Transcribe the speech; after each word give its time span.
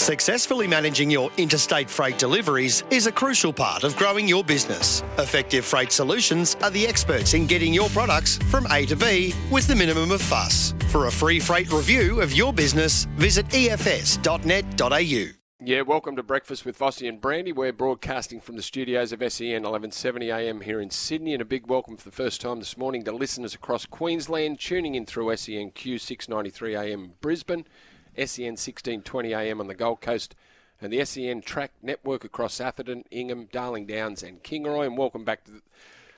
Successfully 0.00 0.66
managing 0.66 1.10
your 1.10 1.30
interstate 1.36 1.90
freight 1.90 2.16
deliveries 2.16 2.84
is 2.90 3.06
a 3.06 3.12
crucial 3.12 3.52
part 3.52 3.84
of 3.84 3.94
growing 3.96 4.26
your 4.26 4.42
business. 4.42 5.02
Effective 5.18 5.62
Freight 5.62 5.92
Solutions 5.92 6.56
are 6.62 6.70
the 6.70 6.86
experts 6.86 7.34
in 7.34 7.46
getting 7.46 7.74
your 7.74 7.90
products 7.90 8.38
from 8.50 8.66
A 8.72 8.86
to 8.86 8.96
B 8.96 9.34
with 9.50 9.66
the 9.66 9.76
minimum 9.76 10.10
of 10.10 10.22
fuss. 10.22 10.72
For 10.88 11.06
a 11.06 11.10
free 11.10 11.38
freight 11.38 11.70
review 11.70 12.22
of 12.22 12.32
your 12.32 12.50
business, 12.50 13.04
visit 13.16 13.46
efs.net.au. 13.50 15.34
Yeah, 15.62 15.82
welcome 15.82 16.16
to 16.16 16.22
Breakfast 16.22 16.64
with 16.64 16.78
Vossy 16.78 17.06
and 17.06 17.20
Brandy. 17.20 17.52
We're 17.52 17.70
broadcasting 17.70 18.40
from 18.40 18.56
the 18.56 18.62
studios 18.62 19.12
of 19.12 19.18
SEN 19.18 19.64
1170 19.64 20.30
AM 20.30 20.62
here 20.62 20.80
in 20.80 20.88
Sydney, 20.88 21.34
and 21.34 21.42
a 21.42 21.44
big 21.44 21.66
welcome 21.66 21.98
for 21.98 22.08
the 22.08 22.16
first 22.16 22.40
time 22.40 22.58
this 22.58 22.78
morning 22.78 23.04
to 23.04 23.12
listeners 23.12 23.52
across 23.52 23.84
Queensland 23.84 24.58
tuning 24.58 24.94
in 24.94 25.04
through 25.04 25.30
E 25.30 25.36
SEN 25.36 25.72
Q 25.72 25.98
693 25.98 26.74
AM 26.74 27.12
Brisbane, 27.20 27.66
SEN 28.16 28.56
1620 28.56 29.32
AM 29.32 29.60
on 29.60 29.66
the 29.66 29.74
Gold 29.74 30.00
Coast, 30.00 30.34
and 30.80 30.92
the 30.92 31.04
SEN 31.04 31.42
Track 31.42 31.72
Network 31.82 32.24
across 32.24 32.60
Atherton, 32.60 33.04
Ingham, 33.10 33.48
Darling 33.52 33.86
Downs, 33.86 34.22
and 34.22 34.42
Kingaroy. 34.42 34.86
And 34.86 34.98
welcome 34.98 35.24
back 35.24 35.44
to 35.44 35.62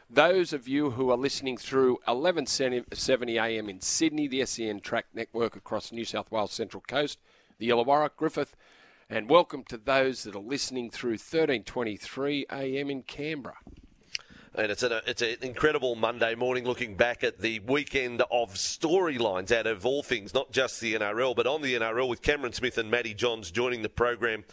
those 0.08 0.52
of 0.52 0.68
you 0.68 0.90
who 0.90 1.10
are 1.10 1.16
listening 1.16 1.56
through 1.56 1.98
1170 2.04 3.38
AM 3.38 3.68
in 3.68 3.80
Sydney, 3.80 4.28
the 4.28 4.44
SEN 4.44 4.80
Track 4.80 5.06
Network 5.14 5.56
across 5.56 5.90
New 5.90 6.04
South 6.04 6.30
Wales 6.30 6.52
Central 6.52 6.82
Coast, 6.86 7.18
the 7.58 7.70
Illawarra, 7.70 8.10
Griffith, 8.16 8.54
and 9.08 9.28
welcome 9.28 9.64
to 9.64 9.76
those 9.76 10.22
that 10.22 10.36
are 10.36 10.38
listening 10.38 10.90
through 10.90 11.12
1323 11.12 12.46
AM 12.50 12.90
in 12.90 13.02
Canberra. 13.02 13.56
And 14.54 14.70
it's 14.70 14.82
an, 14.82 15.00
it's 15.06 15.22
an 15.22 15.36
incredible 15.40 15.94
Monday 15.94 16.34
morning 16.34 16.66
looking 16.66 16.94
back 16.94 17.24
at 17.24 17.38
the 17.38 17.60
weekend 17.60 18.20
of 18.30 18.52
storylines 18.52 19.50
out 19.50 19.66
of 19.66 19.86
all 19.86 20.02
things, 20.02 20.34
not 20.34 20.52
just 20.52 20.78
the 20.78 20.92
NRL, 20.94 21.34
but 21.34 21.46
on 21.46 21.62
the 21.62 21.74
NRL 21.74 22.06
with 22.06 22.20
Cameron 22.20 22.52
Smith 22.52 22.76
and 22.76 22.90
Matty 22.90 23.14
Johns 23.14 23.50
joining 23.50 23.80
the 23.80 23.88
program. 23.88 24.44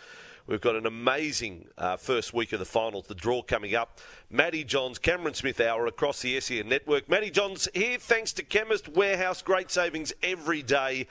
We've 0.48 0.62
got 0.62 0.78
an 0.78 0.86
amazing 0.86 1.68
uh, 1.78 1.98
first 1.98 2.34
week 2.34 2.54
of 2.54 2.60
the 2.60 2.66
finals, 2.66 3.08
the 3.08 3.14
draw 3.14 3.42
coming 3.42 3.76
up. 3.76 4.00
Matty 4.30 4.64
Johns, 4.64 5.00
Cameron 5.00 5.34
Smith 5.34 5.60
Hour 5.60 5.86
across 5.86 6.22
the 6.22 6.40
SEN 6.40 6.70
network. 6.70 7.10
Matty 7.10 7.30
Johns 7.30 7.68
here 7.74 7.98
thanks 8.00 8.32
to 8.34 8.44
Chemist 8.44 8.88
Warehouse. 8.88 9.42
Great 9.42 9.70
savings 9.70 10.14
every 10.24 10.64
day. 10.64 11.08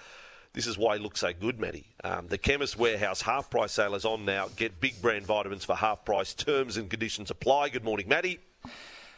This 0.55 0.66
is 0.66 0.78
why 0.78 0.97
he 0.97 1.03
looks 1.03 1.20
so 1.20 1.34
good, 1.39 1.61
Matty. 1.61 1.89
Um, 2.03 2.28
the 2.28 2.39
Chemist 2.39 2.78
Warehouse 2.78 3.20
half 3.20 3.50
price 3.50 3.72
sale 3.72 3.94
is 3.94 4.06
on 4.06 4.25
now. 4.25 4.48
Get 4.56 4.81
big 4.81 5.03
brand 5.03 5.27
vitamins 5.27 5.66
for 5.66 5.77
half 5.77 6.06
price. 6.06 6.33
Terms 6.33 6.78
and 6.78 6.89
conditions 6.89 7.31
apply. 7.31 7.69
Good 7.69 7.84
morning, 7.84 8.09
Matty. 8.09 8.41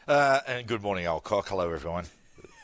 Uh, 0.09 0.41
and 0.47 0.67
good 0.67 0.83
morning, 0.83 1.07
old 1.07 1.25
cock. 1.25 1.49
Hello, 1.49 1.71
everyone. 1.73 2.05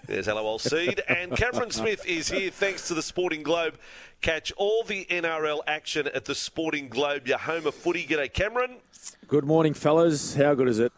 There's 0.06 0.28
LOL 0.28 0.58
Seed. 0.58 1.02
And 1.08 1.36
Cameron 1.36 1.70
Smith 1.70 2.06
is 2.06 2.28
here 2.28 2.50
thanks 2.50 2.86
to 2.88 2.94
the 2.94 3.02
Sporting 3.02 3.42
Globe. 3.42 3.76
Catch 4.20 4.52
all 4.56 4.82
the 4.84 5.04
NRL 5.06 5.60
action 5.66 6.08
at 6.14 6.24
the 6.24 6.34
Sporting 6.34 6.88
Globe, 6.88 7.26
your 7.26 7.38
home 7.38 7.66
of 7.66 7.74
footy. 7.74 8.06
G'day, 8.06 8.32
Cameron. 8.32 8.76
Good 9.28 9.44
morning, 9.44 9.74
fellas. 9.74 10.34
How 10.34 10.54
good 10.54 10.68
is 10.68 10.78
it? 10.78 10.92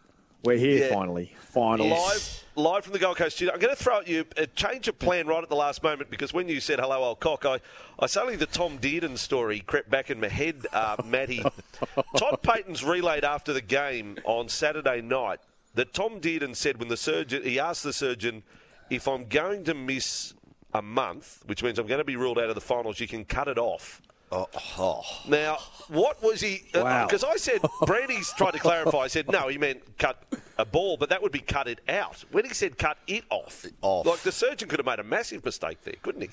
We're 0.44 0.58
here 0.58 0.86
Yeah. 0.88 0.94
finally. 0.94 1.34
Finals. 1.40 1.90
Live, 1.90 2.44
live 2.64 2.84
from 2.84 2.92
the 2.92 2.98
Gold 2.98 3.16
Coast 3.16 3.36
studio. 3.36 3.54
I'm 3.54 3.60
going 3.60 3.74
to 3.74 3.82
throw 3.82 3.98
at 4.00 4.08
you 4.08 4.24
a 4.36 4.46
change 4.46 4.86
of 4.88 4.98
plan 4.98 5.26
right 5.26 5.42
at 5.42 5.48
the 5.48 5.56
last 5.56 5.82
moment 5.82 6.10
because 6.10 6.32
when 6.34 6.46
you 6.48 6.60
said 6.60 6.78
hello, 6.78 7.02
old 7.02 7.20
cock, 7.20 7.44
I, 7.46 7.60
I 7.98 8.06
suddenly 8.06 8.36
the 8.36 8.46
Tom 8.46 8.78
Dearden 8.78 9.16
story 9.18 9.60
crept 9.60 9.90
back 9.90 10.10
in 10.10 10.20
my 10.20 10.28
head, 10.28 10.66
uh, 10.72 10.96
Matty. 11.04 11.42
Todd 12.16 12.42
Payten's 12.42 12.84
relayed 12.84 13.24
after 13.24 13.52
the 13.54 13.62
game 13.62 14.18
on 14.24 14.48
Saturday 14.48 15.00
night 15.00 15.40
that 15.74 15.92
Tom 15.92 16.20
did 16.20 16.42
and 16.42 16.56
said 16.56 16.78
when 16.78 16.88
the 16.88 16.96
surgeon 16.96 17.42
he 17.42 17.58
asked 17.58 17.82
the 17.82 17.92
surgeon 17.92 18.42
if 18.90 19.06
I'm 19.06 19.26
going 19.26 19.64
to 19.64 19.74
miss 19.74 20.34
a 20.74 20.82
month, 20.82 21.42
which 21.46 21.62
means 21.62 21.78
I'm 21.78 21.86
going 21.86 21.98
to 21.98 22.04
be 22.04 22.16
ruled 22.16 22.38
out 22.38 22.48
of 22.48 22.54
the 22.54 22.60
finals, 22.60 23.00
you 23.00 23.08
can 23.08 23.24
cut 23.24 23.48
it 23.48 23.58
off. 23.58 24.02
Oh, 24.30 24.46
oh. 24.78 25.02
Now, 25.26 25.56
what 25.88 26.22
was 26.22 26.40
he? 26.42 26.64
Uh, 26.74 26.80
wow. 26.82 27.06
Because 27.06 27.24
I 27.24 27.36
said 27.36 27.62
Brandy's 27.86 28.30
tried 28.34 28.50
to 28.52 28.58
clarify. 28.58 28.98
I 28.98 29.06
said 29.06 29.30
no, 29.30 29.48
he 29.48 29.56
meant 29.56 29.80
cut 29.98 30.22
a 30.58 30.66
ball, 30.66 30.98
but 30.98 31.08
that 31.08 31.22
would 31.22 31.32
be 31.32 31.40
cut 31.40 31.66
it 31.66 31.80
out. 31.88 32.24
When 32.30 32.44
he 32.44 32.52
said 32.52 32.76
cut 32.76 32.98
it 33.06 33.24
off, 33.30 33.64
Off. 33.80 34.04
like 34.04 34.20
the 34.20 34.32
surgeon 34.32 34.68
could 34.68 34.78
have 34.80 34.86
made 34.86 34.98
a 34.98 35.04
massive 35.04 35.44
mistake 35.44 35.78
there, 35.82 35.94
couldn't 36.02 36.20
he? 36.20 36.28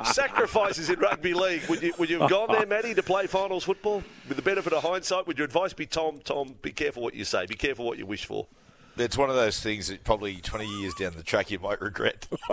Sacrifices 0.14 0.88
in 0.88 0.98
rugby 0.98 1.34
league. 1.34 1.60
Would 1.68 1.82
you 1.82 1.92
would 1.98 2.08
you 2.08 2.20
have 2.20 2.30
gone 2.30 2.50
there, 2.50 2.64
Matty, 2.64 2.94
to 2.94 3.02
play 3.02 3.26
finals 3.26 3.64
football? 3.64 4.02
With 4.28 4.38
the 4.38 4.42
benefit 4.42 4.72
of 4.72 4.82
hindsight, 4.82 5.26
would 5.26 5.36
your 5.36 5.44
advice 5.44 5.74
be 5.74 5.84
Tom? 5.84 6.20
Tom, 6.24 6.54
be 6.62 6.72
careful 6.72 7.02
what 7.02 7.12
you 7.12 7.26
say. 7.26 7.44
Be 7.44 7.54
careful 7.54 7.84
what 7.84 7.98
you 7.98 8.06
wish 8.06 8.24
for. 8.24 8.46
It's 8.96 9.18
one 9.18 9.28
of 9.28 9.36
those 9.36 9.60
things 9.60 9.88
that 9.88 10.04
probably 10.04 10.36
20 10.36 10.64
years 10.80 10.94
down 10.94 11.12
the 11.16 11.22
track 11.22 11.50
you 11.50 11.58
might 11.58 11.82
regret. 11.82 12.28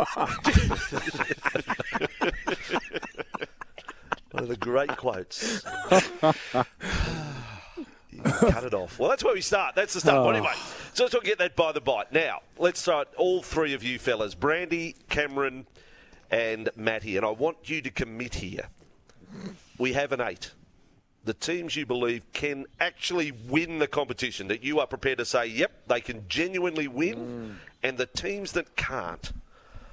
One 4.31 4.43
of 4.43 4.49
the 4.49 4.57
great 4.57 4.95
quotes. 4.97 5.63
Cut 8.23 8.63
it 8.63 8.73
off. 8.73 8.99
Well, 8.99 9.09
that's 9.09 9.23
where 9.23 9.33
we 9.33 9.41
start. 9.41 9.75
That's 9.75 9.93
the 9.93 9.99
start. 9.99 10.25
Well, 10.25 10.35
anyway, 10.35 10.53
so 10.93 11.05
let's 11.05 11.15
get 11.23 11.37
that 11.39 11.55
by 11.55 11.71
the 11.71 11.81
bite. 11.81 12.11
Now, 12.11 12.41
let's 12.57 12.79
start. 12.79 13.09
All 13.17 13.41
three 13.41 13.73
of 13.73 13.83
you 13.83 13.99
fellas, 13.99 14.35
Brandy, 14.35 14.95
Cameron, 15.09 15.67
and 16.31 16.69
Matty, 16.75 17.17
and 17.17 17.25
I 17.25 17.31
want 17.31 17.69
you 17.69 17.81
to 17.81 17.89
commit 17.89 18.35
here. 18.35 18.67
We 19.77 19.93
have 19.93 20.11
an 20.11 20.21
eight. 20.21 20.51
The 21.25 21.33
teams 21.33 21.75
you 21.75 21.85
believe 21.85 22.23
can 22.33 22.65
actually 22.79 23.31
win 23.31 23.79
the 23.79 23.87
competition, 23.87 24.47
that 24.47 24.63
you 24.63 24.79
are 24.79 24.87
prepared 24.87 25.17
to 25.19 25.25
say, 25.25 25.45
yep, 25.47 25.71
they 25.87 26.01
can 26.01 26.25
genuinely 26.27 26.87
win, 26.87 27.57
and 27.83 27.97
the 27.97 28.05
teams 28.05 28.53
that 28.53 28.75
can't. 28.75 29.31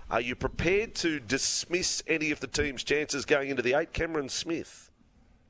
Are 0.08 0.20
you 0.20 0.36
prepared 0.36 0.94
to 0.96 1.18
dismiss 1.18 2.00
any 2.06 2.30
of 2.30 2.38
the 2.38 2.46
team's 2.46 2.84
chances 2.84 3.24
going 3.24 3.50
into 3.50 3.62
the 3.62 3.74
eight? 3.74 3.92
Cameron 3.92 4.28
Smith, 4.28 4.88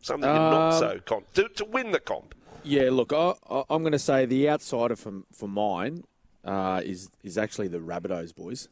something 0.01 0.29
you're 0.29 0.39
not 0.39 0.73
Um, 0.73 0.79
so 0.79 1.01
con 1.05 1.25
to, 1.35 1.49
to 1.51 1.65
win 1.67 1.93
the 1.93 2.01
comp. 2.01 2.35
Yeah, 2.67 2.91
look, 2.91 3.13
I, 3.13 3.35
I'm 3.71 3.83
going 3.83 3.93
to 3.93 3.99
say 3.99 4.27
the 4.27 4.49
outsider 4.51 4.97
for, 4.97 5.23
for 5.33 5.49
mine 5.49 6.05
uh, 6.45 6.81
is 6.85 7.11
is 7.23 7.39
actually 7.39 7.69
the 7.69 7.79
Rabbitohs 7.79 8.35
boys. 8.35 8.69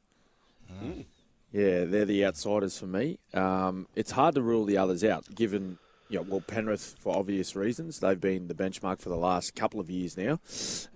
Yeah, 1.53 1.85
they're 1.85 2.05
the 2.05 2.25
outsiders 2.25 2.79
for 2.79 2.87
me. 2.87 3.19
Um, 3.33 3.87
it's 3.95 4.11
hard 4.11 4.35
to 4.35 4.43
rule 4.43 4.65
the 4.65 4.77
others 4.77 5.05
out, 5.05 5.33
given, 5.37 5.79
you 6.09 6.19
know, 6.19 6.27
well, 6.29 6.41
Penrith, 6.41 6.97
for 6.99 7.17
obvious 7.17 7.55
reasons, 7.55 8.01
they've 8.01 8.21
been 8.21 8.49
the 8.49 8.55
benchmark 8.55 8.99
for 9.01 9.09
the 9.09 9.17
last 9.17 9.55
couple 9.55 9.79
of 9.79 9.89
years 9.89 10.17
now. 10.17 10.41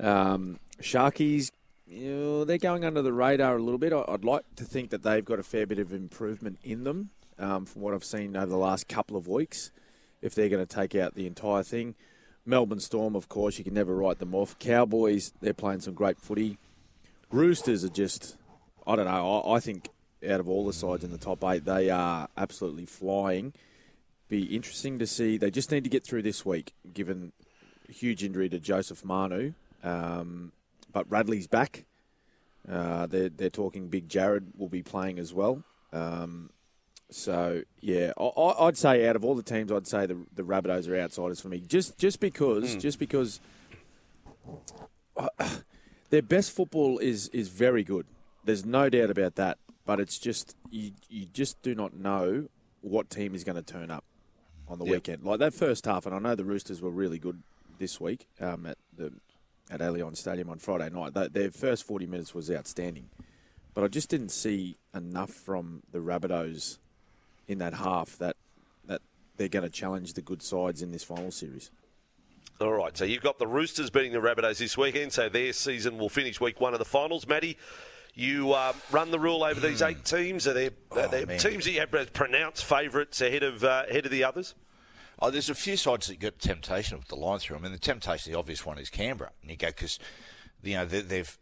Um, 0.00 0.58
Sharkies, 0.82 1.52
you 1.86 2.10
know, 2.12 2.44
they're 2.44 2.58
going 2.58 2.84
under 2.84 3.02
the 3.02 3.12
radar 3.12 3.56
a 3.56 3.62
little 3.62 3.78
bit. 3.78 3.92
I- 3.92 4.04
I'd 4.08 4.24
like 4.24 4.42
to 4.56 4.64
think 4.64 4.90
that 4.90 5.04
they've 5.04 5.24
got 5.24 5.38
a 5.38 5.44
fair 5.44 5.64
bit 5.64 5.78
of 5.78 5.92
improvement 5.92 6.58
in 6.64 6.82
them 6.82 7.10
um, 7.38 7.64
from 7.64 7.82
what 7.82 7.94
I've 7.94 8.04
seen 8.04 8.36
over 8.36 8.46
the 8.46 8.56
last 8.56 8.88
couple 8.88 9.16
of 9.16 9.28
weeks, 9.28 9.70
if 10.22 10.34
they're 10.34 10.48
going 10.48 10.66
to 10.66 10.74
take 10.74 10.96
out 10.96 11.14
the 11.14 11.26
entire 11.28 11.62
thing. 11.62 11.94
Melbourne 12.48 12.80
Storm, 12.80 13.14
of 13.14 13.28
course, 13.28 13.58
you 13.58 13.64
can 13.64 13.74
never 13.74 13.94
write 13.94 14.18
them 14.18 14.34
off. 14.34 14.58
Cowboys, 14.58 15.32
they're 15.40 15.52
playing 15.52 15.80
some 15.80 15.92
great 15.92 16.18
footy. 16.18 16.56
Roosters 17.30 17.84
are 17.84 17.90
just, 17.90 18.36
I 18.86 18.96
don't 18.96 19.04
know, 19.04 19.40
I, 19.40 19.56
I 19.56 19.60
think 19.60 19.90
out 20.26 20.40
of 20.40 20.48
all 20.48 20.66
the 20.66 20.72
sides 20.72 21.04
in 21.04 21.10
the 21.10 21.18
top 21.18 21.44
eight, 21.44 21.66
they 21.66 21.90
are 21.90 22.28
absolutely 22.36 22.86
flying. 22.86 23.52
Be 24.28 24.44
interesting 24.44 24.98
to 24.98 25.06
see. 25.06 25.36
They 25.36 25.50
just 25.50 25.70
need 25.70 25.84
to 25.84 25.90
get 25.90 26.04
through 26.04 26.22
this 26.22 26.44
week, 26.44 26.72
given 26.92 27.32
huge 27.88 28.24
injury 28.24 28.48
to 28.48 28.58
Joseph 28.58 29.04
Manu. 29.04 29.52
Um, 29.84 30.52
but 30.92 31.08
Radley's 31.10 31.46
back. 31.46 31.84
Uh, 32.68 33.06
they're, 33.06 33.28
they're 33.28 33.50
talking 33.50 33.88
Big 33.88 34.08
Jared 34.08 34.52
will 34.56 34.68
be 34.68 34.82
playing 34.82 35.18
as 35.18 35.32
well. 35.34 35.62
Um, 35.92 36.50
so 37.10 37.62
yeah, 37.80 38.12
I, 38.18 38.54
I'd 38.66 38.76
say 38.76 39.06
out 39.08 39.16
of 39.16 39.24
all 39.24 39.34
the 39.34 39.42
teams, 39.42 39.72
I'd 39.72 39.86
say 39.86 40.06
the 40.06 40.18
the 40.34 40.42
Rabbitohs 40.42 40.88
are 40.88 40.96
outsiders 40.96 41.40
for 41.40 41.48
me. 41.48 41.60
Just 41.60 41.98
just 41.98 42.20
because 42.20 42.76
just 42.76 42.98
because 42.98 43.40
uh, 45.16 45.28
their 46.10 46.22
best 46.22 46.52
football 46.52 46.98
is 46.98 47.28
is 47.28 47.48
very 47.48 47.84
good. 47.84 48.06
There's 48.44 48.64
no 48.64 48.88
doubt 48.88 49.10
about 49.10 49.34
that. 49.36 49.58
But 49.86 50.00
it's 50.00 50.18
just 50.18 50.54
you 50.70 50.92
you 51.08 51.26
just 51.26 51.60
do 51.62 51.74
not 51.74 51.94
know 51.96 52.48
what 52.82 53.08
team 53.10 53.34
is 53.34 53.42
going 53.42 53.56
to 53.56 53.62
turn 53.62 53.90
up 53.90 54.04
on 54.68 54.78
the 54.78 54.84
Yep. 54.84 54.92
weekend. 54.94 55.24
Like 55.24 55.38
that 55.38 55.54
first 55.54 55.86
half, 55.86 56.04
and 56.04 56.14
I 56.14 56.18
know 56.18 56.34
the 56.34 56.44
Roosters 56.44 56.82
were 56.82 56.90
really 56.90 57.18
good 57.18 57.42
this 57.78 57.98
week 58.00 58.28
um, 58.40 58.66
at 58.66 58.76
the 58.94 59.12
at 59.70 59.80
Allianz 59.80 60.18
Stadium 60.18 60.50
on 60.50 60.58
Friday 60.58 60.90
night. 60.90 61.14
They, 61.14 61.28
their 61.28 61.50
first 61.50 61.84
40 61.84 62.06
minutes 62.06 62.34
was 62.34 62.50
outstanding, 62.50 63.08
but 63.74 63.82
I 63.84 63.88
just 63.88 64.08
didn't 64.10 64.30
see 64.30 64.76
enough 64.94 65.30
from 65.30 65.82
the 65.90 65.98
Rabbitohs 66.00 66.78
in 67.48 67.58
that 67.58 67.74
half 67.74 68.16
that 68.18 68.36
that 68.86 69.00
they're 69.36 69.48
going 69.48 69.64
to 69.64 69.70
challenge 69.70 70.12
the 70.12 70.22
good 70.22 70.42
sides 70.42 70.82
in 70.82 70.92
this 70.92 71.02
final 71.02 71.30
series. 71.30 71.70
All 72.60 72.72
right, 72.72 72.96
so 72.96 73.04
you've 73.04 73.22
got 73.22 73.38
the 73.38 73.46
Roosters 73.46 73.88
beating 73.88 74.12
the 74.12 74.18
Rabbitohs 74.18 74.58
this 74.58 74.76
weekend, 74.76 75.12
so 75.12 75.28
their 75.28 75.52
season 75.52 75.96
will 75.96 76.08
finish 76.08 76.40
week 76.40 76.60
one 76.60 76.72
of 76.72 76.80
the 76.80 76.84
finals. 76.84 77.26
Matty, 77.26 77.56
you 78.14 78.52
um, 78.52 78.74
run 78.90 79.12
the 79.12 79.18
rule 79.20 79.44
over 79.44 79.60
these 79.60 79.80
eight 79.80 80.04
teams. 80.04 80.46
Are 80.48 80.52
there, 80.52 80.70
are 80.90 81.02
Oh, 81.04 81.08
there 81.08 81.24
teams 81.38 81.64
that 81.66 81.70
you 81.70 81.80
have 81.80 81.94
as 81.94 82.10
pronounced 82.10 82.64
favourites 82.64 83.20
ahead 83.20 83.44
of 83.44 83.62
uh, 83.62 83.84
ahead 83.88 84.06
of 84.06 84.10
the 84.10 84.24
others? 84.24 84.54
Oh, 85.20 85.30
there's 85.30 85.50
a 85.50 85.54
few 85.54 85.76
sides 85.76 86.08
that 86.08 86.18
get 86.18 86.40
temptation 86.40 86.98
with 86.98 87.08
the 87.08 87.16
line 87.16 87.38
through. 87.38 87.56
I 87.56 87.60
mean, 87.60 87.72
the 87.72 87.78
temptation, 87.78 88.32
the 88.32 88.38
obvious 88.38 88.66
one 88.66 88.78
is 88.78 88.88
Canberra. 88.90 89.30
And 89.42 89.50
you 89.50 89.56
go 89.56 89.68
because, 89.68 89.98
you 90.62 90.74
know, 90.74 90.84
they, 90.84 91.00
they've 91.00 91.38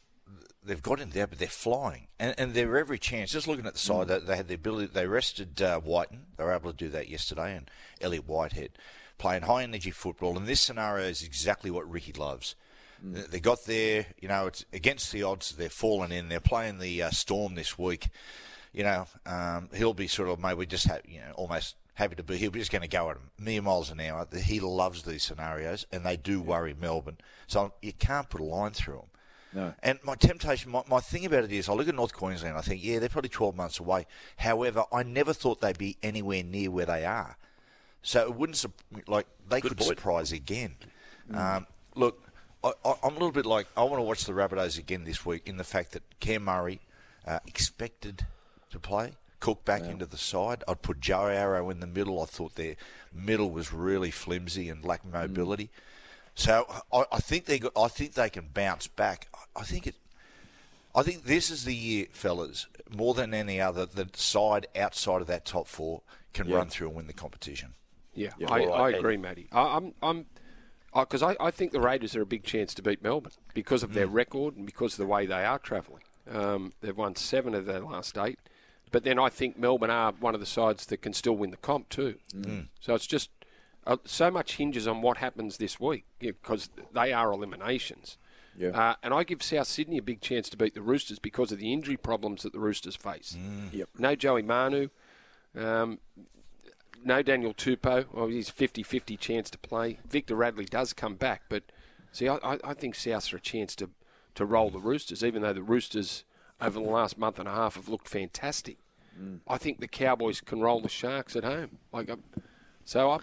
they've 0.67 0.83
got 0.83 1.01
in 1.01 1.11
there, 1.11 1.27
but 1.27 1.39
they're 1.39 1.49
flying, 1.49 2.09
and, 2.19 2.35
and 2.39 2.55
they're 2.55 2.77
every 2.77 2.99
chance. 2.99 3.33
Just 3.33 3.49
looking 3.49 3.67
at 3.67 3.75
the 3.75 3.79
side, 3.79 4.09
they, 4.09 4.19
they 4.19 4.37
had 4.37 4.49
the 4.49 4.55
ability. 4.55 4.91
They 4.93 5.07
rested 5.07 5.63
uh, 5.63 5.81
Wighton. 5.83 6.27
They 6.37 6.45
were 6.45 6.53
able 6.53 6.73
to 6.73 6.77
do 6.77 6.89
that 6.91 7.09
yesterday, 7.09 7.57
and 7.57 7.71
Elliot 8.01 8.27
Whitehead 8.27 8.71
playing 9.19 9.43
high 9.43 9.63
energy 9.63 9.91
football. 9.91 10.37
And 10.37 10.47
this 10.47 10.61
scenario 10.61 11.07
is 11.07 11.23
exactly 11.23 11.71
what 11.71 11.91
Ricky 11.91 12.13
loves. 12.13 12.55
They 13.03 13.21
they 13.23 13.41
got 13.41 13.65
there, 13.67 14.07
you 14.21 14.29
know, 14.29 14.47
it's 14.47 14.65
against 14.73 15.13
the 15.13 15.23
odds. 15.23 15.53
They're 15.53 15.69
falling 15.69 16.13
in. 16.13 16.29
They're 16.29 16.41
playing 16.41 16.79
the 16.79 17.03
uh, 17.03 17.11
Storm 17.11 17.55
this 17.55 17.79
week. 17.79 18.09
You 18.73 18.85
know, 18.85 19.07
um, 19.25 19.71
he'll 19.75 19.95
be 19.95 20.07
sort 20.07 20.29
of 20.29 20.41
maybe 20.41 20.67
just 20.67 20.87
ha- 20.89 20.99
you 21.07 21.21
know 21.21 21.33
almost 21.35 21.77
happy 21.95 22.17
to 22.17 22.23
be. 22.23 22.37
He'll 22.37 22.51
be 22.51 22.61
just 22.61 22.73
going 22.73 22.83
to 22.83 22.89
go 22.89 23.11
at 23.11 23.17
a 23.17 23.43
million 23.43 23.65
miles 23.65 23.91
an 23.91 24.01
hour. 24.01 24.27
He 24.35 24.61
loves 24.61 25.03
these 25.03 25.23
scenarios, 25.23 25.87
and 25.93 26.05
they 26.05 26.17
do 26.17 26.41
worry 26.41 26.75
Melbourne. 26.79 27.19
So 27.47 27.73
you 27.83 27.93
can't 27.93 28.29
put 28.29 28.41
a 28.41 28.45
line 28.45 28.73
through 28.73 28.97
them. 28.97 29.11
No. 29.57 29.73
And 29.83 29.99
my 30.05 30.15
temptation, 30.17 30.71
my, 30.71 30.83
my 30.87 31.01
thing 31.01 31.25
about 31.25 31.45
it 31.45 31.51
is, 31.51 31.71
I 31.71 31.73
look 31.73 31.89
at 31.89 31.95
North 31.95 32.13
Queensland, 32.13 32.59
I 32.59 32.61
think, 32.61 32.85
yeah, 32.85 32.99
they're 32.99 33.09
probably 33.09 33.31
12 33.31 33.57
months 33.57 33.81
away. 33.81 34.07
However, 34.37 34.85
I 34.93 35.03
never 35.03 35.33
thought 35.33 35.63
they'd 35.63 35.79
be 35.79 35.97
anywhere 36.03 36.43
near 36.43 36.71
where 36.71 36.85
they 36.85 37.07
are. 37.07 37.39
So 38.03 38.21
it 38.21 38.35
wouldn't, 38.35 38.63
like, 39.09 39.27
they 39.49 39.63
Good 39.63 39.71
could 39.71 39.79
point. 39.79 39.89
surprise 39.89 40.31
again. 40.31 40.77
Um, 41.33 41.67
look, 41.95 42.23
I, 42.63 42.73
I'm 42.85 43.13
a 43.13 43.15
little 43.15 43.33
bit 43.33 43.47
like, 43.47 43.67
I 43.79 43.83
want 43.85 43.97
to 43.97 44.03
watch 44.03 44.27
the 44.27 44.33
Rabbitohs 44.35 44.79
again 44.79 45.05
this 45.05 45.25
week 45.25 45.49
in 45.49 45.57
the 45.57 45.65
fact 45.65 45.93
that 45.93 46.03
Cam 46.21 46.45
Murray 46.45 46.81
uh, 47.27 47.39
expected 47.47 48.27
to 48.71 48.79
play. 48.79 49.13
Cook 49.41 49.65
back 49.65 49.85
into 49.85 50.05
the 50.05 50.19
side. 50.19 50.65
I'd 50.69 50.83
put 50.83 51.01
Jai 51.01 51.35
Arrow 51.35 51.71
in 51.71 51.81
the 51.81 51.87
middle. 51.87 52.23
I 52.23 52.27
thought 52.27 52.57
their 52.57 52.77
middle 53.13 53.51
was 53.51 53.73
really 53.73 54.11
flimsy 54.11 54.69
and 54.69 54.85
lacked 54.85 55.07
mobility. 55.07 55.71
So 56.37 56.67
I, 56.93 57.05
I 57.11 57.19
think 57.19 57.47
they 57.47 57.59
got, 57.59 57.73
I 57.77 57.89
think 57.89 58.13
they 58.13 58.31
can 58.31 58.49
bounce 58.55 58.87
back. 58.87 59.27
I, 59.35 59.61
I 59.61 59.65
think 59.65 59.87
it. 59.89 59.97
I 60.95 61.03
think 61.03 61.25
this 61.25 61.51
is 61.51 61.65
the 61.65 61.75
year, 61.75 62.07
fellas, 62.11 62.67
more 62.91 63.13
than 63.13 63.35
any 63.35 63.61
other, 63.61 63.85
the 63.85 64.09
side 64.15 64.67
outside 64.75 65.21
of 65.21 65.27
that 65.27 65.45
top 65.45 65.67
four 65.67 66.01
can 66.33 66.49
run 66.51 66.69
through 66.69 66.87
and 66.89 66.97
win 66.97 67.07
the 67.07 67.13
competition. 67.13 67.75
Yeah, 68.15 68.31
Yeah. 68.39 68.51
I, 68.51 68.61
All 68.65 68.69
right, 68.83 68.95
I 68.95 68.99
agree, 68.99 69.19
Matty. 69.19 69.47
I, 69.53 69.77
I'm, 69.77 69.93
I'm, 70.03 70.25
because 70.95 71.23
I, 71.23 71.37
I 71.39 71.51
think 71.51 71.73
the 71.73 71.81
Raiders 71.83 72.17
are 72.17 72.23
a 72.23 72.27
big 72.27 72.45
chance 72.45 72.73
to 72.75 72.83
beat 72.83 73.03
Melbourne 73.03 73.33
because 73.53 73.83
of 73.83 73.91
Mm. 73.91 73.95
their 73.95 74.07
record 74.07 74.57
and 74.57 74.65
because 74.65 74.95
of 74.95 74.99
the 74.99 75.05
way 75.07 75.27
they 75.27 75.45
are 75.45 75.59
travelling. 75.59 76.03
Um, 76.31 76.73
they've 76.81 76.97
won 76.97 77.15
seven 77.15 77.55
of 77.55 77.67
their 77.67 77.81
last 77.81 78.17
eight, 78.17 78.39
but 78.91 79.05
then 79.05 79.19
I 79.19 79.29
think 79.29 79.59
Melbourne 79.59 79.91
are 79.91 80.13
one 80.13 80.33
of 80.33 80.41
the 80.41 80.47
sides 80.47 80.87
that 80.87 81.03
can 81.03 81.13
still 81.13 81.37
win 81.37 81.51
the 81.51 81.59
comp 81.59 81.91
too. 81.91 82.15
Mm. 82.35 82.69
So 82.81 82.95
it's 82.95 83.07
just 83.07 83.29
uh, 83.87 83.97
so 84.05 84.31
much 84.31 84.57
hinges 84.57 84.87
on 84.89 85.01
what 85.03 85.19
happens 85.19 85.57
this 85.59 85.79
week 85.79 86.05
because 86.19 86.71
they 86.93 87.13
are 87.13 87.31
eliminations. 87.33 88.19
Yeah. 88.59 88.69
Uh, 88.71 88.95
and 89.03 89.13
I 89.13 89.23
give 89.25 89.43
South 89.43 89.67
Sydney 89.67 89.99
a 89.99 90.03
big 90.03 90.21
chance 90.21 90.49
to 90.49 90.57
beat 90.57 90.75
the 90.75 90.81
Roosters 90.83 91.19
because 91.19 91.53
of 91.53 91.59
the 91.59 91.73
injury 91.73 91.97
problems 91.97 92.43
that 92.43 92.53
the 92.53 92.59
Roosters 92.59 92.97
face. 92.97 93.37
Yep. 93.73 93.89
No 93.99 94.15
Joey 94.17 94.43
Manu. 94.43 94.89
Um, 95.55 95.99
no 97.05 97.23
Daniel 97.23 97.55
Tupou. 97.55 98.07
Well, 98.13 98.29
he's 98.29 98.51
50-50 98.51 99.19
chance 99.19 99.51
to 99.51 99.59
play. 99.59 99.99
Victor 100.09 100.35
Radley 100.35 100.65
does 100.65 100.93
come 100.93 101.15
back, 101.17 101.43
but 101.49 101.65
see, 102.13 102.29
I, 102.29 102.37
I- 102.43 102.59
I 102.65 102.75
think 102.75 102.95
Souths 102.95 103.33
are 103.33 103.37
a 103.37 103.41
chance 103.41 103.77
to, 103.77 103.91
to 104.35 104.45
roll 104.45 104.71
the 104.71 104.79
Roosters, 104.81 105.23
even 105.23 105.43
though 105.43 105.53
the 105.53 105.63
Roosters 105.63 106.25
over 106.61 106.81
the 106.81 106.87
last 106.91 107.19
month 107.19 107.39
and 107.39 107.47
a 107.47 107.53
half 107.53 107.75
have 107.77 107.89
looked 107.89 108.09
fantastic. 108.09 108.79
I 109.49 109.57
think 109.57 109.81
the 109.81 109.89
Cowboys 109.89 110.43
can 110.43 110.61
roll 110.61 110.81
the 110.83 110.91
Sharks 110.91 111.37
at 111.37 111.45
home. 111.45 111.79
Like, 111.91 112.11
i 112.11 112.17
so 112.85 113.11
I, 113.13 113.19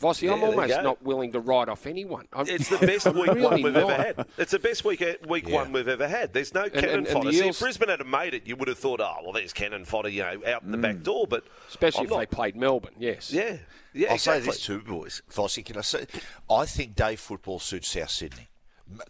Vossi, 0.00 0.30
I'm 0.30 0.40
Yeah, 0.40 0.46
there 0.46 0.54
you 0.54 0.60
almost 0.60 0.82
not 0.82 1.02
willing 1.02 1.32
to 1.32 1.40
write 1.40 1.68
off 1.68 1.86
anyone. 1.86 2.26
I'm, 2.32 2.46
It's 2.48 2.68
the 2.68 2.78
best 2.78 3.06
I'm 3.06 3.14
week 3.18 3.28
one 3.34 3.62
we've 3.62 3.72
not. 3.72 3.90
ever 3.90 3.94
had. 4.02 4.26
It's 4.36 4.50
the 4.52 4.58
best 4.58 4.84
week 4.84 5.02
week 5.26 5.48
Yeah. 5.48 5.54
one 5.54 5.72
we've 5.72 5.88
ever 5.88 6.06
had. 6.06 6.32
There's 6.32 6.52
no 6.52 6.68
cannon 6.68 6.88
and- 6.90 7.06
and 7.06 7.08
fodder. 7.08 7.30
the 7.30 7.36
See, 7.38 7.48
if 7.48 7.58
Brisbane 7.58 7.88
had 7.88 8.06
made 8.06 8.34
it, 8.34 8.46
you 8.46 8.56
would 8.56 8.68
have 8.68 8.78
thought, 8.78 9.00
oh, 9.00 9.16
well, 9.22 9.32
there's 9.32 9.52
cannon 9.52 9.84
fodder, 9.84 10.08
you 10.08 10.22
know, 10.22 10.40
out 10.46 10.62
in 10.62 10.70
the 10.70 10.78
back 10.78 11.02
door. 11.02 11.26
But 11.26 11.44
Especially 11.68 12.00
I'm 12.00 12.04
if 12.06 12.10
not- 12.10 12.18
they 12.18 12.26
played 12.26 12.56
Melbourne, 12.56 12.94
yes. 12.98 13.32
Yeah, 13.32 13.56
yeah, 13.94 14.08
I'll 14.08 14.14
exactly. 14.14 14.42
say 14.42 14.46
this 14.50 14.60
too, 14.64 14.80
boys. 14.80 15.22
Vossy, 15.32 15.64
can 15.64 15.78
I 15.78 15.80
say? 15.82 16.06
I 16.50 16.66
think 16.66 16.94
day 16.94 17.16
football 17.16 17.58
suits 17.58 17.88
South 17.88 18.10
Sydney. 18.10 18.48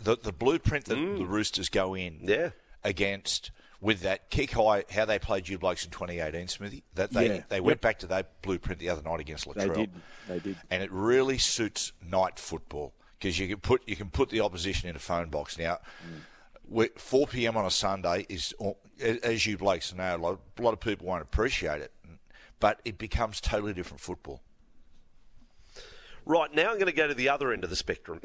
The, 0.00 0.16
the 0.16 0.32
blueprint 0.32 0.84
that 0.86 0.94
the 0.94 1.24
Roosters 1.26 1.68
go 1.68 1.94
in 1.94 2.20
Mm. 2.20 2.28
Yeah. 2.28 2.50
against 2.84 3.50
with 3.80 4.00
that 4.00 4.30
kick 4.30 4.52
high, 4.52 4.84
how 4.90 5.04
they 5.04 5.18
played 5.18 5.48
you 5.48 5.58
blokes 5.58 5.84
in 5.84 5.90
2018, 5.90 6.48
Smithy. 6.48 6.82
That 6.94 7.12
they 7.12 7.28
Yeah. 7.36 7.42
they 7.48 7.60
went 7.60 7.80
back 7.80 7.98
to 8.00 8.06
that 8.08 8.40
blueprint 8.42 8.80
the 8.80 8.88
other 8.88 9.02
night 9.02 9.20
against 9.20 9.46
Latrell. 9.46 9.74
They 9.74 9.80
did. 9.80 9.90
They 10.28 10.38
did. 10.40 10.56
and 10.70 10.82
it 10.82 10.90
really 10.90 11.38
suits 11.38 11.92
night 12.02 12.38
football 12.38 12.92
because 13.18 13.38
you 13.38 13.48
can 13.48 13.58
put 13.58 13.82
you 13.86 13.96
can 13.96 14.10
put 14.10 14.30
the 14.30 14.40
opposition 14.40 14.88
in 14.88 14.96
a 14.96 15.00
phone 15.00 15.28
box 15.28 15.58
now. 15.58 15.78
we- 16.68 16.88
4 16.96 17.26
p.m. 17.28 17.56
on 17.56 17.64
a 17.64 17.70
Sunday 17.70 18.26
is, 18.28 18.52
as 19.00 19.46
you 19.46 19.56
blokes 19.56 19.94
know, 19.94 20.16
a 20.16 20.62
lot 20.62 20.72
of 20.72 20.80
people 20.80 21.06
won't 21.06 21.22
appreciate 21.22 21.80
it, 21.80 21.92
but 22.58 22.80
it 22.84 22.98
becomes 22.98 23.40
totally 23.40 23.72
different 23.72 24.00
football. 24.00 24.42
Right 26.24 26.52
now, 26.52 26.70
I'm 26.70 26.74
going 26.74 26.86
to 26.86 26.92
go 26.92 27.06
to 27.06 27.14
the 27.14 27.28
other 27.28 27.52
end 27.52 27.62
of 27.62 27.70
the 27.70 27.76
spectrum. 27.76 28.20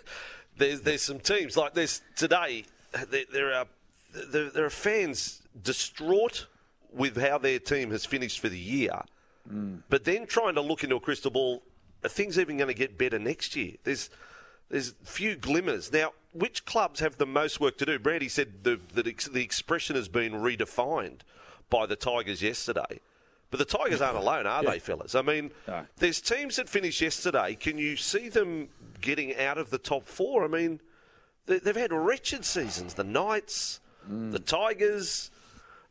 there's 0.56 0.80
there's 0.82 1.02
some 1.02 1.20
teams 1.20 1.56
like 1.56 1.74
this 1.74 2.00
today. 2.16 2.64
There, 3.10 3.24
there 3.30 3.52
are 3.54 3.66
there, 4.12 4.50
there 4.50 4.64
are 4.64 4.70
fans 4.70 5.42
distraught 5.62 6.46
with 6.92 7.16
how 7.16 7.38
their 7.38 7.58
team 7.58 7.90
has 7.90 8.04
finished 8.04 8.40
for 8.40 8.48
the 8.48 8.58
year, 8.58 9.02
but 9.88 10.04
then 10.04 10.26
trying 10.26 10.54
to 10.54 10.60
look 10.60 10.84
into 10.84 10.96
a 10.96 11.00
crystal 11.00 11.30
ball. 11.30 11.62
Are 12.04 12.08
things 12.08 12.38
even 12.38 12.56
going 12.56 12.68
to 12.68 12.74
get 12.74 12.98
better 12.98 13.18
next 13.18 13.54
year? 13.56 13.74
There's 13.84 14.10
there's 14.68 14.94
few 15.04 15.36
glimmers 15.36 15.92
now. 15.92 16.12
Which 16.32 16.64
clubs 16.64 17.00
have 17.00 17.16
the 17.18 17.26
most 17.26 17.60
work 17.60 17.76
to 17.78 17.86
do? 17.86 17.98
Brandy 17.98 18.28
said 18.28 18.64
the 18.64 18.80
the, 18.94 19.08
ex- 19.08 19.28
the 19.28 19.42
expression 19.42 19.96
has 19.96 20.08
been 20.08 20.32
redefined 20.32 21.20
by 21.70 21.86
the 21.86 21.96
Tigers 21.96 22.42
yesterday. 22.42 23.00
But 23.50 23.58
the 23.58 23.64
Tigers 23.66 24.00
aren't 24.00 24.16
alone, 24.24 24.46
are 24.46 24.64
they, 24.64 24.78
fellas? 24.78 25.14
I 25.14 25.22
mean, 25.22 25.50
No. 25.68 25.84
there's 25.98 26.20
teams 26.20 26.56
that 26.56 26.68
finished 26.68 27.00
yesterday. 27.00 27.54
Can 27.54 27.76
you 27.78 27.96
see 27.96 28.28
them 28.30 28.68
getting 29.00 29.36
out 29.36 29.58
of 29.58 29.70
the 29.70 29.78
top 29.78 30.04
four? 30.06 30.44
I 30.44 30.48
mean, 30.48 30.80
they, 31.46 31.58
they've 31.58 31.76
had 31.76 31.92
wretched 31.92 32.44
seasons. 32.46 32.94
The 32.94 33.04
Knights, 33.04 33.80
the 34.08 34.38
Tigers, 34.38 35.30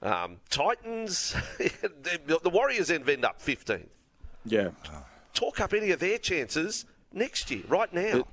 um, 0.01 0.38
Titans. 0.50 1.36
the, 1.58 2.39
the 2.44 2.50
Warriors 2.50 2.88
then 2.88 3.08
end 3.10 3.25
up 3.25 3.41
15th. 3.41 3.88
Yeah. 4.46 4.70
Talk 5.34 5.60
up 5.60 5.74
any 5.74 5.91
of 5.91 6.00
their 6.00 6.18
chances 6.18 6.86
next 7.13 7.50
year, 7.51 7.63
right 7.68 7.91
now. 7.94 8.20
It- 8.20 8.25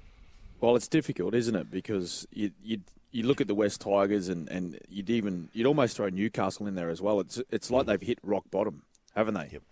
Well, 0.61 0.75
it's 0.77 0.89
difficult, 0.89 1.35
isn't 1.35 1.55
it? 1.55 1.71
Because 1.71 2.27
you 2.33 2.51
you 2.63 2.81
you 3.13 3.23
look 3.25 3.41
at 3.41 3.47
the 3.47 3.55
West 3.55 3.81
Tigers 3.81 4.29
and, 4.29 4.49
and 4.49 4.79
you'd 4.89 5.09
even 5.09 5.49
you'd 5.53 5.67
almost 5.67 5.97
throw 5.97 6.09
Newcastle 6.09 6.67
in 6.67 6.75
there 6.75 6.91
as 6.91 7.01
well. 7.01 7.21
It's 7.21 7.41
it's 7.51 7.71
like 7.71 7.87
they've 7.87 8.01
hit 8.01 8.19
rock 8.25 8.45
bottom, 8.51 8.83
haven't 9.15 9.35
they? 9.35 9.49
Yep. 9.53 9.63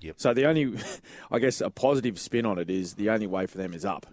Yep. 0.00 0.14
So 0.18 0.34
the 0.34 0.44
only, 0.44 0.76
I 1.30 1.38
guess, 1.38 1.62
a 1.62 1.70
positive 1.70 2.18
spin 2.20 2.44
on 2.44 2.58
it 2.58 2.68
is 2.68 2.94
the 2.94 3.08
only 3.08 3.26
way 3.26 3.46
for 3.46 3.56
them 3.56 3.72
is 3.72 3.84
up. 3.86 4.06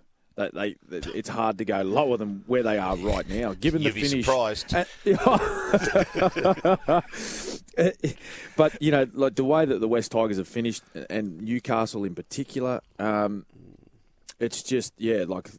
They, 0.49 0.75
it's 0.89 1.29
hard 1.29 1.57
to 1.59 1.65
go 1.65 1.81
lower 1.81 2.17
than 2.17 2.43
where 2.47 2.63
they 2.63 2.77
are 2.77 2.95
right 2.97 3.27
now, 3.29 3.53
given 3.53 3.81
You'd 3.81 3.93
the 3.93 4.01
be 4.01 4.07
finish. 4.07 4.25
surprised. 4.25 4.73
But 8.57 8.81
you 8.81 8.91
know, 8.91 9.07
like 9.13 9.35
the 9.35 9.45
way 9.45 9.65
that 9.65 9.79
the 9.79 9.87
West 9.87 10.11
Tigers 10.11 10.37
have 10.37 10.47
finished, 10.47 10.83
and 11.09 11.41
Newcastle 11.41 12.03
in 12.03 12.15
particular, 12.15 12.81
um, 12.99 13.45
it's 14.39 14.61
just 14.61 14.93
yeah, 14.97 15.23
like 15.27 15.49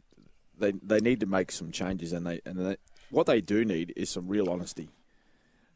they 0.59 0.73
they 0.73 1.01
need 1.01 1.21
to 1.21 1.27
make 1.27 1.51
some 1.51 1.73
changes, 1.73 2.12
and 2.12 2.27
they 2.27 2.41
and 2.45 2.59
they, 2.59 2.77
what 3.11 3.27
they 3.27 3.41
do 3.41 3.65
need 3.65 3.93
is 3.97 4.11
some 4.11 4.29
real 4.29 4.51
honesty 4.51 4.91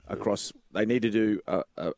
across. 0.09 0.53
They 0.73 0.85
need 0.85 1.03
to 1.03 1.11
do 1.11 1.41
a, 1.47 1.63
a, 1.79 1.93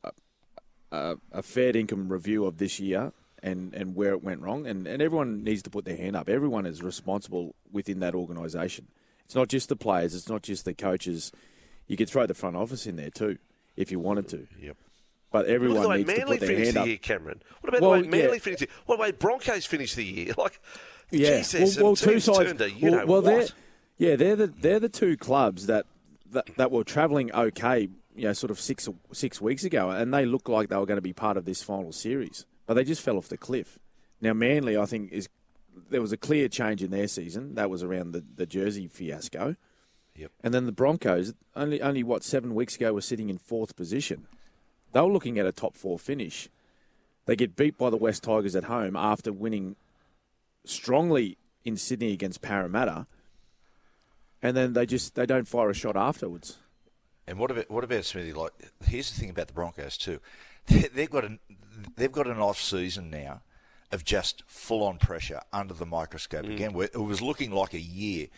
a, 0.93 1.17
a 1.33 1.43
fair 1.43 1.77
income 1.77 2.09
review 2.09 2.47
of 2.47 2.59
this 2.59 2.79
year. 2.79 3.12
And, 3.42 3.73
and 3.73 3.95
where 3.95 4.11
it 4.11 4.23
went 4.25 4.40
wrong, 4.40 4.66
and, 4.66 4.87
and 4.88 5.00
everyone 5.00 5.45
needs 5.45 5.62
to 5.62 5.71
put 5.71 5.85
their 5.85 5.97
hand 5.97 6.16
up. 6.16 6.28
Everyone 6.28 6.66
is 6.66 6.83
responsible 6.83 7.54
within 7.71 8.00
that 8.00 8.14
organisation. 8.14 8.88
It's 9.25 9.35
not 9.37 9.47
just 9.49 9.68
the 9.68 9.76
players. 9.76 10.12
It's 10.14 10.28
not 10.28 10.42
just 10.42 10.64
the 10.64 10.75
coaches. 10.75 11.30
You 11.87 11.97
could 11.97 12.09
throw 12.11 12.26
the 12.26 12.35
front 12.35 12.57
office 12.57 12.85
in 12.87 12.97
there 12.97 13.11
too, 13.11 13.38
if 13.76 13.92
you 13.92 14.00
wanted 14.00 14.28
to. 14.30 14.49
Yep. 14.61 14.76
But 15.30 15.47
everyone 15.47 15.83
the 15.83 15.88
way 15.88 15.97
needs 15.99 16.14
to 16.14 16.26
put 16.26 16.40
their 16.40 16.59
hand 16.59 16.75
the 16.76 16.80
up. 16.80 16.87
year, 16.88 16.97
Cameron. 16.97 17.42
What 17.61 17.68
about 17.68 17.80
Well, 17.83 17.90
the 17.92 18.02
way 18.02 18.09
Manly 18.09 18.33
yeah. 18.37 18.38
finished 18.40 18.61
the 18.61 18.66
year? 18.66 18.75
What 18.87 18.95
about 18.97 19.04
the 19.07 19.12
way 19.12 19.16
Broncos 19.18 19.66
finished 19.66 19.95
the 19.97 20.04
year? 20.04 20.35
Like, 20.38 20.61
Yeah, 21.11 21.42
some 21.42 21.62
well, 21.62 21.73
well 21.85 21.97
two 21.97 22.18
sides. 22.18 22.54
to, 22.54 22.71
you 22.71 22.90
well, 22.90 23.00
know 23.00 23.07
well, 23.07 23.23
they're 23.23 23.38
what? 23.40 23.52
yeah, 23.99 24.16
they're 24.16 24.37
the 24.37 24.47
they're 24.49 24.80
the 24.80 24.88
two 24.88 25.16
clubs 25.16 25.66
that 25.66 25.87
that, 26.30 26.47
that 26.57 26.71
were 26.73 26.83
travelling 26.85 27.33
okay, 27.33 27.88
you 28.16 28.25
know, 28.25 28.33
sort 28.33 28.50
of 28.50 28.59
six 28.59 28.88
six 29.12 29.40
weeks 29.40 29.64
ago, 29.64 29.90
and 29.90 30.12
they 30.12 30.25
looked 30.26 30.49
like 30.49 30.71
they 30.71 30.76
were 30.76 30.87
going 30.87 30.97
to 30.97 31.02
be 31.02 31.12
part 31.12 31.37
of 31.37 31.45
this 31.45 31.62
final 31.62 31.92
series, 31.92 32.45
but 32.69 32.75
they 32.75 32.85
just 32.85 33.01
fell 33.01 33.17
off 33.17 33.29
the 33.29 33.39
cliff. 33.39 33.81
Now 34.21 34.35
Manly, 34.35 34.77
I 34.77 34.85
think, 34.85 35.11
is 35.11 35.29
there 35.91 36.03
was 36.03 36.13
a 36.13 36.17
clear 36.17 36.49
change 36.49 36.83
in 36.83 36.91
their 36.91 37.09
season. 37.09 37.55
That 37.55 37.71
was 37.71 37.83
around 37.83 38.13
the, 38.13 38.23
the 38.37 38.47
Jersey 38.47 38.87
fiasco. 38.87 39.57
Yep. 40.15 40.33
And 40.45 40.53
then 40.53 40.67
the 40.67 40.73
Broncos, 40.73 41.33
only 41.57 41.81
only 41.81 42.03
what 42.03 42.23
seven 42.23 42.55
weeks 42.55 42.77
ago, 42.77 42.93
were 42.93 43.01
sitting 43.01 43.31
in 43.31 43.39
fourth 43.39 43.75
position. 43.75 44.27
They 44.93 45.01
were 45.01 45.13
looking 45.13 45.39
at 45.39 45.47
a 45.47 45.53
top 45.53 45.77
four 45.77 45.99
finish. 45.99 46.49
They 47.25 47.37
get 47.37 47.57
beat 47.57 47.79
by 47.79 47.91
the 47.91 47.97
West 47.97 48.23
Tigers 48.23 48.55
at 48.55 48.65
home 48.65 48.97
after 48.97 49.33
winning 49.33 49.77
strongly 50.65 51.39
in 51.65 51.77
Sydney 51.77 52.13
against 52.13 52.43
Parramatta, 52.43 53.07
and 54.43 54.57
then 54.57 54.75
they 54.75 54.85
just 54.85 55.15
they 55.15 55.25
don't 55.25 55.49
fire 55.49 55.71
a 55.71 55.75
shot 55.75 55.97
afterwards. 55.97 56.59
And 57.27 57.39
what 57.39 57.51
about 57.51 57.71
what 57.71 57.85
about 57.85 58.05
Smithy? 58.05 58.35
Like, 58.35 58.53
here's 58.85 59.11
the 59.11 59.21
thing 59.21 59.31
about 59.31 59.47
the 59.47 59.55
Broncos 59.55 59.97
too. 59.97 60.21
They- 60.69 60.89
They've 60.89 61.11
got 61.11 61.25
an 61.25 61.39
they've 61.97 62.13
got 62.13 62.27
an 62.27 62.39
off 62.39 62.61
season 62.61 63.11
now 63.11 63.43
of 63.93 64.05
just 64.05 64.43
full 64.47 64.83
on 64.83 64.99
pressure 64.99 65.41
under 65.53 65.75
the 65.75 65.87
microscope 65.87 66.45
mm. 66.45 66.55
again. 66.55 66.73
Where 66.73 66.89
it 66.93 66.99
was 66.99 67.23
looking 67.23 67.51
like 67.53 67.73
a 67.73 67.81
year 67.81 68.29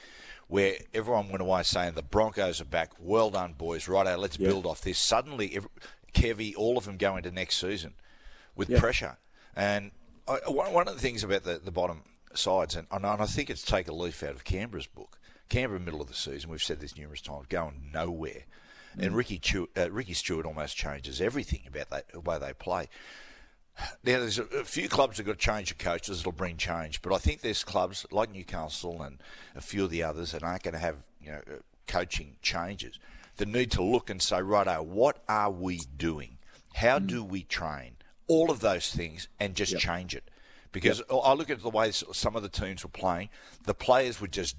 where 0.50 0.74
everyone 0.92 1.28
went 1.28 1.40
away 1.40 1.62
saying 1.62 1.94
the 1.94 2.02
Broncos 2.02 2.60
are 2.60 2.64
back. 2.64 2.90
Well 2.98 3.30
done, 3.30 3.54
boys. 3.56 3.86
Right 3.86 4.06
out. 4.06 4.18
let's 4.18 4.36
build 4.36 4.66
off 4.66 4.80
this. 4.80 4.98
Suddenly, 4.98 5.54
every, 5.54 5.70
Kevy, 6.12 6.54
all 6.56 6.76
of 6.76 6.84
them 6.84 6.96
go 6.96 7.16
into 7.16 7.30
next 7.30 7.58
season 7.58 7.94
with 8.56 8.76
pressure. 8.76 9.16
And 9.54 9.92
I, 10.26 10.38
one, 10.48 10.72
one 10.72 10.88
of 10.88 10.94
the 10.94 11.00
things 11.00 11.22
about 11.22 11.44
the, 11.44 11.60
the 11.64 11.70
bottom 11.70 12.02
sides, 12.34 12.74
and, 12.74 12.88
and 12.90 13.06
I 13.06 13.26
think 13.26 13.48
it's 13.48 13.62
take 13.62 13.88
a 13.88 13.94
leaf 13.94 14.22
out 14.24 14.30
of 14.30 14.44
Canberra's 14.44 14.86
book. 14.86 15.18
Canberra, 15.48 15.80
middle 15.80 16.00
of 16.00 16.08
the 16.08 16.14
season, 16.14 16.50
we've 16.50 16.62
said 16.62 16.80
this 16.80 16.96
numerous 16.96 17.20
times, 17.20 17.46
going 17.48 17.90
nowhere. 17.92 18.44
And 18.98 19.14
Ricky, 19.14 19.38
Chew, 19.38 19.68
uh, 19.76 19.90
Ricky 19.90 20.14
Stuart 20.14 20.46
almost 20.46 20.76
changes 20.76 21.20
everything 21.20 21.62
about 21.66 21.90
that, 21.90 22.10
the 22.12 22.20
way 22.20 22.38
they 22.38 22.52
play. 22.52 22.88
Now, 24.04 24.18
there's 24.18 24.38
a, 24.38 24.44
a 24.44 24.64
few 24.64 24.88
clubs 24.88 25.16
that 25.16 25.22
got 25.24 25.32
to 25.32 25.38
change 25.38 25.70
of 25.70 25.78
coaches 25.78 26.18
that'll 26.18 26.32
bring 26.32 26.56
change, 26.56 27.00
but 27.02 27.14
I 27.14 27.18
think 27.18 27.40
there's 27.40 27.64
clubs 27.64 28.04
like 28.10 28.32
Newcastle 28.32 29.02
and 29.02 29.18
a 29.54 29.60
few 29.60 29.84
of 29.84 29.90
the 29.90 30.02
others 30.02 30.32
that 30.32 30.42
aren't 30.42 30.64
going 30.64 30.74
to 30.74 30.80
have 30.80 30.96
you 31.22 31.32
know 31.32 31.40
uh, 31.46 31.58
coaching 31.86 32.36
changes 32.42 32.98
that 33.36 33.48
need 33.48 33.70
to 33.72 33.82
look 33.82 34.10
and 34.10 34.20
say, 34.20 34.42
righto, 34.42 34.82
what 34.82 35.22
are 35.28 35.50
we 35.50 35.80
doing? 35.96 36.38
How 36.74 36.98
do 36.98 37.24
we 37.24 37.42
train? 37.42 37.96
All 38.26 38.50
of 38.50 38.60
those 38.60 38.92
things 38.92 39.28
and 39.38 39.54
just 39.54 39.78
change 39.78 40.14
it. 40.14 40.24
Because 40.72 41.02
I 41.10 41.32
look 41.32 41.50
at 41.50 41.62
the 41.62 41.70
way 41.70 41.90
some 41.90 42.36
of 42.36 42.42
the 42.42 42.48
teams 42.48 42.84
were 42.84 42.90
playing, 42.90 43.28
the 43.64 43.74
players 43.74 44.20
were 44.20 44.28
just 44.28 44.56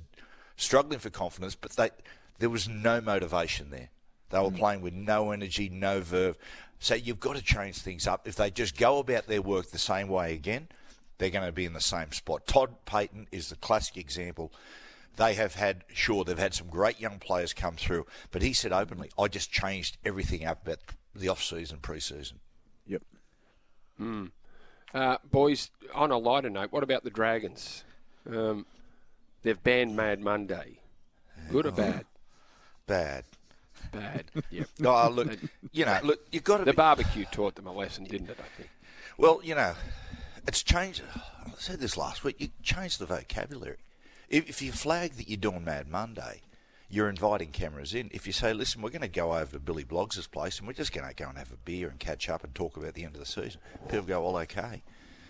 struggling 0.57 0.99
for 0.99 1.09
confidence, 1.09 1.55
but 1.55 1.71
they 1.73 1.91
there 2.39 2.49
was 2.49 2.67
no 2.67 2.99
motivation 2.99 3.69
there. 3.69 3.89
They 4.31 4.39
were 4.39 4.51
playing 4.51 4.81
with 4.81 4.93
no 4.93 5.31
energy, 5.31 5.69
no 5.69 6.01
verve. 6.01 6.37
So 6.79 6.95
you've 6.95 7.19
got 7.19 7.35
to 7.35 7.43
change 7.43 7.77
things 7.77 8.07
up. 8.07 8.27
If 8.27 8.35
they 8.35 8.49
just 8.49 8.77
go 8.77 8.99
about 8.99 9.27
their 9.27 9.41
work 9.41 9.69
the 9.69 9.77
same 9.77 10.07
way 10.07 10.33
again, 10.33 10.67
they're 11.17 11.29
going 11.29 11.45
to 11.45 11.51
be 11.51 11.65
in 11.65 11.73
the 11.73 11.81
same 11.81 12.11
spot. 12.11 12.47
Todd 12.47 12.75
Payten 12.87 13.27
is 13.31 13.49
the 13.49 13.55
classic 13.55 13.97
example. 13.97 14.51
They 15.17 15.35
have 15.35 15.55
had, 15.55 15.83
sure, 15.93 16.23
they've 16.23 16.37
had 16.37 16.53
some 16.53 16.67
great 16.67 16.99
young 16.99 17.19
players 17.19 17.53
come 17.53 17.75
through, 17.75 18.07
but 18.31 18.41
he 18.41 18.53
said 18.53 18.71
openly, 18.71 19.11
I 19.19 19.27
just 19.27 19.51
changed 19.51 19.97
everything 20.03 20.45
up 20.45 20.65
about 20.65 20.79
the 21.13 21.27
off 21.27 21.43
season, 21.43 21.79
pre 21.81 21.99
season. 21.99 22.39
Yep. 22.87 23.03
Uh, 24.93 25.17
boys, 25.29 25.69
on 25.93 26.11
a 26.11 26.17
lighter 26.17 26.49
note, 26.49 26.71
what 26.71 26.81
about 26.81 27.03
the 27.03 27.09
Dragons? 27.09 27.83
Um, 28.27 28.65
they've 29.43 29.61
banned 29.61 29.95
Mad 29.95 30.21
Monday. 30.21 30.79
Good 31.51 31.65
or 31.65 31.71
bad? 31.71 32.05
Bad. 32.87 33.25
Bad. 33.91 34.25
Yep. 34.51 34.67
No, 34.79 35.09
look, 35.09 35.37
you 35.71 35.85
know, 35.85 35.99
look, 36.03 36.19
you've 36.31 36.43
got 36.43 36.57
to 36.57 36.65
The 36.65 36.71
be, 36.71 36.75
barbecue 36.77 37.25
taught 37.31 37.55
them 37.55 37.67
a 37.67 37.73
lesson, 37.73 38.03
didn't 38.05 38.29
it? 38.29 38.37
I 38.39 38.57
think. 38.57 38.69
Well, 39.17 39.41
you 39.43 39.55
know, 39.55 39.73
it's 40.47 40.63
changed. 40.63 41.01
I 41.15 41.51
said 41.57 41.79
this 41.79 41.97
last 41.97 42.23
week. 42.23 42.35
You 42.39 42.49
change 42.63 42.97
the 42.97 43.05
vocabulary. 43.05 43.77
If, 44.29 44.49
if 44.49 44.61
you 44.61 44.71
flag 44.71 45.13
that 45.13 45.27
you're 45.29 45.37
doing 45.37 45.63
Mad 45.63 45.87
Monday, 45.89 46.41
you're 46.89 47.09
inviting 47.09 47.49
cameras 47.51 47.93
in. 47.93 48.09
If 48.13 48.25
you 48.27 48.33
say, 48.33 48.53
"Listen, 48.53 48.81
we're 48.81 48.89
going 48.89 49.01
to 49.01 49.07
go 49.07 49.33
over 49.33 49.51
to 49.53 49.59
Billy 49.59 49.83
Bloggs' 49.85 50.29
place 50.29 50.57
and 50.59 50.67
we're 50.67 50.73
just 50.73 50.93
going 50.93 51.07
to 51.07 51.13
go 51.15 51.29
and 51.29 51.37
have 51.37 51.51
a 51.51 51.57
beer 51.57 51.87
and 51.89 51.99
catch 51.99 52.29
up 52.29 52.43
and 52.43 52.53
talk 52.55 52.75
about 52.77 52.93
the 52.93 53.03
end 53.05 53.13
of 53.15 53.19
the 53.19 53.25
season," 53.25 53.61
people 53.89 54.05
go, 54.05 54.21
"Well, 54.23 54.37
okay." 54.43 54.81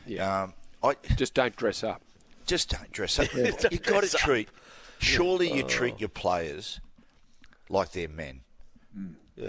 Yeah. 0.05 0.43
Um, 0.43 0.53
I 0.83 0.95
Just 1.15 1.33
don't 1.35 1.55
dress 1.55 1.83
up. 1.83 2.01
just 2.47 2.69
don't 2.69 2.91
dress 2.91 3.19
up. 3.19 3.31
You've 3.35 3.83
got 3.83 4.03
to 4.03 4.09
treat. 4.17 4.49
Surely 4.99 5.51
you 5.53 5.61
treat 5.63 5.99
your 5.99 6.09
players 6.09 6.79
like 7.69 7.91
they're 7.91 8.07
men. 8.09 8.41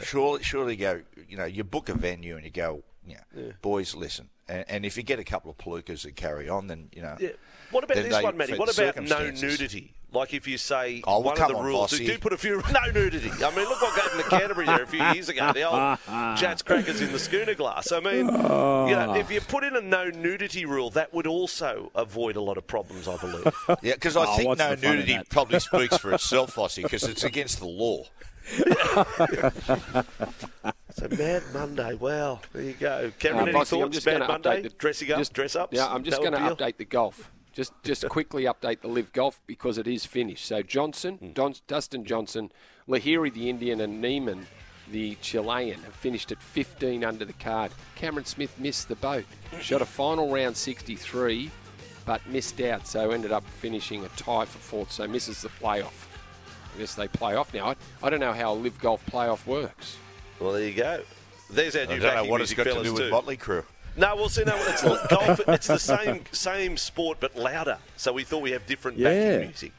Surely, 0.02 0.42
surely 0.42 0.76
go. 0.76 1.02
You 1.28 1.36
know, 1.36 1.44
you 1.44 1.64
book 1.64 1.88
a 1.88 1.94
venue 1.94 2.36
and 2.36 2.44
you 2.44 2.50
go. 2.50 2.82
You 3.06 3.16
know, 3.34 3.52
boys, 3.62 3.94
listen. 3.94 4.28
And, 4.48 4.64
and 4.68 4.86
if 4.86 4.96
you 4.96 5.02
get 5.02 5.18
a 5.18 5.24
couple 5.24 5.50
of 5.50 5.58
palookas 5.58 6.02
that 6.02 6.14
carry 6.16 6.48
on, 6.48 6.68
then 6.68 6.88
you 6.94 7.02
know. 7.02 7.16
Yeah. 7.18 7.30
What 7.72 7.84
about 7.84 7.96
this 7.96 8.14
they 8.14 8.22
one, 8.22 8.36
Matty? 8.36 8.56
What 8.56 8.72
about 8.76 8.96
no 9.02 9.30
nudity? 9.30 9.94
Like 10.12 10.34
if 10.34 10.46
you 10.46 10.58
say 10.58 11.02
Oh, 11.06 11.20
well, 11.20 11.34
one 11.34 11.40
of 11.40 11.48
the 11.48 11.56
on, 11.56 11.64
rules, 11.64 11.90
Vossy. 11.92 12.04
do 12.04 12.18
put 12.18 12.34
a 12.34 12.36
few 12.36 12.62
no 12.72 12.92
nudity. 12.92 13.30
I 13.30 13.50
mean, 13.56 13.66
look 13.66 13.80
what 13.80 13.98
happened 13.98 14.22
to 14.22 14.28
Canterbury 14.28 14.66
there 14.66 14.82
a 14.82 14.86
few 14.86 15.02
years 15.02 15.30
ago. 15.30 15.52
The 15.54 15.62
old 15.62 15.98
Jats 16.38 16.60
crackers 16.62 17.00
in 17.00 17.12
the 17.12 17.18
schooner 17.18 17.54
glass. 17.54 17.92
I 17.92 18.00
mean, 18.00 18.28
oh. 18.30 18.86
you 18.88 18.94
know, 18.94 19.14
if 19.14 19.30
you 19.30 19.40
put 19.40 19.64
in 19.64 19.74
a 19.74 19.80
no 19.80 20.10
nudity 20.10 20.66
rule, 20.66 20.90
that 20.90 21.14
would 21.14 21.26
also 21.26 21.90
avoid 21.94 22.36
a 22.36 22.42
lot 22.42 22.58
of 22.58 22.66
problems, 22.66 23.08
I 23.08 23.16
believe. 23.16 23.46
Yeah, 23.82 23.94
because 23.94 24.16
I 24.16 24.26
Oh, 24.26 24.36
think 24.36 24.48
no 24.48 24.54
the 24.54 24.76
fun 24.76 24.94
in 24.94 25.00
nudity 25.00 25.18
probably 25.30 25.58
speaks 25.60 25.96
for 25.96 26.12
itself, 26.12 26.54
Vossy, 26.56 26.82
because 26.82 27.04
it's 27.04 27.24
against 27.24 27.58
the 27.58 27.66
law. 27.66 28.04
So 30.94 31.08
Mad 31.16 31.42
Monday, 31.54 31.94
wow, 31.94 32.40
there 32.52 32.62
you 32.62 32.74
go. 32.74 33.10
Cameron, 33.18 33.40
Uh, 33.44 33.48
any 33.48 33.58
I'm 33.60 33.64
thoughts? 33.64 33.94
just 33.94 34.06
Mad 34.06 34.18
Monday, 34.28 34.62
the- 34.62 34.68
dressing 34.70 35.10
up, 35.10 35.18
just- 35.18 35.32
dress 35.32 35.56
ups. 35.56 35.74
Yeah, 35.74 35.86
I'm 35.88 36.04
just 36.04 36.20
going 36.20 36.32
to 36.34 36.38
update 36.38 36.76
the 36.76 36.84
golf. 36.84 37.30
Just 37.54 37.72
just 37.82 38.08
quickly 38.08 38.44
update 38.44 38.80
the 38.80 38.88
live 38.88 39.12
golf 39.12 39.40
because 39.46 39.76
it 39.78 39.86
is 39.86 40.04
finished. 40.06 40.44
So 40.46 40.62
Johnson, 40.62 41.16
Hmm. 41.18 41.32
Don, 41.32 41.54
Dustin 41.66 42.04
Johnson, 42.04 42.50
Lahiri 42.88 43.32
the 43.32 43.48
Indian, 43.50 43.80
and 43.80 44.00
Niemann 44.00 44.46
the 44.90 45.16
Chilean 45.22 45.80
have 45.82 45.94
finished 45.94 46.30
at 46.32 46.42
15 46.42 47.04
under 47.04 47.24
the 47.24 47.32
card. 47.34 47.72
Cameron 47.94 48.24
Smith 48.26 48.58
missed 48.58 48.88
the 48.88 48.96
boat, 48.96 49.24
shot 49.60 49.80
a 49.82 49.86
final 49.86 50.30
round 50.30 50.56
63, 50.56 51.50
but 52.04 52.26
missed 52.26 52.60
out, 52.60 52.86
so 52.86 53.10
ended 53.10 53.32
up 53.32 53.44
finishing 53.60 54.04
a 54.04 54.08
tie 54.10 54.44
for 54.44 54.58
fourth. 54.58 54.92
So 54.92 55.06
misses 55.06 55.42
the 55.42 55.48
playoff. 55.48 56.06
I 56.74 56.78
guess 56.78 56.94
they 56.94 57.08
play 57.08 57.34
off 57.36 57.52
now. 57.52 57.66
I, 57.68 57.76
I 58.02 58.10
don't 58.10 58.20
know 58.20 58.32
how 58.32 58.52
a 58.52 58.54
live 58.54 58.78
golf 58.80 59.04
playoff 59.06 59.46
works. 59.46 59.96
Well, 60.40 60.52
there 60.52 60.66
you 60.66 60.74
go. 60.74 61.02
There's 61.50 61.76
our 61.76 61.82
I 61.82 61.84
new 61.86 61.90
don't 61.98 62.00
know 62.02 62.08
backing 62.14 62.30
what 62.30 62.40
it's 62.40 62.56
music 62.56 62.72
got 62.74 62.78
to 62.78 62.84
do 62.84 62.92
with 62.94 63.02
too. 63.02 63.10
Motley 63.10 63.36
Crue. 63.36 63.64
No, 63.96 64.16
well, 64.16 64.28
see, 64.30 64.42
no, 64.44 64.54
it's 64.56 64.82
golf. 65.08 65.40
It's 65.48 65.66
the 65.66 65.78
same 65.78 66.24
same 66.32 66.76
sport 66.78 67.18
but 67.20 67.36
louder. 67.36 67.78
So 67.96 68.12
we 68.12 68.24
thought 68.24 68.42
we 68.42 68.52
have 68.52 68.64
different 68.66 68.96
Yeah. 68.98 69.08
backing 69.10 69.48
music. 69.48 69.72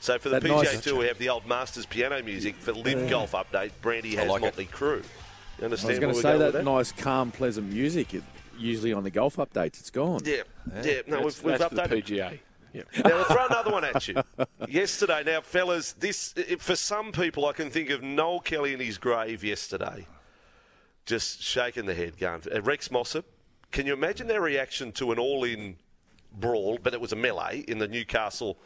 So 0.00 0.18
for 0.18 0.28
the 0.30 0.40
That 0.40 0.48
PGA 0.50 0.64
nice- 0.64 0.80
Tour, 0.80 0.98
we 0.98 1.06
have 1.06 1.18
the 1.18 1.28
old 1.28 1.46
Masters 1.46 1.86
piano 1.86 2.20
music. 2.22 2.56
For 2.56 2.72
Live 2.72 3.08
Golf 3.08 3.32
Update, 3.32 3.70
Brandy 3.82 4.16
has 4.16 4.28
like 4.28 4.42
it. 4.42 4.46
Motley 4.46 4.66
Crue. 4.66 4.96
You 4.96 5.04
I 5.60 5.64
understand 5.66 5.90
was 5.90 5.98
going 6.00 6.12
to 6.12 6.16
we're 6.16 6.22
say 6.22 6.38
going 6.38 6.52
that 6.52 6.64
nice, 6.64 6.90
calm, 6.90 7.30
pleasant 7.30 7.70
music. 7.72 8.08
Usually 8.58 8.92
on 8.92 9.04
the 9.04 9.10
golf 9.10 9.36
updates, 9.36 9.78
it's 9.78 9.90
gone. 9.90 10.20
Yeah, 10.24 10.42
yeah. 10.82 11.02
No, 11.06 11.22
That's, 11.22 11.42
we've, 11.42 11.44
we've 11.52 11.58
that's 11.58 11.74
the. 11.74 11.82
PGA. 11.82 12.38
Yep. 12.72 12.86
Now 13.04 13.10
we'll 13.16 13.24
throw 13.24 13.46
another 13.46 13.70
one 13.70 13.84
at 13.84 14.06
you. 14.06 14.22
Yesterday, 14.68 15.22
now 15.24 15.40
fellas, 15.40 15.92
this 15.92 16.34
for 16.58 16.76
some 16.76 17.12
people, 17.12 17.46
I 17.46 17.52
can 17.52 17.70
think 17.70 17.90
of 17.90 18.02
Noel 18.02 18.40
Kelly 18.40 18.74
in 18.74 18.80
his 18.80 18.98
grave 18.98 19.42
yesterday, 19.42 20.06
just 21.04 21.42
shaking 21.42 21.86
the 21.86 21.94
head, 21.94 22.18
going 22.18 22.42
uh, 22.54 22.62
Rex 22.62 22.90
Mossop. 22.90 23.26
Can 23.72 23.86
you 23.86 23.92
imagine 23.92 24.26
their 24.26 24.40
reaction 24.40 24.92
to 24.92 25.12
an 25.12 25.18
all-in 25.18 25.76
brawl, 26.32 26.78
but 26.82 26.94
it 26.94 27.00
was 27.00 27.12
a 27.12 27.16
melee 27.16 27.64
in 27.66 27.78
the 27.78 27.88
Newcastle 27.88 28.56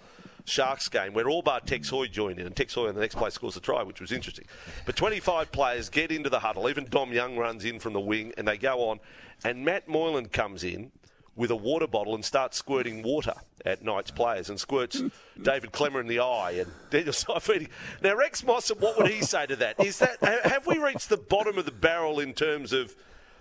Sharks 0.47 0.89
game 0.89 1.15
where 1.15 1.29
all 1.29 1.41
but 1.41 1.67
Tex 1.67 1.89
Hoy 1.89 2.07
joined 2.07 2.39
in, 2.39 2.47
and 2.47 2.55
Tex 2.55 2.75
Hoy 2.75 2.89
in 2.89 2.95
the 2.95 3.01
next 3.01 3.15
place 3.15 3.35
scores 3.35 3.57
a 3.57 3.61
try, 3.61 3.83
which 3.83 4.01
was 4.01 4.13
interesting. 4.13 4.45
But 4.85 4.97
25 4.97 5.51
players 5.51 5.89
get 5.89 6.13
into 6.13 6.29
the 6.29 6.41
huddle. 6.41 6.69
Even 6.69 6.85
Dom 6.85 7.13
Young 7.13 7.37
runs 7.37 7.65
in 7.65 7.79
from 7.79 7.95
the 7.95 8.01
wing, 8.01 8.35
and 8.37 8.47
they 8.47 8.59
go 8.59 8.91
on. 8.91 9.01
And 9.45 9.65
Matt 9.65 9.89
Moylan 9.89 10.27
comes 10.29 10.63
in 10.63 10.93
with 11.37 11.51
a 11.51 11.57
water 11.57 11.87
bottle 11.87 12.15
and 12.15 12.25
starts 12.25 12.57
squirting 12.57 13.03
water 13.03 13.35
at 13.65 13.83
Knights 13.83 14.11
players 14.11 14.49
and 14.49 14.59
squirts 14.61 15.03
David 15.43 15.73
Klemmer 15.73 16.01
in 16.01 16.07
the 16.07 16.21
eye 16.21 16.53
and 16.53 16.71
Daniel 16.91 17.13
Saifiti. 17.13 17.69
Now, 18.03 18.15
Rex 18.15 18.45
Mossop, 18.45 18.81
what 18.81 18.97
would 18.99 19.11
he 19.11 19.21
say 19.23 19.47
to 19.47 19.57
that? 19.57 19.83
Is 19.85 19.99
that 19.99 20.23
have 20.23 20.67
we 20.67 20.79
reached 20.79 21.09
the 21.09 21.17
bottom 21.17 21.59
of 21.59 21.65
the 21.65 21.73
barrel 21.73 22.21
in 22.21 22.35
terms 22.35 22.73
of 22.73 22.95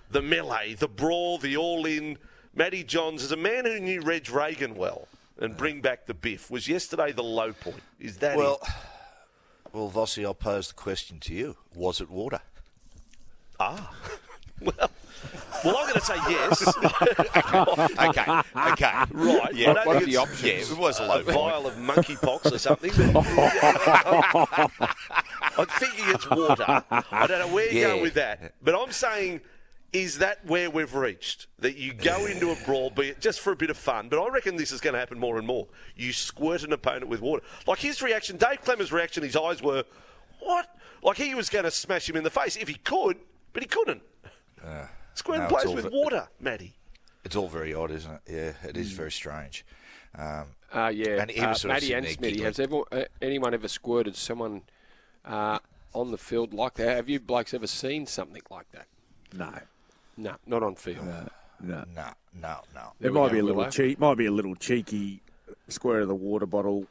the 0.10 0.22
melee, 0.22 0.74
the 0.74 0.88
brawl, 0.88 1.38
the 1.38 1.56
all-in? 1.58 2.18
Matty 2.56 2.84
Johns, 2.84 3.24
as 3.24 3.32
a 3.32 3.36
man 3.38 3.66
who 3.66 3.80
knew 3.80 4.02
Reg 4.02 4.30
Reagan 4.30 4.76
well 4.76 5.08
and 5.40 5.58
bring 5.58 5.82
back 5.82 6.06
the 6.06 6.14
biff, 6.14 6.52
was 6.52 6.68
yesterday 6.68 7.12
the 7.12 7.24
low 7.24 7.52
point? 7.52 7.82
Is 8.00 8.18
that 8.18 8.38
Well, 8.38 8.60
it? 8.62 8.70
well, 9.74 9.90
Vossy, 9.90 10.24
I'll 10.24 10.36
pose 10.36 10.68
the 10.68 10.76
question 10.76 11.20
to 11.22 11.34
you: 11.34 11.58
Was 11.76 12.00
it 12.00 12.12
water? 12.12 12.42
Ah, 13.60 13.92
well, 14.62 14.90
well, 15.64 15.78
I'm 15.78 15.88
going 15.88 16.00
to 16.00 16.02
say 16.02 16.16
yes. 16.30 16.68
okay, 18.00 18.42
okay, 18.72 18.92
Right. 19.12 19.54
Yeah, 19.56 19.72
I 19.72 19.74
don't 19.74 19.86
What 19.86 19.96
are 19.96 20.00
think 20.00 20.06
the 20.06 20.12
it's 20.12 20.18
options? 20.18 20.44
yeah, 20.44 20.74
it 20.74 20.78
was 20.78 21.00
a 21.00 21.04
a 21.04 21.24
vial 21.24 21.68
of 21.68 21.76
monkeypox 21.76 22.52
or 22.52 22.58
something. 22.58 22.92
I'm 25.58 25.66
thinking 25.68 26.06
it's 26.10 26.30
water. 26.30 26.66
I 26.90 27.28
don't 27.28 27.40
know 27.40 27.54
where 27.54 27.66
you're 27.72 27.82
Yeah. 27.82 27.88
going 27.90 28.02
with 28.02 28.14
that, 28.16 28.56
but 28.62 28.76
I'm 28.80 28.92
saying 28.92 29.42
is 29.92 30.18
that 30.20 30.44
where 30.46 30.70
we've 30.72 30.96
reached? 30.96 31.46
That 31.60 31.78
you 31.78 31.94
go 31.94 32.26
into 32.26 32.50
a 32.50 32.56
brawl, 32.66 32.90
be 32.90 33.10
it 33.10 33.22
just 33.22 33.40
for 33.42 33.52
a 33.54 33.56
bit 33.56 33.70
of 33.70 33.78
fun, 33.78 34.10
but 34.10 34.20
I 34.20 34.28
reckon 34.30 34.56
this 34.56 34.72
is 34.72 34.82
going 34.82 34.94
to 34.96 35.00
happen 35.00 35.20
more 35.20 35.38
and 35.38 35.46
more. 35.46 35.68
You 35.96 36.12
squirt 36.14 36.64
an 36.64 36.74
opponent 36.74 37.10
with 37.10 37.22
water. 37.22 37.44
Like 37.68 37.78
his 37.80 38.02
reaction, 38.02 38.38
Dave 38.38 38.64
Klemmer's 38.64 38.92
reaction, 38.92 39.22
his 39.24 39.36
eyes 39.36 39.62
were, 39.62 39.84
what? 40.40 40.68
Like 41.04 41.18
he 41.18 41.36
was 41.36 41.50
going 41.50 41.66
to 41.66 41.72
smash 41.72 42.10
him 42.10 42.16
in 42.16 42.24
the 42.24 42.32
face 42.32 42.56
if 42.56 42.68
he 42.68 42.74
could, 42.74 43.18
but 43.54 43.62
he 43.62 43.70
couldn't. 43.70 44.02
Uh, 44.66 44.88
Squirting 45.16 45.44
no, 45.44 45.50
players 45.50 45.74
with 45.74 45.86
ve- 45.86 45.90
water, 45.94 46.28
Matty. 46.40 46.74
It's 47.24 47.36
all 47.36 47.48
very 47.48 47.74
odd, 47.74 47.92
isn't 47.92 48.12
it? 48.12 48.22
Yeah, 48.28 48.70
it 48.70 48.78
is 48.78 48.92
very 48.92 49.12
strange. 49.12 49.66
Um, 50.18 50.48
Uh, 50.74 50.92
yeah, 50.94 51.22
And 51.22 51.30
he 51.32 51.40
uh, 51.40 51.50
was 51.50 51.62
sort 51.62 51.70
of 51.72 51.76
Matty 51.76 51.88
sitting 51.88 52.06
and 52.06 52.18
there 52.20 52.32
Smitty, 52.32 52.44
has 52.44 52.60
ever, 52.60 52.82
uh, 52.92 53.04
anyone 53.22 53.54
ever 53.54 53.68
squirted 53.68 54.16
someone 54.16 54.64
uh, 55.26 55.60
on 55.94 56.12
the 56.12 56.18
field 56.18 56.54
like 56.54 56.74
that? 56.76 56.96
Have 56.96 57.10
you 57.10 57.20
blokes 57.20 57.54
ever 57.54 57.68
seen 57.68 58.06
something 58.08 58.42
like 58.50 58.70
that? 58.72 58.88
No, 59.34 59.52
No, 60.18 60.36
not 60.46 60.64
on 60.64 60.76
field. 60.76 61.06
no. 61.06 61.30
no, 61.62 61.84
no, 61.96 62.14
no. 62.76 62.94
There 63.00 63.12
we 63.12 63.20
might 63.20 63.32
be 63.32 63.40
a 63.40 63.44
little 63.44 63.58
Willow. 63.58 63.70
cheek, 63.72 64.00
might 64.00 64.18
be 64.18 64.26
a 64.26 64.32
little 64.32 64.56
cheeky 64.56 65.22
square 65.70 66.02
of 66.02 66.08
the 66.08 66.16
water 66.16 66.46
bottle 66.46 66.88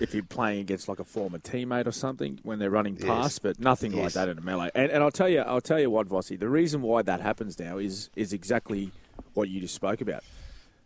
if 0.00 0.14
you're 0.14 0.22
playing 0.24 0.60
against 0.60 0.88
like 0.88 0.98
a 0.98 1.04
former 1.04 1.38
teammate 1.38 1.86
or 1.86 1.92
something 1.92 2.40
when 2.42 2.58
they're 2.58 2.70
running 2.70 2.96
past, 2.96 3.42
but 3.42 3.60
nothing 3.60 3.92
like 3.92 4.14
that 4.14 4.28
in 4.28 4.38
a 4.38 4.40
melee. 4.40 4.70
And, 4.74 4.90
and 4.90 5.02
I'll 5.02 5.10
tell 5.10 5.28
you, 5.28 5.40
I'll 5.40 5.60
tell 5.60 5.78
you 5.78 5.90
what, 5.90 6.08
Vossy, 6.08 6.38
the 6.38 6.48
reason 6.48 6.82
why 6.82 7.02
that 7.02 7.20
happens 7.20 7.58
now 7.58 7.78
is 7.78 8.10
is 8.16 8.32
exactly 8.32 8.90
what 9.34 9.48
you 9.48 9.60
just 9.60 9.74
spoke 9.74 10.00
about. 10.00 10.24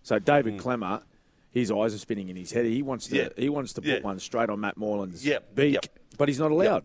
So 0.02 0.18
David 0.18 0.54
mm. 0.58 0.60
Klemmer, 0.60 1.02
his 1.50 1.70
eyes 1.70 1.94
are 1.94 1.98
spinning 1.98 2.28
in 2.28 2.36
his 2.36 2.52
head. 2.52 2.66
He 2.66 2.82
wants 2.82 3.06
to 3.08 3.16
Yeah. 3.16 3.28
he 3.36 3.48
wants 3.48 3.72
to 3.74 3.80
put 3.80 3.90
Yeah. 3.90 4.00
one 4.00 4.18
straight 4.18 4.50
on 4.50 4.60
Matt 4.60 4.76
Moylan's 4.76 5.24
Yep. 5.24 5.54
beak, 5.54 5.74
Yep. 5.74 5.86
but 6.18 6.28
he's 6.28 6.40
not 6.40 6.50
allowed. 6.50 6.84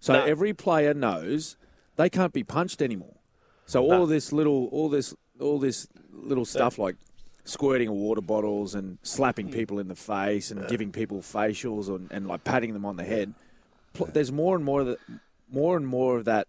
So 0.00 0.14
No. 0.14 0.24
every 0.24 0.52
player 0.52 0.92
knows 0.92 1.56
they 1.96 2.10
can't 2.10 2.32
be 2.32 2.42
punched 2.42 2.82
anymore. 2.82 3.16
So 3.66 3.90
all 3.90 4.06
this 4.06 4.32
little, 4.32 4.66
all 4.72 4.88
this, 4.88 5.14
all 5.38 5.58
this 5.60 5.86
little 6.12 6.44
stuff 6.44 6.78
like 6.78 6.96
squirting 7.44 7.90
water 7.90 8.20
bottles 8.20 8.74
and 8.74 8.98
slapping 9.02 9.50
people 9.50 9.78
in 9.78 9.88
the 9.88 9.94
face 9.96 10.50
and 10.50 10.66
giving 10.68 10.92
people 10.92 11.20
facials 11.20 11.88
and, 11.88 12.10
and 12.12 12.26
like 12.28 12.44
patting 12.44 12.72
them 12.72 12.84
on 12.84 12.96
the 12.96 13.04
head. 13.04 13.34
Pl- 13.94 14.06
There's 14.12 14.30
more 14.32 14.54
and 14.56 14.64
more 14.64 14.80
of 14.82 14.86
that, 14.88 14.98
more 15.50 15.76
and 15.76 15.86
more 15.86 16.16
of 16.16 16.24
that 16.26 16.46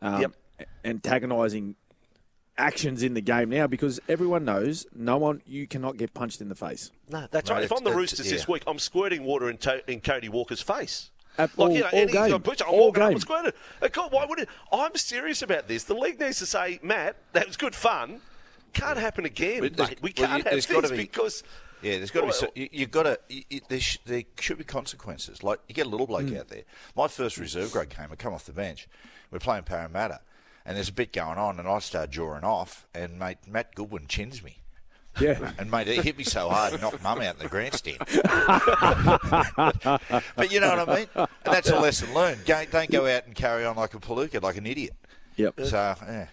um, 0.00 0.20
Yep. 0.22 0.32
antagonising 0.84 1.76
actions 2.56 3.02
in 3.02 3.14
the 3.14 3.20
game 3.20 3.50
now 3.50 3.66
because 3.66 3.98
everyone 4.08 4.44
knows 4.44 4.86
no 4.94 5.16
one 5.18 5.42
you 5.44 5.66
cannot 5.66 5.96
get 5.96 6.14
punched 6.14 6.40
in 6.40 6.48
the 6.48 6.54
face. 6.54 6.90
No, 7.08 7.26
that's 7.30 7.48
No, 7.50 7.56
right. 7.56 7.64
If 7.64 7.72
I'm 7.72 7.78
the 7.82 7.90
it's- 7.90 7.96
Roosters 7.96 8.30
this 8.30 8.46
week, 8.46 8.62
I'm 8.66 8.78
squirting 8.78 9.24
water 9.24 9.50
in, 9.50 9.56
to- 9.58 9.90
in 9.90 10.00
Cody 10.00 10.28
Walker's 10.28 10.60
face. 10.62 11.10
At 11.36 11.50
Like, 11.58 11.68
all, 11.68 11.74
you 11.74 11.80
know, 11.80 11.86
all 11.92 11.98
and 11.98 12.10
he's 12.10 12.18
game. 12.18 12.30
got 12.30 12.44
push, 12.44 12.60
I'm 12.62 12.68
all 12.68 12.86
walking 12.86 13.02
up 13.02 13.10
and 13.10 13.20
squirting. 13.20 13.52
God, 13.90 14.12
why 14.12 14.24
would 14.24 14.38
it? 14.38 14.48
I'm 14.72 14.94
serious 14.94 15.42
about 15.42 15.66
this. 15.66 15.82
The 15.82 15.94
league 15.94 16.20
needs 16.20 16.38
to 16.38 16.46
say, 16.46 16.78
Matt, 16.80 17.16
that 17.32 17.48
was 17.48 17.56
good 17.56 17.74
fun. 17.74 18.20
Can't 18.74 18.98
happen 18.98 19.24
again, 19.24 19.62
Mate, 19.62 19.98
we 20.02 20.12
well, 20.16 20.28
can't 20.28 20.44
you, 20.44 20.50
have 20.50 20.52
this 20.52 20.90
be, 20.90 20.96
because. 20.96 21.42
Yeah, 21.82 21.98
there's 21.98 22.10
got 22.10 22.20
to 22.20 22.26
Well- 22.26 22.32
be. 22.32 22.38
So, 22.38 22.48
you, 22.54 22.68
you 22.72 22.86
got 22.86 23.02
to. 23.04 23.18
You, 23.28 23.42
you- 23.50 23.60
there, 23.68 23.80
sh- 23.80 23.98
there 24.04 24.22
should 24.40 24.58
be 24.58 24.64
consequences. 24.64 25.42
Like 25.42 25.60
you 25.68 25.74
get 25.74 25.86
a 25.86 25.88
little 25.88 26.06
bloke 26.06 26.28
hmm. 26.28 26.36
out 26.36 26.48
there. 26.48 26.62
My 26.96 27.08
first 27.08 27.38
reserve 27.38 27.72
grade 27.72 27.90
game, 27.90 28.08
I 28.10 28.16
come 28.16 28.34
off 28.34 28.46
the 28.46 28.52
bench. 28.52 28.88
We're 29.30 29.38
playing 29.38 29.64
Parramatta, 29.64 30.20
and 30.64 30.76
there's 30.76 30.88
a 30.88 30.92
bit 30.92 31.12
going 31.12 31.38
on, 31.38 31.58
and 31.58 31.68
I 31.68 31.78
start 31.80 32.10
drawing 32.10 32.44
off, 32.44 32.86
and 32.94 33.18
mate 33.18 33.38
Matt 33.46 33.74
Goodwin 33.74 34.06
chins 34.06 34.42
me. 34.42 34.58
Yeah. 35.20 35.52
And 35.58 35.70
mate, 35.70 35.86
he 35.86 35.96
hit 35.96 36.18
me 36.18 36.24
so 36.24 36.48
hard, 36.50 36.72
he 36.72 36.80
knocked 36.80 37.02
mum 37.02 37.20
out 37.20 37.36
in 37.36 37.42
the 37.42 37.48
grandstand. 37.48 37.98
but 40.36 40.52
you 40.52 40.60
know 40.60 40.76
what 40.76 40.88
I 40.88 40.96
mean? 40.96 41.06
And 41.14 41.28
that's 41.44 41.70
a 41.70 41.78
lesson 41.78 42.12
learned. 42.14 42.44
Go, 42.46 42.64
don't 42.70 42.90
go 42.90 43.06
out 43.06 43.26
and 43.26 43.34
carry 43.34 43.64
on 43.64 43.76
like 43.76 43.94
a 43.94 43.98
palooka, 43.98 44.42
like 44.42 44.56
an 44.56 44.66
idiot. 44.66 44.94
Yep. 45.36 45.60
So, 45.64 45.94
yeah. 46.02 46.26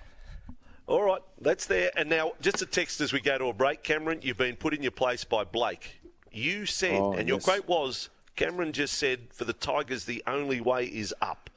All 0.92 1.04
right, 1.04 1.22
that's 1.40 1.68
there. 1.68 1.90
And 1.96 2.10
now, 2.10 2.34
just 2.42 2.62
a 2.62 2.66
text 2.66 3.00
as 3.00 3.14
we 3.14 3.22
go 3.22 3.38
to 3.38 3.46
a 3.46 3.54
break. 3.54 3.82
Cameron, 3.82 4.20
you've 4.24 4.38
been 4.38 4.58
put 4.58 4.74
in 4.74 4.82
your 4.82 4.92
place 4.92 5.24
by 5.24 5.46
Blake. 5.46 6.02
You 6.34 6.66
said, 6.66 7.00
Oh, 7.00 7.14
and 7.14 7.30
your 7.30 7.38
yes. 7.38 7.46
quote 7.46 7.66
was, 7.66 8.10
Cameron 8.36 8.74
just 8.74 8.96
said, 8.96 9.20
for 9.32 9.46
the 9.46 9.54
Tigers, 9.54 10.04
the 10.04 10.22
only 10.28 10.60
way 10.60 10.88
is 10.88 11.16
up. 11.22 11.50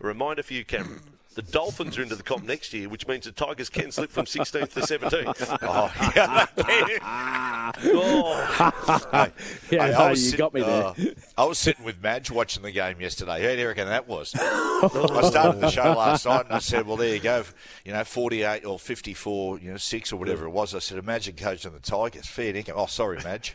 A 0.00 0.06
reminder 0.06 0.44
for 0.44 0.54
you, 0.54 0.64
Cameron. 0.64 1.00
The 1.36 1.42
Dolphins 1.42 1.98
are 1.98 2.02
into 2.02 2.16
the 2.16 2.22
comp 2.22 2.44
next 2.44 2.72
year, 2.72 2.88
which 2.88 3.06
means 3.06 3.26
the 3.26 3.30
Tigers 3.32 3.68
can 3.68 3.92
slip 3.92 4.10
from 4.10 4.24
16th 4.24 4.72
to 4.72 4.80
17th. 4.80 5.58
Oh, 5.62 5.92
yeah. 6.16 6.46
Oh, 7.78 9.28
Yeah, 9.70 9.86
Hey, 9.86 9.92
no, 9.92 9.98
I 9.98 10.10
was 10.10 10.24
you 10.24 10.30
sit- 10.30 10.38
got 10.38 10.54
me 10.54 10.62
there. 10.62 10.84
uh, 10.84 10.94
I 11.36 11.44
was 11.44 11.58
sitting 11.58 11.84
with 11.84 12.02
Madge 12.02 12.30
watching 12.30 12.62
the 12.62 12.70
game 12.70 13.00
yesterday. 13.00 13.42
How 13.42 13.54
do 13.54 13.60
you 13.60 13.66
reckon 13.68 13.86
that 13.88 14.08
was? 14.08 14.34
I 14.34 15.28
started 15.28 15.60
the 15.60 15.68
show 15.70 15.92
last 15.92 16.24
night 16.26 16.46
and 16.46 16.54
I 16.54 16.58
said, 16.60 16.86
well, 16.86 16.96
there 16.96 17.12
you 17.14 17.20
go. 17.20 17.44
You 17.84 17.92
know, 17.92 18.04
48 18.04 18.64
or 18.64 18.78
54, 18.78 19.58
you 19.58 19.72
know, 19.72 19.76
6 19.76 20.12
or 20.12 20.16
whatever 20.16 20.46
it 20.46 20.50
was. 20.50 20.74
I 20.74 20.78
said, 20.78 20.96
imagine 20.98 21.34
coaching 21.36 21.72
the 21.72 21.80
Tigers. 21.80 22.26
Fair 22.26 22.54
income. 22.56 22.76
Oh, 22.78 22.86
sorry, 22.86 23.18
Madge. 23.22 23.54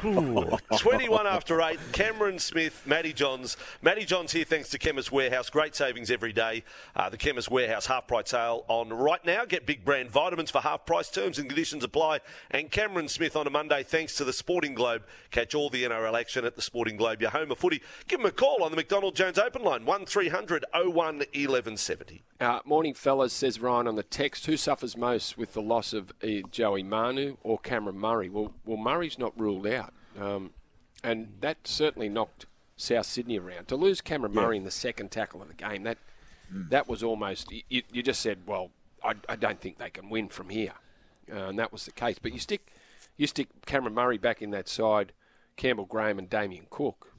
21 0.00 1.26
after 1.26 1.60
8. 1.62 1.78
Cameron 1.92 2.38
Smith, 2.38 2.82
Matty 2.86 3.12
Johns. 3.12 3.56
Matty 3.80 4.04
Johns 4.04 4.32
here 4.32 4.44
thanks 4.44 4.68
to 4.70 4.78
Chemist 4.78 5.10
Warehouse. 5.10 5.48
Great 5.48 5.74
savings 5.74 6.10
every 6.10 6.32
day. 6.32 6.64
Uh, 6.94 7.08
the 7.08 7.16
Chemist 7.16 7.50
Warehouse 7.50 7.86
half 7.86 8.06
price 8.06 8.30
sale 8.30 8.64
on 8.68 8.90
right 8.90 9.24
now. 9.24 9.44
Get 9.44 9.66
big 9.66 9.84
brand 9.84 10.10
vitamins 10.10 10.50
for 10.50 10.60
half 10.60 10.84
price. 10.84 11.10
Terms 11.10 11.38
and 11.38 11.48
conditions 11.48 11.82
apply. 11.82 12.20
And 12.50 12.70
Cameron 12.70 13.08
Smith 13.08 13.36
on 13.36 13.46
a 13.46 13.50
Monday 13.50 13.82
thanks 13.82 14.14
to 14.16 14.24
the 14.24 14.32
Sporting 14.32 14.74
Globe. 14.74 15.02
Catch 15.30 15.54
all 15.54 15.70
the 15.70 15.84
NRL 15.84 16.18
action 16.18 16.44
at 16.44 16.56
the 16.56 16.62
Sporting 16.62 16.96
Globe, 16.96 17.20
your 17.20 17.30
home 17.30 17.50
of 17.50 17.58
footy. 17.58 17.82
Give 18.08 18.18
them 18.20 18.26
a 18.26 18.32
call 18.32 18.62
on 18.62 18.70
the 18.70 18.76
McDonald 18.76 19.14
Jones 19.16 19.38
open 19.38 19.62
line 19.62 19.84
1300 19.84 20.64
01 20.74 20.94
1170. 20.94 22.22
Uh, 22.38 22.60
morning, 22.66 22.92
fellas, 22.92 23.32
says 23.32 23.60
Ryan 23.60 23.88
on 23.88 23.96
the 23.96 24.02
text. 24.02 24.46
Who 24.46 24.56
suffers 24.56 24.96
most 24.96 25.38
with 25.38 25.54
the 25.54 25.62
loss 25.62 25.92
of 25.92 26.12
uh, 26.22 26.46
Joey 26.50 26.82
Manu 26.82 27.36
or 27.42 27.58
Cameron 27.58 27.98
Murray? 27.98 28.28
Well, 28.28 28.52
well, 28.64 28.76
Murray's 28.76 29.18
not 29.18 29.38
ruled 29.38 29.66
out, 29.66 29.94
um, 30.18 30.50
and 31.02 31.34
that 31.40 31.66
certainly 31.66 32.08
knocked 32.08 32.46
South 32.76 33.06
Sydney 33.06 33.38
around. 33.38 33.68
To 33.68 33.76
lose 33.76 34.00
Cameron 34.00 34.34
Murray 34.34 34.56
in 34.56 34.64
the 34.64 34.70
second 34.70 35.10
tackle 35.10 35.42
of 35.42 35.48
the 35.48 35.54
game, 35.54 35.82
that 35.84 35.98
that 36.50 36.88
was 36.88 37.02
almost. 37.02 37.50
You, 37.68 37.82
you 37.92 38.02
just 38.02 38.20
said, 38.20 38.38
well, 38.46 38.70
I, 39.02 39.14
I 39.28 39.36
don't 39.36 39.60
think 39.60 39.78
they 39.78 39.90
can 39.90 40.10
win 40.10 40.28
from 40.28 40.48
here, 40.50 40.74
uh, 41.32 41.48
and 41.48 41.58
that 41.58 41.72
was 41.72 41.84
the 41.84 41.92
case. 41.92 42.18
But 42.20 42.32
you 42.32 42.38
stick 42.38 42.62
you 43.16 43.26
stick 43.26 43.48
Cameron 43.66 43.94
Murray 43.94 44.18
back 44.18 44.42
in 44.42 44.50
that 44.50 44.68
side, 44.68 45.12
Campbell 45.56 45.86
Graham 45.86 46.18
and 46.18 46.28
Damien 46.28 46.66
Cook. 46.70 47.12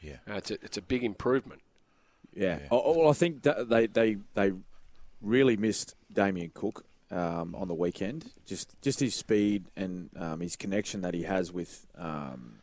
Yeah. 0.00 0.16
Uh, 0.28 0.36
it's 0.36 0.50
a, 0.50 0.54
it's 0.62 0.76
a 0.76 0.82
big 0.82 1.04
improvement. 1.04 1.60
Yeah. 2.34 2.60
Oh, 2.70 2.96
well, 2.96 3.10
I 3.10 3.14
think 3.14 3.42
they, 3.42 3.86
they 3.86 4.16
they 4.34 4.52
really 5.20 5.56
missed 5.56 5.94
Damien 6.12 6.52
Cook 6.54 6.84
um, 7.10 7.54
on 7.54 7.68
the 7.68 7.74
weekend. 7.74 8.30
Just 8.46 8.74
just 8.82 9.00
his 9.00 9.14
speed 9.14 9.66
and 9.76 10.10
um, 10.16 10.40
his 10.40 10.56
connection 10.56 11.00
that 11.02 11.14
he 11.14 11.22
has 11.22 11.52
with 11.52 11.86
um, 11.96 12.60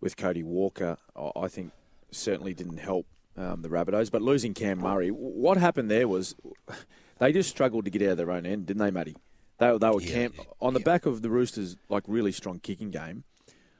with 0.00 0.16
Cody 0.16 0.42
Walker, 0.42 0.96
I 1.36 1.48
think 1.48 1.72
certainly 2.10 2.54
didn't 2.54 2.78
help 2.78 3.06
um, 3.36 3.62
the 3.62 3.68
Rabbitohs. 3.68 4.10
But 4.10 4.22
losing 4.22 4.54
Cam 4.54 4.78
Murray, 4.78 5.08
what 5.08 5.56
happened 5.56 5.90
there 5.90 6.08
was 6.08 6.34
they 7.18 7.32
just 7.32 7.50
struggled 7.50 7.84
to 7.84 7.90
get 7.90 8.02
out 8.02 8.10
of 8.10 8.16
their 8.18 8.30
own 8.30 8.46
end, 8.46 8.66
didn't 8.66 8.82
they, 8.82 8.90
Matty? 8.90 9.16
They, 9.58 9.78
they 9.78 9.90
were 9.90 10.00
Yeah, 10.00 10.12
camp 10.12 10.34
on 10.60 10.74
the 10.74 10.80
yeah. 10.80 10.84
back 10.84 11.06
of 11.06 11.22
the 11.22 11.30
Roosters' 11.30 11.76
like 11.88 12.04
really 12.06 12.32
strong 12.32 12.58
kicking 12.58 12.90
game. 12.90 13.24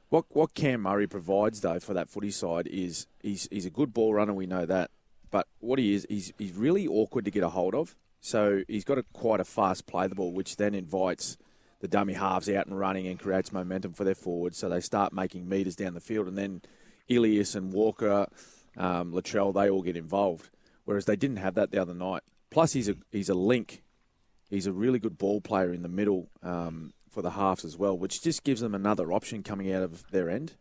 What 0.09 0.25
what 0.29 0.53
Cam 0.53 0.81
Murray 0.81 1.07
provides 1.07 1.61
though 1.61 1.79
for 1.79 1.93
that 1.93 2.09
footy 2.09 2.31
side 2.31 2.67
is 2.67 3.07
he's 3.21 3.47
he's 3.51 3.65
a 3.65 3.71
good 3.71 3.93
ball 3.93 4.13
runner. 4.13 4.33
We 4.33 4.45
know 4.45 4.65
that, 4.65 4.91
but 5.31 5.47
what 5.59 5.79
he 5.79 5.93
is 5.93 6.05
he's 6.07 6.31
he's 6.37 6.53
really 6.53 6.87
awkward 6.87 7.25
to 7.25 7.31
get 7.31 7.43
a 7.43 7.49
hold 7.49 7.73
of. 7.75 7.95
So 8.25 8.63
he's 8.69 8.85
got 8.85 8.97
a 8.97 9.03
quite 9.11 9.41
a 9.41 9.43
fast 9.43 9.85
play 9.85 10.07
the 10.07 10.15
ball, 10.15 10.31
which 10.31 10.55
then 10.55 10.73
invites 10.73 11.35
the 11.81 11.89
dummy 11.89 12.13
halves 12.13 12.47
out 12.47 12.67
and 12.67 12.79
running 12.79 13.05
and 13.05 13.19
creates 13.19 13.51
momentum 13.51 13.91
for 13.91 14.05
their 14.05 14.15
forwards. 14.15 14.57
So 14.57 14.69
they 14.69 14.79
start 14.79 15.11
making 15.11 15.49
meters 15.49 15.75
down 15.75 15.93
the 15.93 15.99
field, 15.99 16.29
and 16.29 16.37
then 16.37 16.61
Ilias 17.09 17.53
and 17.53 17.73
Walker, 17.73 18.27
um, 18.77 19.11
Latrell, 19.11 19.53
they 19.53 19.69
all 19.69 19.81
get 19.81 19.97
involved. 19.97 20.49
Whereas 20.85 21.03
they 21.03 21.17
didn't 21.17 21.37
have 21.37 21.55
that 21.55 21.71
the 21.71 21.81
other 21.81 21.93
night. 21.93 22.23
Plus, 22.49 22.71
he's 22.71 22.87
a 22.87 22.95
he's 23.11 23.27
a 23.27 23.33
link. 23.33 23.83
He's 24.49 24.67
a 24.67 24.71
really 24.71 24.99
good 24.99 25.17
ball 25.17 25.41
player 25.41 25.73
in 25.73 25.83
the 25.83 25.89
middle 25.89 26.29
um, 26.41 26.93
for 27.09 27.21
the 27.21 27.31
halves 27.31 27.65
as 27.65 27.77
well, 27.77 27.97
which 27.97 28.21
just 28.21 28.45
gives 28.45 28.61
them 28.61 28.73
another 28.73 29.11
option 29.11 29.43
coming 29.43 29.73
out 29.73 29.83
of 29.83 30.09
their 30.11 30.29
end. 30.29 30.53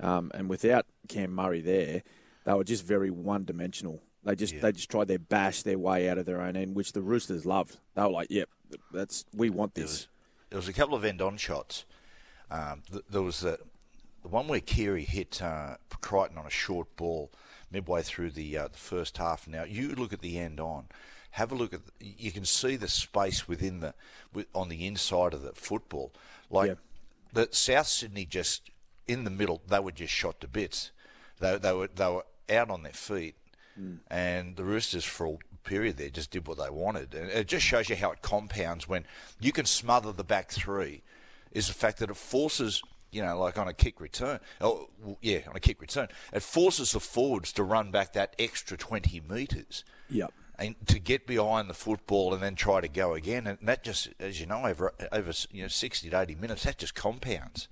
Um, 0.00 0.30
and 0.32 0.48
without 0.48 0.86
Cam 1.08 1.34
Murray 1.34 1.60
there, 1.60 2.04
they 2.46 2.54
were 2.54 2.64
just 2.64 2.86
very 2.86 3.10
one 3.10 3.44
dimensional. 3.44 4.02
They 4.24 4.36
just 4.36 4.60
they 4.60 4.72
just 4.72 4.90
tried 4.90 5.08
their 5.08 5.18
bash 5.18 5.62
their 5.62 5.78
way 5.78 6.08
out 6.08 6.16
of 6.18 6.26
their 6.26 6.40
own 6.40 6.56
end, 6.56 6.74
which 6.76 6.92
the 6.92 7.02
Roosters 7.02 7.44
loved. 7.44 7.78
They 7.94 8.02
were 8.02 8.08
like, 8.10 8.28
"Yep, 8.30 8.48
that's 8.92 9.24
we 9.34 9.50
want 9.50 9.74
There 9.74 9.84
this." 9.84 9.90
was, 9.92 10.08
there 10.50 10.56
was 10.58 10.68
a 10.68 10.72
couple 10.72 10.94
of 10.94 11.04
end-on 11.04 11.36
shots. 11.38 11.84
Um, 12.50 12.82
th- 12.90 13.04
there 13.10 13.22
was 13.22 13.40
the, 13.40 13.58
the 14.22 14.28
one 14.28 14.46
where 14.46 14.60
Keary 14.60 15.04
hit 15.04 15.40
uh, 15.42 15.76
Crichton 16.00 16.38
on 16.38 16.46
a 16.46 16.50
short 16.50 16.94
ball 16.96 17.30
midway 17.70 18.02
through 18.02 18.30
the, 18.30 18.58
uh, 18.58 18.68
the 18.68 18.76
first 18.78 19.16
half. 19.16 19.48
Now 19.48 19.64
you 19.64 19.88
look 19.94 20.12
at 20.12 20.20
the 20.20 20.38
end-on, 20.38 20.84
have 21.32 21.50
a 21.50 21.54
look 21.54 21.72
at. 21.74 21.80
The, 21.86 21.92
you 22.18 22.30
can 22.30 22.44
see 22.44 22.76
the 22.76 22.88
space 22.88 23.48
within 23.48 23.80
the 23.80 23.94
with, 24.32 24.46
on 24.54 24.68
the 24.68 24.86
inside 24.86 25.34
of 25.34 25.42
the 25.42 25.52
football. 25.52 26.12
Like 26.50 26.68
Yeah. 26.68 26.74
the 27.32 27.48
South 27.50 27.88
Sydney 27.88 28.24
just 28.26 28.70
in 29.08 29.24
the 29.24 29.30
middle, 29.30 29.62
they 29.66 29.80
were 29.80 29.90
just 29.90 30.12
shot 30.12 30.40
to 30.42 30.46
bits. 30.46 30.92
They, 31.40 31.56
they 31.58 31.72
were 31.72 31.88
they 31.88 32.06
were 32.08 32.24
out 32.50 32.70
on 32.70 32.82
their 32.84 32.92
feet. 32.92 33.34
And 34.10 34.56
the 34.56 34.64
Roosters 34.64 35.04
for 35.04 35.26
a 35.26 35.68
period 35.68 35.96
there 35.96 36.10
just 36.10 36.30
did 36.30 36.46
what 36.46 36.58
they 36.58 36.70
wanted, 36.70 37.14
and 37.14 37.30
it 37.30 37.46
just 37.48 37.64
shows 37.64 37.88
you 37.88 37.96
how 37.96 38.10
it 38.10 38.22
compounds 38.22 38.88
when 38.88 39.04
you 39.40 39.52
can 39.52 39.64
smother 39.64 40.12
the 40.12 40.24
back 40.24 40.50
three. 40.50 41.02
Is 41.52 41.66
the 41.68 41.74
fact 41.74 41.98
that 41.98 42.10
it 42.10 42.16
forces. 42.16 42.82
You 43.10 43.20
know, 43.20 43.38
like 43.38 43.58
on 43.58 43.68
a 43.68 43.74
kick 43.74 44.00
return. 44.00 44.40
Oh, 44.58 44.88
yeah, 45.20 45.40
on 45.46 45.54
a 45.54 45.60
kick 45.60 45.82
return. 45.82 46.08
It 46.32 46.42
forces 46.42 46.92
the 46.92 47.00
forwards 47.00 47.52
to 47.52 47.62
run 47.62 47.90
back 47.90 48.14
that 48.14 48.34
extra 48.38 48.78
20 48.78 49.20
metres 49.28 49.84
Yep. 50.08 50.32
and 50.58 50.74
to 50.86 50.98
get 50.98 51.26
behind 51.26 51.68
the 51.68 51.74
football 51.74 52.32
and 52.32 52.42
then 52.42 52.54
try 52.54 52.80
to 52.80 52.88
go 52.88 53.12
again, 53.12 53.46
and 53.46 53.58
that 53.68 53.84
just, 53.84 54.08
as 54.18 54.40
you 54.40 54.46
know, 54.46 54.64
over 54.64 54.94
over 55.12 55.30
you 55.50 55.60
know 55.60 55.68
sixty 55.68 56.08
to 56.08 56.18
eighty 56.22 56.34
minutes, 56.34 56.62
that 56.62 56.78
just 56.78 56.94
compounds. 56.94 57.68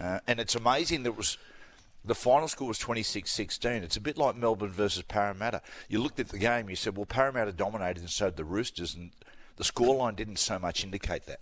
Uh, 0.00 0.18
and 0.26 0.40
it's 0.40 0.56
amazing 0.56 1.04
that 1.04 1.10
it 1.10 1.16
was 1.16 1.38
the 2.04 2.14
final 2.14 2.48
score 2.48 2.68
was 2.68 2.78
26-16. 2.78 3.82
It's 3.82 3.96
a 3.96 4.00
bit 4.00 4.18
like 4.18 4.36
Melbourne 4.36 4.70
versus 4.70 5.02
Parramatta. 5.02 5.62
You 5.88 6.00
looked 6.00 6.20
at 6.20 6.28
the 6.28 6.38
game, 6.38 6.68
you 6.68 6.76
said, 6.76 6.96
well, 6.96 7.06
Parramatta 7.06 7.52
dominated, 7.52 8.00
and 8.00 8.10
so 8.10 8.26
did 8.26 8.36
the 8.36 8.44
Roosters, 8.44 8.94
and 8.94 9.10
the 9.56 9.64
scoreline 9.64 10.16
didn't 10.16 10.38
so 10.38 10.58
much 10.58 10.84
indicate 10.84 11.26
that. 11.26 11.40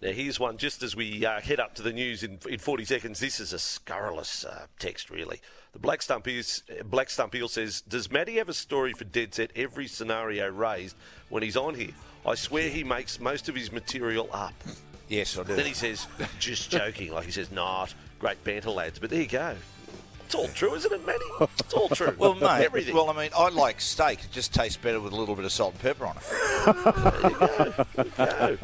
Now, 0.00 0.10
here's 0.10 0.40
one 0.40 0.56
just 0.56 0.82
as 0.82 0.96
we 0.96 1.24
uh, 1.24 1.40
head 1.40 1.60
up 1.60 1.76
to 1.76 1.82
the 1.82 1.92
news 1.92 2.24
in, 2.24 2.40
in 2.48 2.58
40 2.58 2.84
seconds. 2.84 3.20
This 3.20 3.38
is 3.38 3.52
a 3.52 3.58
scurrilous 3.58 4.44
uh, 4.44 4.66
text, 4.80 5.10
really. 5.10 5.40
The 5.72 5.78
Black 5.78 6.02
Stump, 6.02 6.26
is, 6.26 6.64
Black 6.84 7.08
Stump 7.08 7.32
Eel 7.36 7.46
says 7.46 7.82
Does 7.82 8.10
Matty 8.10 8.34
have 8.38 8.48
a 8.48 8.54
story 8.54 8.92
for 8.94 9.04
Dead 9.04 9.32
Set 9.32 9.52
every 9.54 9.86
scenario 9.86 10.50
raised 10.50 10.96
when 11.28 11.44
he's 11.44 11.56
on 11.56 11.76
here? 11.76 11.92
I 12.26 12.34
swear 12.34 12.68
he 12.68 12.82
makes 12.82 13.20
most 13.20 13.48
of 13.48 13.54
his 13.54 13.70
material 13.70 14.28
up. 14.32 14.54
Yes, 15.12 15.38
I 15.38 15.42
do. 15.42 15.54
Then 15.54 15.66
he 15.66 15.74
says, 15.74 16.06
Just 16.38 16.70
joking. 16.70 17.12
Like 17.12 17.26
he 17.26 17.32
says, 17.32 17.52
Not. 17.52 17.92
Great 18.18 18.42
banter, 18.44 18.70
lads. 18.70 18.98
But 18.98 19.10
there 19.10 19.20
you 19.20 19.28
go. 19.28 19.54
It's 20.24 20.34
all 20.34 20.48
true, 20.48 20.74
isn't 20.74 20.90
it, 20.90 21.06
Matty? 21.06 21.22
It's 21.58 21.74
all 21.74 21.90
true. 21.90 22.14
well, 22.16 22.34
mate. 22.34 22.64
Everything. 22.64 22.94
Well, 22.94 23.10
I 23.10 23.12
mean, 23.12 23.28
I 23.36 23.50
like 23.50 23.82
steak. 23.82 24.24
It 24.24 24.32
just 24.32 24.54
tastes 24.54 24.78
better 24.78 24.98
with 24.98 25.12
a 25.12 25.16
little 25.16 25.36
bit 25.36 25.44
of 25.44 25.52
salt 25.52 25.74
and 25.74 25.82
pepper 25.82 26.06
on 26.06 26.16
it. 26.16 26.24
go. 28.16 28.56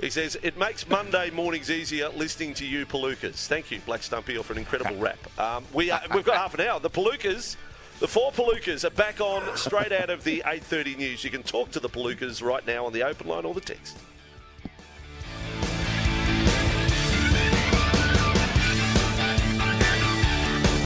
He 0.00 0.10
says, 0.10 0.38
it 0.44 0.56
makes 0.56 0.88
Monday 0.88 1.30
mornings 1.30 1.72
easier 1.72 2.10
listening 2.10 2.54
to 2.54 2.64
you, 2.64 2.86
Palookas. 2.86 3.48
Thank 3.48 3.72
you, 3.72 3.80
Black 3.84 4.04
Stumpy, 4.04 4.40
for 4.40 4.52
an 4.52 4.60
incredible 4.60 4.94
rap. 4.98 5.18
Um, 5.40 5.64
we 5.72 5.90
are, 5.90 6.00
we've 6.14 6.24
got 6.24 6.36
half 6.36 6.54
an 6.54 6.60
hour. 6.60 6.78
The 6.78 6.90
Palookas, 6.90 7.56
the 7.98 8.06
four 8.06 8.30
Palookas 8.30 8.84
are 8.84 8.90
back 8.90 9.20
on 9.20 9.56
straight 9.56 9.90
out 9.90 10.10
of 10.10 10.22
the 10.22 10.44
8.30 10.46 10.98
news. 10.98 11.24
You 11.24 11.30
can 11.30 11.42
talk 11.42 11.72
to 11.72 11.80
the 11.80 11.88
Palookas 11.88 12.40
right 12.40 12.64
now 12.64 12.86
on 12.86 12.92
the 12.92 13.02
open 13.02 13.26
line 13.26 13.44
or 13.44 13.54
the 13.54 13.60
text. 13.60 13.98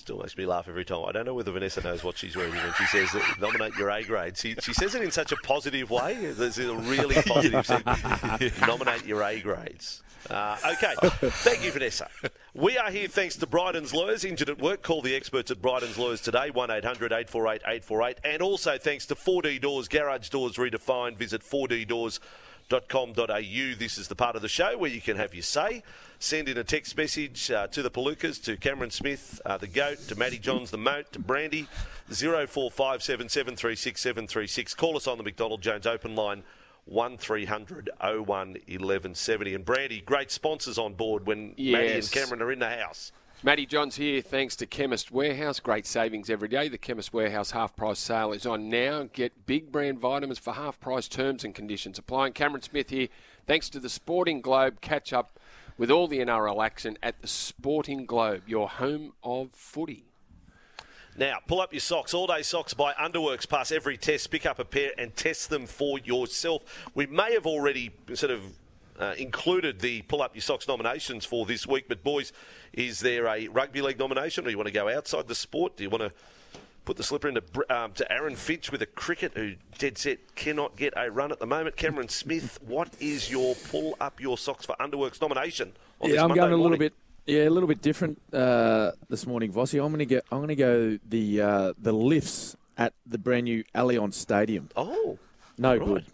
Still 0.07 0.19
makes 0.19 0.37
me 0.37 0.47
laugh 0.47 0.69
every 0.69 0.85
time. 0.85 1.05
I 1.05 1.11
don't 1.11 1.27
know 1.27 1.35
whether 1.35 1.51
Vanessa 1.51 1.81
knows 1.81 2.05
what 2.05 2.16
she's 2.16 2.37
reading 2.37 2.55
when 2.55 2.73
she 2.75 2.85
says 2.85 3.11
that 3.11 3.40
nominate 3.40 3.75
your 3.75 3.90
A 3.90 4.05
grade. 4.05 4.37
She, 4.37 4.55
she 4.62 4.73
says 4.73 4.95
it 4.95 5.03
in 5.03 5.11
such 5.11 5.33
a 5.33 5.37
positive 5.38 5.90
way. 5.90 6.14
There's 6.31 6.61
a 6.61 6.77
really 6.77 7.16
positive 7.23 7.66
sense. 7.66 8.61
nominate 8.61 9.05
your 9.05 9.21
A 9.25 9.40
grades. 9.40 10.05
Uh, 10.31 10.57
okay, 10.64 10.95
thank 11.31 11.64
you, 11.64 11.73
Vanessa. 11.73 12.09
We 12.55 12.79
are 12.79 12.92
here 12.92 13.09
thanks 13.09 13.35
to 13.38 13.49
Bryden's 13.49 13.92
Lawyers. 13.92 14.25
Injured 14.25 14.49
at 14.49 14.61
work, 14.61 14.85
call 14.85 15.03
the 15.03 15.16
experts 15.16 15.51
at 15.51 15.61
Bryden's 15.61 15.99
Lawyers 15.99 16.21
today, 16.21 16.51
1800 16.51 17.11
848 17.11 17.62
848. 17.62 18.21
And 18.25 18.42
also 18.42 18.79
thanks 18.79 19.07
to 19.07 19.16
4D 19.16 19.61
Doors, 19.61 19.88
Garage 19.88 20.29
Doors 20.29 20.53
Redefined. 20.53 21.16
Visit 21.16 21.42
4ddoors.com.au. 22.68 23.79
This 23.79 23.98
is 23.98 24.09
the 24.09 24.14
part 24.14 24.37
of 24.37 24.42
the 24.42 24.48
show 24.48 24.76
where 24.79 24.90
you 24.90 25.00
can 25.00 25.16
have 25.16 25.35
your 25.35 25.42
say. 25.42 25.83
Send 26.18 26.48
in 26.48 26.57
a 26.57 26.64
text 26.64 26.96
message 26.96 27.50
uh, 27.50 27.66
to 27.68 27.83
the 27.83 27.90
Palookas, 27.90 28.42
to 28.44 28.57
Cameron 28.57 28.90
Smith, 28.90 29.40
uh, 29.44 29.59
the 29.59 29.66
GOAT, 29.66 29.98
to 30.09 30.14
Matty 30.16 30.38
Johns, 30.38 30.70
the 30.70 30.79
Moat, 30.79 31.12
to 31.12 31.18
Brandy, 31.18 31.68
0457 32.09 33.29
736 33.29 34.00
736. 34.00 34.74
Call 34.74 34.96
us 34.96 35.07
on 35.07 35.18
the 35.18 35.24
McDonald 35.24 35.62
Jones 35.62 35.87
open 35.87 36.14
line. 36.14 36.42
1300 36.87 37.90
01 38.00 38.24
1170. 38.24 39.55
And 39.55 39.64
Brandy, 39.64 40.00
great 40.00 40.31
sponsors 40.31 40.79
on 40.79 40.94
board 40.94 41.26
when 41.26 41.48
Matty 41.59 41.92
and 41.94 42.11
Cameron 42.12 42.42
are 42.42 42.52
in 42.52 42.61
the 42.61 42.70
house. 42.70 43.11
Matty 43.47 43.65
Johns 43.65 43.95
here, 43.95 44.23
thanks 44.23 44.57
to 44.57 44.67
Chemist 44.67 45.13
Warehouse. 45.13 45.61
Great 45.61 45.87
savings 45.87 46.29
every 46.29 46.49
day. 46.49 46.67
The 46.67 46.79
Chemist 46.79 47.13
Warehouse 47.13 47.53
half 47.53 47.77
price 47.77 48.01
sale 48.01 48.33
is 48.33 48.45
on 48.45 48.69
now. 48.69 49.09
Get 49.13 49.47
big 49.47 49.71
brand 49.71 50.01
vitamins 50.01 50.41
for 50.41 50.55
half 50.55 50.81
price 50.81 51.07
terms 51.07 51.45
and 51.45 51.55
conditions. 51.55 51.97
Applying 51.97 52.33
Cameron 52.33 52.63
Smith 52.63 52.91
here, 52.91 53.07
thanks 53.47 53.71
to 53.71 53.79
the 53.79 53.89
Sporting 53.89 54.41
Globe. 54.41 54.81
Catch 54.81 55.13
up 55.13 55.39
with 55.79 55.93
all 55.93 56.09
the 56.09 56.19
NRL 56.19 56.67
action 56.67 56.99
at 57.05 57.23
the 57.23 57.29
Sporting 57.29 58.05
Globe, 58.05 58.43
your 58.49 58.69
home 58.69 59.13
of 59.23 59.53
footy. 59.53 60.07
Now, 61.17 61.39
pull 61.47 61.61
up 61.61 61.73
your 61.73 61.79
socks. 61.79 62.15
All 62.15 62.27
day 62.27 62.43
socks 62.43 62.75
by 62.75 62.95
Underworks. 62.95 63.49
Pass 63.49 63.71
every 63.71 63.97
test, 63.97 64.29
pick 64.33 64.45
up 64.45 64.59
a 64.59 64.65
pair, 64.65 64.91
and 64.99 65.15
test 65.15 65.51
them 65.51 65.67
for 65.69 66.01
yourself. 66.01 66.65
We 66.97 67.07
may 67.07 67.35
have 67.35 67.47
already 67.47 67.93
sort 68.13 68.33
of 68.33 68.43
uh, 68.99 69.15
included 69.19 69.81
the 69.81 70.03
pull 70.03 70.23
up 70.23 70.35
your 70.35 70.43
socks 70.43 70.67
nominations 70.69 71.25
for 71.25 71.47
this 71.47 71.67
week, 71.67 71.87
but 71.89 72.03
boys, 72.03 72.33
is 72.73 73.01
there 73.01 73.27
a 73.27 73.49
rugby 73.49 73.81
league 73.83 73.99
nomination, 73.99 74.47
or 74.47 74.51
you 74.51 74.57
want 74.57 74.69
to 74.69 74.73
go 74.73 74.89
outside 74.89 75.29
the 75.29 75.35
sport? 75.35 75.77
Do 75.77 75.85
you 75.85 75.91
want 75.91 76.03
to 76.03 76.13
put 76.85 76.97
the 76.97 77.03
slipper 77.03 77.29
into 77.29 77.43
um, 77.75 77.93
to 77.93 78.11
Aaron 78.13 78.37
Finch 78.37 78.71
with 78.71 78.81
a 78.83 78.87
cricket 78.87 79.33
who 79.35 79.55
dead 79.79 79.99
set 79.99 80.35
cannot 80.37 80.77
get 80.77 80.93
a 80.97 81.11
run 81.11 81.33
at 81.33 81.39
the 81.41 81.47
moment? 81.47 81.77
Cameron 81.77 82.09
Smith, 82.09 82.59
what 82.63 82.91
is 83.01 83.31
your 83.31 83.55
pull 83.71 83.97
up 84.01 84.21
your 84.21 84.39
socks 84.39 84.65
for 84.67 84.77
Underworks 84.81 85.21
nomination? 85.21 85.73
On 86.01 86.09
this 86.09 86.17
Yeah, 86.17 86.23
I'm 86.23 86.29
Monday 86.29 86.41
going 86.43 86.53
a 86.53 86.57
little 86.57 86.69
morning? 86.71 86.79
bit. 86.79 86.93
Yeah, 87.27 87.49
a 87.49 87.51
little 87.51 87.67
bit 87.69 87.83
different 87.83 88.23
uh, 88.33 88.93
this 89.09 89.27
morning, 89.27 89.53
Vossy. 89.53 89.83
I'm 89.85 89.89
going 89.89 89.99
to 89.99 90.07
get. 90.07 90.25
I'm 90.31 90.39
going 90.39 90.49
to 90.49 90.55
go 90.55 90.99
the 91.09 91.41
uh, 91.43 91.73
the 91.77 91.93
lifts 91.93 92.57
at 92.79 92.93
the 93.05 93.19
brand 93.19 93.45
new 93.45 93.65
Allianz 93.75 94.15
Stadium. 94.15 94.69
Oh, 94.77 95.19
No 95.59 95.77
right. 95.77 95.85
good. 95.85 96.05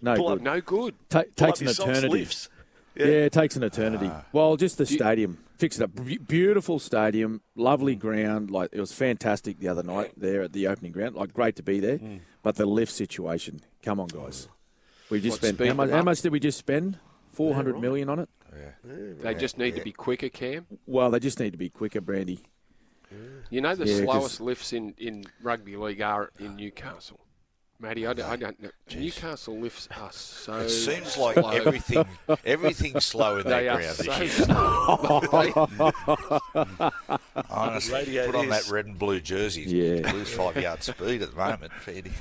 No 0.00 0.14
Pull 0.16 0.28
up 0.28 0.38
good. 0.38 0.44
No 0.44 0.60
good. 0.60 0.94
Ta- 1.08 1.22
pull 1.22 1.30
takes 1.34 1.58
up 1.58 1.60
an 1.60 1.64
your 1.66 1.74
socks 1.74 1.90
eternity. 1.90 2.08
lifts. 2.18 2.48
Yeah. 2.94 3.06
it 3.06 3.32
takes 3.32 3.56
an 3.56 3.62
eternity. 3.62 4.08
Ah. 4.10 4.24
well, 4.32 4.56
just 4.56 4.78
the 4.78 4.84
you- 4.84 4.96
stadium. 4.96 5.38
Fix 5.58 5.78
it 5.80 5.84
up. 5.84 6.04
Be- 6.04 6.18
beautiful 6.18 6.78
stadium, 6.78 7.40
lovely 7.54 7.96
mm. 7.96 8.00
ground. 8.00 8.50
Like 8.50 8.70
it 8.72 8.80
was 8.80 8.92
fantastic 8.92 9.58
the 9.58 9.68
other 9.68 9.82
night 9.82 10.12
there 10.16 10.42
at 10.42 10.52
the 10.52 10.66
opening 10.66 10.92
ground. 10.92 11.14
Like 11.14 11.32
great 11.32 11.56
to 11.56 11.62
be 11.62 11.80
there. 11.80 11.98
Mm. 11.98 12.20
But 12.42 12.56
the 12.56 12.66
lift 12.66 12.92
situation. 12.92 13.60
Come 13.82 13.98
on, 13.98 14.08
guys. 14.08 14.48
Mm. 14.48 15.10
We 15.10 15.20
just 15.20 15.40
What, 15.42 15.54
spent 15.54 15.68
how 15.68 15.74
much, 15.74 15.88
them 15.88 15.96
how 15.96 16.02
much 16.02 16.20
did 16.20 16.32
we 16.32 16.40
just 16.40 16.58
spend? 16.58 16.98
Four 17.32 17.54
hundred 17.54 17.80
million 17.80 18.08
on 18.08 18.18
it. 18.18 18.28
Oh, 18.52 19.14
they 19.20 19.34
just 19.34 19.58
need 19.58 19.76
to 19.76 19.82
be 19.82 19.92
quicker, 19.92 20.28
Cam. 20.30 20.66
Well, 20.86 21.10
they 21.10 21.18
just 21.18 21.38
need 21.38 21.50
to 21.52 21.58
be 21.58 21.68
quicker, 21.68 22.00
Brandy. 22.00 22.40
You 23.50 23.60
know 23.60 23.74
the 23.74 23.86
Yeah, 23.86 24.04
'cause- 24.04 24.04
slowest 24.04 24.40
lifts 24.40 24.72
in, 24.72 24.94
in 24.98 25.24
rugby 25.42 25.76
league 25.76 26.00
are 26.00 26.30
in 26.38 26.56
Newcastle. 26.56 27.20
Matty, 27.78 28.06
I 28.06 28.14
don't, 28.14 28.26
I 28.26 28.36
don't 28.36 28.62
know. 28.62 28.70
Newcastle 28.94 29.58
lifts 29.58 29.86
are 30.00 30.10
so. 30.10 30.60
It 30.60 30.70
seems 30.70 31.18
like 31.18 31.34
slow. 31.34 31.50
everything, 31.50 32.06
everything's 32.44 33.04
slow 33.04 33.38
in 33.38 33.44
that 33.48 33.60
They 33.60 33.68
are 33.68 33.78
ground 33.78 33.96
this 33.98 34.38
year. 34.38 34.56
Honestly, 37.50 38.18
put 38.26 38.34
on 38.34 38.48
that 38.48 38.68
red 38.70 38.86
and 38.86 38.98
blue 38.98 39.20
jersey. 39.20 39.62
Yeah. 39.62 40.10
lose 40.12 40.32
five 40.32 40.56
yard 40.56 40.82
speed 40.82 41.20
at 41.22 41.30
the 41.32 41.36
moment. 41.36 41.72
Fair 41.80 42.02
dinkum. 42.02 42.12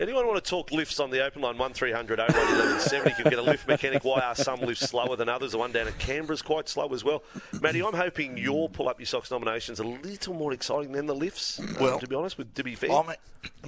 Anyone 0.00 0.26
want 0.26 0.42
to 0.42 0.48
talk 0.48 0.72
lifts 0.72 0.98
on 0.98 1.10
the 1.10 1.22
open 1.22 1.42
line? 1.42 1.58
1300 1.58 2.18
01 2.18 2.26
1170. 2.28 3.10
You 3.10 3.14
can 3.16 3.24
get 3.24 3.38
a 3.38 3.42
lift 3.42 3.68
mechanic. 3.68 4.02
Why 4.02 4.20
are 4.20 4.34
some 4.34 4.60
lifts 4.60 4.88
slower 4.88 5.14
than 5.14 5.28
others? 5.28 5.52
The 5.52 5.58
one 5.58 5.72
down 5.72 5.88
at 5.88 5.98
Canberra 5.98 6.32
is 6.32 6.40
quite 6.40 6.70
slow 6.70 6.88
as 6.94 7.04
well. 7.04 7.22
Matty, 7.60 7.82
I'm 7.82 7.92
hoping 7.92 8.38
your 8.38 8.70
pull 8.70 8.88
up 8.88 8.98
your 8.98 9.06
socks 9.06 9.30
nominations 9.30 9.78
a 9.78 9.84
little 9.84 10.32
more 10.32 10.54
exciting 10.54 10.92
than 10.92 11.04
the 11.04 11.14
lifts. 11.14 11.60
um, 11.60 11.76
Well, 11.78 11.98
to 11.98 12.06
be 12.06 12.16
honest, 12.16 12.38
with 12.38 12.54
to 12.54 12.64
be 12.64 12.76
fair. 12.76 12.90
I'm, 12.90 13.14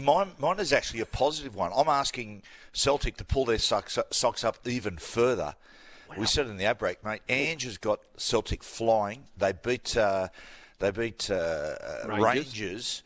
mine, 0.03 0.33
mine 0.38 0.59
is 0.59 0.73
actually 0.73 1.01
a 1.01 1.07
positive 1.07 1.55
one. 1.55 1.71
I'm 1.77 1.88
asking 1.88 2.45
Celtic 2.73 3.18
to 3.18 3.25
pull 3.25 3.45
their 3.45 3.59
socks, 3.59 3.99
socks 4.11 4.42
up 4.42 4.57
even 4.66 4.97
further. 4.97 5.55
We 6.16 6.25
said 6.25 6.47
in 6.47 6.57
the 6.57 6.64
outbreak, 6.66 7.05
mate. 7.05 7.21
Ange 7.29 7.64
has 7.64 7.77
got 7.77 8.01
Celtic 8.16 8.62
flying. 8.62 9.25
They 9.37 9.53
beat 9.53 9.99
uh, 9.99 10.29
they 10.79 10.90
beat 10.92 11.31
uh, 11.31 11.35
uh, 11.35 11.77
Rangers. 12.07 12.23
Rangers, 12.23 13.03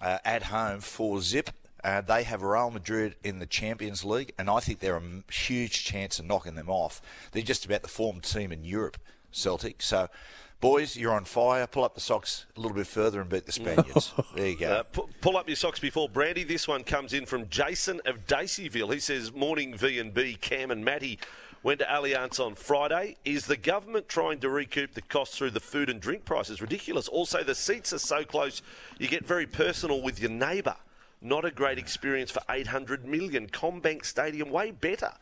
uh, 0.00 0.18
at 0.24 0.44
home 0.44 0.80
for 0.80 1.20
zip. 1.20 1.50
Uh, 1.82 2.00
they 2.00 2.22
have 2.24 2.42
Real 2.42 2.70
Madrid 2.70 3.16
in 3.24 3.38
the 3.38 3.46
Champions 3.46 4.04
League, 4.04 4.32
and 4.38 4.50
I 4.50 4.60
think 4.60 4.80
they're 4.80 4.96
a 4.96 5.32
huge 5.32 5.84
chance 5.84 6.18
of 6.18 6.26
knocking 6.26 6.54
them 6.54 6.68
off. 6.68 7.00
They're 7.32 7.42
just 7.42 7.64
about 7.64 7.82
the 7.82 7.88
formed 7.88 8.22
team 8.22 8.52
in 8.52 8.64
Europe, 8.64 8.98
Celtic. 9.30 9.82
So, 9.82 10.08
boys, 10.60 10.96
you're 10.96 11.12
on 11.12 11.24
fire. 11.24 11.66
Pull 11.66 11.84
up 11.84 11.94
the 11.94 12.00
socks 12.00 12.46
a 12.56 12.60
little 12.60 12.76
bit 12.76 12.86
further 12.86 13.20
and 13.20 13.30
beat 13.30 13.46
the 13.46 13.52
Spaniards. 13.52 14.12
there 14.34 14.48
you 14.48 14.56
go. 14.56 14.72
Uh, 14.72 14.82
pu- 14.82 15.08
pull 15.20 15.36
up 15.36 15.48
your 15.48 15.56
socks 15.56 15.78
before 15.78 16.08
Brandy. 16.08 16.44
This 16.44 16.68
one 16.68 16.84
comes 16.84 17.12
in 17.12 17.26
from 17.26 17.48
Jason 17.48 18.00
of 18.04 18.26
Daceyville. 18.26 18.92
He 18.92 19.00
says, 19.00 19.32
"Morning 19.32 19.74
V 19.74 19.98
and 19.98 20.12
B, 20.12 20.36
Cam 20.40 20.70
and 20.70 20.84
Matty 20.84 21.18
went 21.62 21.78
to 21.80 21.86
Allianz 21.86 22.40
on 22.44 22.54
Friday. 22.54 23.16
Is 23.24 23.46
the 23.46 23.56
government 23.56 24.08
trying 24.08 24.38
to 24.40 24.48
recoup 24.48 24.94
the 24.94 25.02
cost 25.02 25.34
through 25.34 25.50
the 25.50 25.60
food 25.60 25.90
and 25.90 26.00
drink 26.00 26.24
prices? 26.24 26.60
Ridiculous. 26.60 27.08
Also, 27.08 27.42
the 27.42 27.54
seats 27.54 27.92
are 27.92 27.98
so 27.98 28.24
close, 28.24 28.62
you 28.98 29.08
get 29.08 29.26
very 29.26 29.46
personal 29.46 30.00
with 30.00 30.20
your 30.20 30.30
neighbour. 30.30 30.76
Not 31.22 31.44
a 31.44 31.50
great 31.50 31.78
experience 31.78 32.30
for 32.30 32.40
800 32.48 33.04
million. 33.04 33.46
CommBank 33.48 34.04
Stadium 34.04 34.50
way 34.50 34.70
better." 34.70 35.12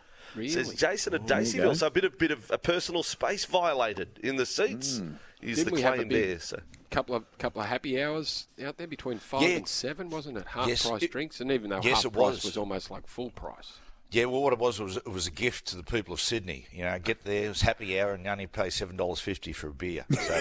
Says 0.46 0.74
Jason 0.74 1.12
there. 1.12 1.20
Daceyville. 1.20 1.74
So 1.76 1.86
a 1.86 1.90
bit 1.90 2.04
of 2.04 2.18
bit 2.18 2.30
of 2.30 2.50
a 2.50 2.58
personal 2.58 3.02
space 3.02 3.44
violated 3.46 4.18
in 4.22 4.36
the 4.36 4.46
seats. 4.46 4.98
Hmm. 4.98 5.12
is 5.40 5.56
Didn't 5.58 5.70
the 5.70 5.74
we 5.76 5.82
have 5.82 5.94
a 5.94 5.96
claim 5.98 6.08
big- 6.08 6.28
there. 6.28 6.38
So. 6.40 6.60
couple 6.90 7.14
of 7.14 7.24
couple 7.38 7.60
of 7.62 7.68
happy 7.68 8.00
hours 8.02 8.46
out 8.64 8.76
there 8.76 8.86
between 8.86 9.18
five 9.18 9.42
Yeah. 9.42 9.56
and 9.56 9.66
seven, 9.68 10.10
wasn't 10.10 10.36
it? 10.38 10.46
Half 10.48 10.68
Yes, 10.68 10.86
price 10.86 11.02
it- 11.02 11.12
drinks, 11.12 11.40
and 11.40 11.50
even 11.50 11.70
though 11.70 11.80
yes, 11.82 11.96
half 12.02 12.04
it 12.06 12.12
price 12.12 12.34
was. 12.36 12.44
was 12.44 12.56
almost 12.56 12.90
like 12.90 13.06
full 13.06 13.30
price. 13.30 13.74
Yeah, 14.10 14.24
well, 14.26 14.42
what 14.42 14.52
it 14.54 14.58
was 14.58 14.80
was 14.80 14.96
it 14.96 15.06
was 15.08 15.26
a 15.26 15.30
gift 15.30 15.66
to 15.68 15.76
the 15.76 15.82
people 15.82 16.14
of 16.14 16.20
Sydney. 16.20 16.66
You 16.72 16.84
know, 16.84 16.98
get 16.98 17.24
there, 17.24 17.44
it 17.44 17.48
was 17.48 17.60
happy 17.62 17.98
hour, 18.00 18.12
and 18.12 18.24
you 18.24 18.30
only 18.30 18.46
pay 18.46 18.70
seven 18.70 18.96
dollars 18.96 19.20
fifty 19.20 19.52
for 19.52 19.68
a 19.68 19.72
beer. 19.74 20.04
So 20.10 20.18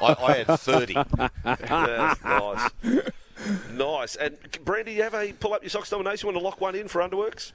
I, 0.00 0.16
I 0.20 0.32
had 0.44 0.60
thirty. 0.60 0.94
That's 1.44 2.22
nice. 2.24 2.70
Nice. 3.72 4.16
And 4.16 4.36
Brandy, 4.64 4.92
you 4.94 5.02
have 5.02 5.14
a 5.14 5.32
pull 5.32 5.54
up 5.54 5.62
your 5.62 5.70
socks 5.70 5.90
nomination? 5.92 6.26
Want 6.26 6.38
to 6.38 6.44
lock 6.44 6.60
one 6.60 6.74
in 6.74 6.88
for 6.88 7.00
Underworks? 7.00 7.52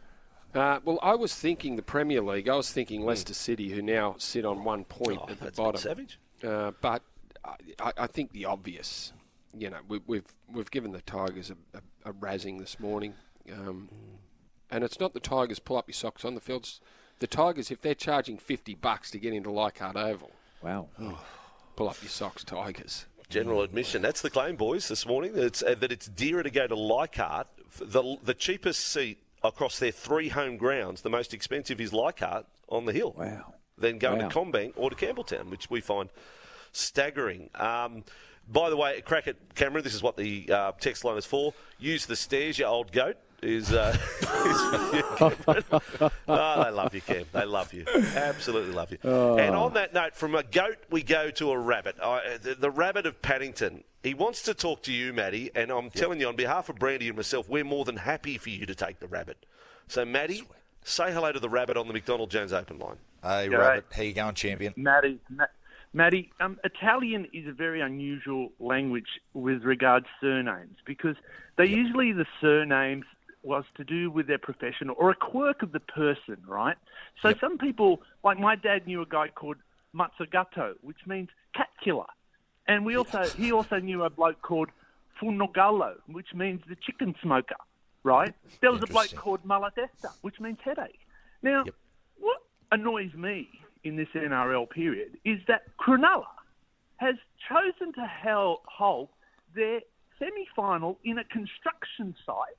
Uh, 0.54 0.80
well, 0.86 1.00
I 1.02 1.16
was 1.16 1.34
thinking 1.36 1.76
the 1.76 1.82
Premier 1.82 2.22
League. 2.22 2.48
I 2.48 2.56
was 2.56 2.72
thinking 2.72 3.04
Leicester 3.04 3.34
City, 3.34 3.70
who 3.70 3.82
now 3.82 4.16
sit 4.20 4.46
on 4.46 4.64
one 4.64 4.84
point 4.86 5.20
Oh, 5.22 5.28
at 5.30 5.40
the 5.40 5.46
that's 5.46 5.58
a 5.58 5.62
bit 5.62 5.66
bottom. 5.66 5.82
savage. 5.82 6.20
Uh, 6.44 6.72
but 6.82 7.02
I, 7.44 7.56
I- 7.80 7.94
I 7.98 8.08
think 8.08 8.32
the 8.34 8.46
obvious, 8.46 9.14
you 9.58 9.70
know, 9.70 9.80
we, 9.88 10.00
we've 10.06 10.26
we've 10.52 10.70
given 10.72 10.92
the 10.92 11.02
Tigers 11.02 11.50
a, 11.52 11.78
a, 11.78 12.10
a 12.12 12.14
razzing 12.14 12.60
this 12.60 12.80
morning, 12.80 13.16
um, 13.52 13.90
and 14.70 14.84
it's 14.84 15.00
not 15.00 15.14
the 15.14 15.20
Tigers 15.20 15.60
pull 15.60 15.78
up 15.78 15.88
your 15.88 15.94
socks 15.96 16.24
on 16.24 16.36
the 16.36 16.42
fields. 16.42 16.80
The 17.20 17.28
Tigers, 17.28 17.72
if 17.72 17.82
they're 17.82 17.96
charging 17.96 18.38
fifty 18.38 18.76
bucks 18.76 19.10
to 19.12 19.18
get 19.20 19.34
into 19.34 19.50
Leichhardt 19.52 19.96
Oval, 19.96 20.32
Wow. 20.62 20.88
pull 21.76 21.90
up 21.90 21.98
your 22.02 22.10
socks, 22.10 22.44
Tigers. 22.44 23.06
General 23.30 23.62
admission. 23.62 24.02
That's 24.02 24.22
the 24.22 24.30
claim, 24.30 24.56
boys, 24.56 24.88
this 24.88 25.06
morning. 25.06 25.32
It's, 25.36 25.64
uh, 25.64 25.76
that 25.80 25.92
it's 25.92 26.08
dearer 26.08 26.44
to 26.44 26.50
go 26.52 26.68
to 26.68 26.76
Leichhardt. 26.76 27.48
The, 27.80 28.18
the 28.24 28.34
cheapest 28.34 28.82
seat 28.88 29.20
across 29.44 29.80
their 29.80 29.92
three 29.92 30.30
home 30.30 30.58
grounds, 30.58 31.02
the 31.02 31.10
most 31.10 31.34
expensive 31.34 31.82
is 31.82 31.92
Leichhardt 31.94 32.46
on 32.70 32.86
the 32.86 32.94
hill. 32.94 33.14
Wow. 33.18 33.56
Then 33.78 33.98
going 33.98 34.22
Wow. 34.22 34.30
to 34.30 34.36
CommBank 34.36 34.74
or 34.76 34.90
to 34.92 34.96
Campbelltown, 34.96 35.50
which 35.50 35.70
we 35.70 35.82
find 35.82 36.10
staggering. 36.72 37.50
Um, 37.56 38.04
by 38.48 38.70
the 38.70 38.78
way, 38.78 39.02
crack 39.02 39.28
it, 39.28 39.38
Cameron. 39.56 39.84
This 39.84 39.94
is 39.96 40.04
what 40.04 40.18
the 40.18 40.50
uh, 40.52 40.72
text 40.80 41.04
line 41.04 41.18
is 41.18 41.26
for. 41.26 41.54
Use 41.80 42.06
the 42.06 42.16
stairs, 42.16 42.60
you 42.60 42.66
old 42.66 42.92
goat. 42.92 43.18
Is, 43.44 43.74
uh, 43.74 43.96
is 44.22 44.28
for 44.28 44.96
you, 44.96 45.04
Cameron. 45.18 45.64
oh, 46.28 46.64
they 46.64 46.72
love 46.72 46.96
you, 46.96 47.02
Cam. 47.02 47.26
They 47.32 47.46
love 47.46 47.74
you. 47.74 47.86
Absolutely 48.16 48.74
love 48.74 48.92
you. 48.92 48.98
And 49.04 49.56
on 49.56 49.74
that 49.74 49.94
note, 49.94 50.16
from 50.16 50.34
a 50.36 50.44
goat, 50.44 50.78
we 50.90 51.04
go 51.04 51.30
to 51.32 51.52
a 51.52 51.58
rabbit. 51.58 51.98
I, 52.02 52.38
the, 52.42 52.56
the 52.56 52.72
rabbit 52.72 53.06
of 53.06 53.22
Paddington. 53.22 53.84
He 54.02 54.14
wants 54.14 54.42
to 54.44 54.54
talk 54.54 54.84
to 54.84 54.94
you, 54.94 55.14
Matty, 55.14 55.52
and 55.56 55.72
I'm 55.72 55.90
telling 55.90 56.20
you, 56.20 56.28
on 56.28 56.36
behalf 56.36 56.68
of 56.70 56.78
Brandy 56.78 57.08
and 57.08 57.16
myself, 57.16 57.48
we're 57.48 57.64
more 57.64 57.86
than 57.86 57.98
happy 57.98 58.38
for 58.38 58.50
you 58.50 58.66
to 58.66 58.76
take 58.76 59.00
the 59.00 59.08
rabbit. 59.08 59.46
So, 59.88 60.04
Matty, 60.06 60.44
say 60.84 61.12
hello 61.14 61.32
to 61.32 61.40
the 61.40 61.50
rabbit 61.50 61.78
on 61.78 61.88
the 61.88 61.94
McDonald 61.94 62.30
Jones 62.30 62.52
open 62.54 62.80
line. 62.80 62.98
Hey, 63.24 63.50
Yeah, 63.50 63.58
Rabbit, 63.58 63.86
how 63.96 64.04
you 64.04 64.14
going, 64.14 64.36
champion? 64.36 64.74
Matty, 64.76 65.20
Ma- 65.30 65.46
Matty, 65.94 66.32
um, 66.42 66.60
Italian 66.66 67.28
is 67.34 67.48
a 67.48 67.54
very 67.54 67.80
unusual 67.80 68.52
language 68.60 69.08
with 69.34 69.64
regards 69.64 70.06
surnames 70.20 70.76
because 70.86 71.16
they 71.58 71.66
usually 71.68 72.12
the 72.12 72.26
surnames 72.42 73.06
was 73.44 73.66
to 73.76 73.84
do 73.84 74.10
with 74.10 74.28
their 74.28 74.38
profession 74.38 74.90
or 74.90 75.12
a 75.12 75.16
quirk 75.16 75.62
of 75.64 75.72
the 75.72 75.80
person, 75.80 76.38
right? 76.48 76.78
So 77.22 77.34
some 77.40 77.58
people, 77.58 78.02
like 78.24 78.40
my 78.40 78.56
dad, 78.56 78.88
knew 78.88 79.02
a 79.02 79.06
guy 79.06 79.28
called 79.28 79.58
Mazzugato, 79.96 80.74
which 80.82 80.98
means 81.06 81.30
cat 81.56 81.70
killer, 81.84 82.06
and 82.68 82.86
we 82.86 82.96
also 82.96 83.24
he 83.24 83.52
also 83.52 83.80
knew 83.80 84.04
a 84.04 84.10
bloke 84.10 84.42
called 84.42 84.70
Funogallo, 85.22 85.96
which 86.08 86.34
means 86.34 86.62
the 86.68 86.76
chicken 86.76 87.14
smoker, 87.22 87.56
right? 88.04 88.34
There 88.62 88.72
was 88.72 88.82
a 88.82 88.88
bloke 88.88 89.14
called 89.16 89.44
Malatesta, 89.46 90.12
which 90.22 90.40
means 90.40 90.58
headache. 90.64 91.00
Now, 91.42 91.66
what 92.20 92.42
annoys 92.72 93.14
me 93.14 93.50
in 93.84 93.96
this 93.98 94.08
NRL 94.16 94.70
period 94.70 95.18
is 95.26 95.40
that 95.48 95.64
Cronulla 95.78 96.26
has 96.98 97.16
chosen 97.50 97.94
to 97.94 98.10
hold 98.66 99.10
their 99.54 99.82
semi-final 100.18 100.98
in 101.04 101.18
a 101.18 101.24
construction 101.26 102.16
site 102.26 102.58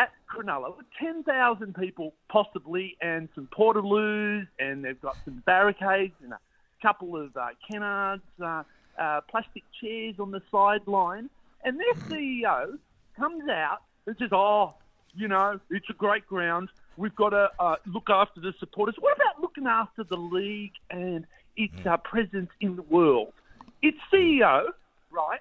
at 0.00 0.12
Cronulla 0.26 0.74
with 0.76 0.86
10,000 0.98 1.74
people 1.74 2.14
possibly 2.28 2.96
and 3.02 3.28
some 3.34 3.48
portaloos 3.52 4.46
and 4.58 4.82
they've 4.82 5.00
got 5.00 5.16
some 5.24 5.42
barricades 5.44 6.14
and 6.22 6.32
a 6.32 6.38
couple 6.80 7.16
of 7.16 7.36
uh, 7.36 7.48
Kennards, 7.70 8.22
uh, 8.42 8.62
uh, 8.98 9.20
plastic 9.30 9.62
chairs 9.78 10.14
on 10.18 10.30
the 10.30 10.40
sideline. 10.50 11.28
And 11.64 11.78
their 11.78 11.94
CEO 12.08 12.78
comes 13.18 13.48
out 13.50 13.82
and 14.06 14.16
says, 14.18 14.30
oh, 14.32 14.74
you 15.14 15.28
know, 15.28 15.60
it's 15.70 15.90
a 15.90 15.94
great 15.94 16.26
ground. 16.26 16.70
We've 16.96 17.14
got 17.14 17.30
to 17.30 17.50
uh, 17.58 17.76
look 17.86 18.08
after 18.08 18.40
the 18.40 18.54
supporters. 18.58 18.94
What 18.98 19.16
about 19.16 19.42
looking 19.42 19.66
after 19.66 20.02
the 20.04 20.16
league 20.16 20.72
and 20.90 21.26
its 21.56 21.74
uh, 21.84 21.98
presence 21.98 22.50
in 22.62 22.76
the 22.76 22.82
world? 22.82 23.34
Its 23.82 23.98
CEO, 24.12 24.68
right, 25.10 25.40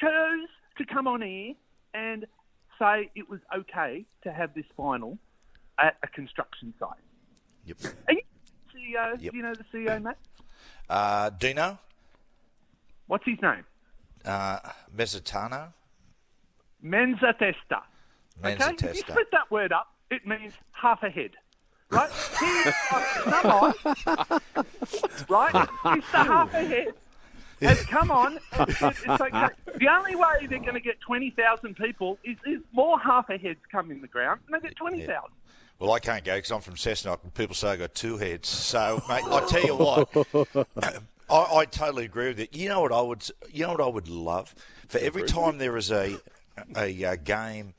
chose 0.00 0.48
to 0.78 0.84
come 0.84 1.08
on 1.08 1.22
air 1.24 1.54
and 1.92 2.26
say 2.78 3.10
it 3.14 3.28
was 3.28 3.40
okay 3.56 4.04
to 4.22 4.32
have 4.32 4.54
this 4.54 4.64
final 4.76 5.18
at 5.78 5.96
a 6.02 6.06
construction 6.08 6.72
site. 6.78 6.90
Yep. 7.66 7.78
Are 8.08 8.12
you 8.14 8.20
CEO? 8.74 9.20
Yep. 9.22 9.32
Do 9.32 9.36
you 9.36 9.42
know 9.42 9.54
the 9.54 9.64
CEO, 9.72 10.02
Matt? 10.02 10.18
Uh, 10.88 11.30
Dino, 11.30 11.78
What's 13.06 13.24
his 13.26 13.38
name? 13.42 13.64
uh, 14.24 14.58
Mezzatano, 14.96 15.72
Menza 16.84 17.32
Testa. 17.38 17.82
Okay? 18.44 18.56
If 18.56 18.82
you 18.96 19.00
split 19.02 19.30
that 19.32 19.50
word 19.50 19.72
up, 19.72 19.88
it 20.10 20.26
means 20.26 20.52
half 20.72 21.02
a 21.02 21.10
head. 21.10 21.30
Right? 21.90 22.10
He's 22.40 22.74
on. 23.44 23.74
Right? 25.28 25.52
Mr. 25.54 26.02
Half 26.26 26.54
a 26.54 26.64
head 26.64 26.94
has 27.64 27.82
come 27.86 28.10
on. 28.10 28.38
said 28.52 28.68
It's 28.68 29.08
okay. 29.08 29.48
The 29.76 29.88
only 29.88 30.14
way 30.14 30.46
they're 30.48 30.60
going 30.60 30.74
to 30.74 30.80
get 30.80 31.00
20,000 31.00 31.74
people 31.76 32.18
is 32.22 32.60
more 32.72 32.98
half 32.98 33.28
a 33.28 33.36
heads 33.36 33.58
come 33.72 33.90
in 33.90 34.00
the 34.00 34.06
ground 34.06 34.40
and 34.46 34.54
they 34.54 34.68
get 34.68 34.76
20,000. 34.76 35.08
Well, 35.80 35.92
I 35.92 35.98
can't 35.98 36.24
go 36.24 36.36
because 36.36 36.52
I'm 36.52 36.60
from 36.60 36.76
Cessnock 36.76 37.24
and 37.24 37.34
people 37.34 37.56
say 37.56 37.70
I've 37.70 37.80
got 37.80 37.94
two 37.94 38.16
heads. 38.18 38.48
So, 38.48 39.02
mate, 39.08 39.24
I 39.24 39.44
tell 39.46 39.64
you 39.64 39.76
what, 39.76 40.68
I, 41.28 41.56
I 41.58 41.64
totally 41.64 42.04
agree 42.04 42.28
with 42.28 42.38
it. 42.38 42.54
You 42.54 42.68
know 42.68 42.82
what 42.82 42.92
I 42.92 43.00
would, 43.00 43.28
you 43.52 43.66
know 43.66 43.72
what 43.72 43.80
I 43.80 43.88
would 43.88 44.08
love 44.08 44.54
for 44.88 44.98
every 44.98 45.24
time 45.24 45.58
there 45.58 45.76
is 45.76 45.90
a 45.90 46.18
a, 46.76 47.04
uh 47.04 47.16
game 47.16 47.74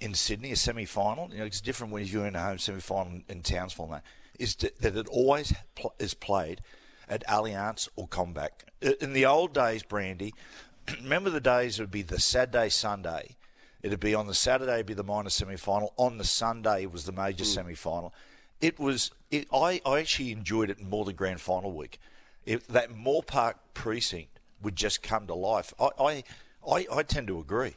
in 0.00 0.14
Sydney, 0.14 0.52
a 0.52 0.56
semi-final. 0.56 1.30
You 1.32 1.38
know, 1.38 1.44
it's 1.44 1.60
different 1.60 1.92
when 1.92 2.04
you're 2.04 2.26
in 2.26 2.36
a 2.36 2.42
home 2.42 2.58
semi-final 2.58 3.22
in 3.28 3.42
Townsville. 3.42 3.86
and 3.86 3.94
That 3.94 4.04
is 4.38 4.54
to, 4.56 4.72
that 4.80 4.96
it 4.96 5.08
always 5.08 5.52
pl- 5.74 5.94
is 5.98 6.14
played 6.14 6.60
at 7.10 7.26
Allianz 7.26 7.88
or 7.96 8.08
CommBank. 8.08 8.50
In 9.00 9.12
the 9.12 9.26
old 9.26 9.52
days, 9.52 9.82
Brandy, 9.82 10.32
remember 11.02 11.28
the 11.28 11.40
days 11.40 11.78
it 11.78 11.82
would 11.82 11.90
be 11.90 12.02
the 12.02 12.20
Saturday 12.20 12.70
Sunday. 12.70 13.36
It'd 13.82 14.00
be 14.00 14.14
on 14.14 14.26
the 14.26 14.34
Saturday, 14.34 14.74
it'd 14.74 14.86
be 14.86 14.94
the 14.94 15.04
minor 15.04 15.30
semi 15.30 15.56
final. 15.56 15.92
On 15.96 16.16
the 16.16 16.24
Sunday 16.24 16.84
it 16.84 16.92
was 16.92 17.04
the 17.04 17.12
major 17.12 17.44
mm. 17.44 17.48
semi 17.48 17.74
final. 17.74 18.14
It 18.60 18.78
was. 18.78 19.10
It, 19.30 19.48
I, 19.52 19.80
I 19.86 20.00
actually 20.00 20.32
enjoyed 20.32 20.70
it 20.70 20.80
more 20.82 21.04
than 21.04 21.16
grand 21.16 21.40
final 21.40 21.72
week. 21.72 21.98
If 22.44 22.66
that 22.68 22.90
Moore 22.94 23.22
Park 23.22 23.56
precinct 23.74 24.38
would 24.62 24.76
just 24.76 25.02
come 25.02 25.26
to 25.26 25.34
life. 25.34 25.72
I, 25.80 25.88
I, 25.98 26.24
I, 26.68 26.86
I 26.92 27.02
tend 27.02 27.26
to 27.28 27.38
agree. 27.38 27.74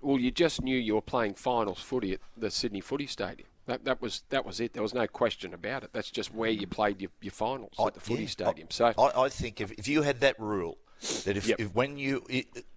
Well, 0.00 0.18
you 0.18 0.30
just 0.30 0.62
knew 0.62 0.76
you 0.76 0.94
were 0.94 1.02
playing 1.02 1.34
finals 1.34 1.80
footy 1.80 2.12
at 2.14 2.20
the 2.36 2.50
Sydney 2.50 2.80
Footy 2.80 3.06
Stadium. 3.06 3.47
That, 3.68 3.84
that 3.84 4.00
was 4.00 4.22
that 4.30 4.46
was 4.46 4.60
it. 4.60 4.72
There 4.72 4.82
was 4.82 4.94
no 4.94 5.06
question 5.06 5.52
about 5.52 5.84
it. 5.84 5.90
That's 5.92 6.10
just 6.10 6.34
where 6.34 6.48
you 6.48 6.66
played 6.66 7.02
your, 7.02 7.10
your 7.20 7.32
finals 7.32 7.74
at 7.78 7.92
the 7.92 8.00
footy 8.00 8.22
yeah, 8.22 8.28
stadium. 8.28 8.68
I, 8.70 8.72
So 8.72 8.94
I, 8.96 9.24
I 9.24 9.28
think 9.28 9.60
if, 9.60 9.72
if 9.72 9.86
you 9.86 10.00
had 10.00 10.20
that 10.20 10.40
rule, 10.40 10.78
that 11.24 11.36
if, 11.36 11.46
Yep. 11.46 11.60
if 11.60 11.74
when 11.74 11.98
you 11.98 12.24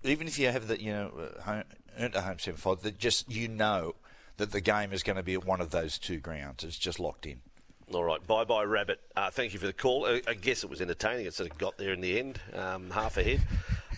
even 0.04 0.28
if 0.28 0.38
you 0.38 0.50
have 0.50 0.68
the 0.68 0.82
you 0.82 0.92
know 0.92 1.14
uh, 1.18 1.42
home, 1.44 1.64
earned 1.98 2.16
a 2.16 2.22
home 2.22 2.40
semi 2.40 2.58
final, 2.58 2.76
that 2.76 2.98
just 2.98 3.32
you 3.32 3.48
know 3.48 3.96
that 4.36 4.52
the 4.52 4.60
game 4.60 4.92
is 4.92 5.02
going 5.02 5.16
to 5.16 5.24
be 5.24 5.34
at 5.34 5.46
one 5.46 5.62
of 5.62 5.70
those 5.70 5.98
two 5.98 6.18
grounds. 6.18 6.66
It's 6.66 6.78
just 6.78 7.00
locked 7.00 7.26
in. 7.26 7.40
All 7.94 8.04
right, 8.04 8.26
bye 8.28 8.44
bye, 8.44 8.64
Rabbit. 8.64 9.00
Uh, 9.16 9.30
thank 9.30 9.54
you 9.54 9.60
for 9.60 9.68
the 9.68 9.74
call. 9.74 10.06
I, 10.06 10.22
I 10.28 10.34
guess 10.34 10.66
it 10.66 10.70
was 10.70 10.82
entertaining. 10.82 11.26
It 11.26 11.34
sort 11.34 11.50
of 11.50 11.58
got 11.58 11.78
there 11.78 11.94
in 11.94 12.02
the 12.02 12.20
end, 12.20 12.42
um, 12.54 12.90
half 12.90 13.16
ahead. 13.16 13.40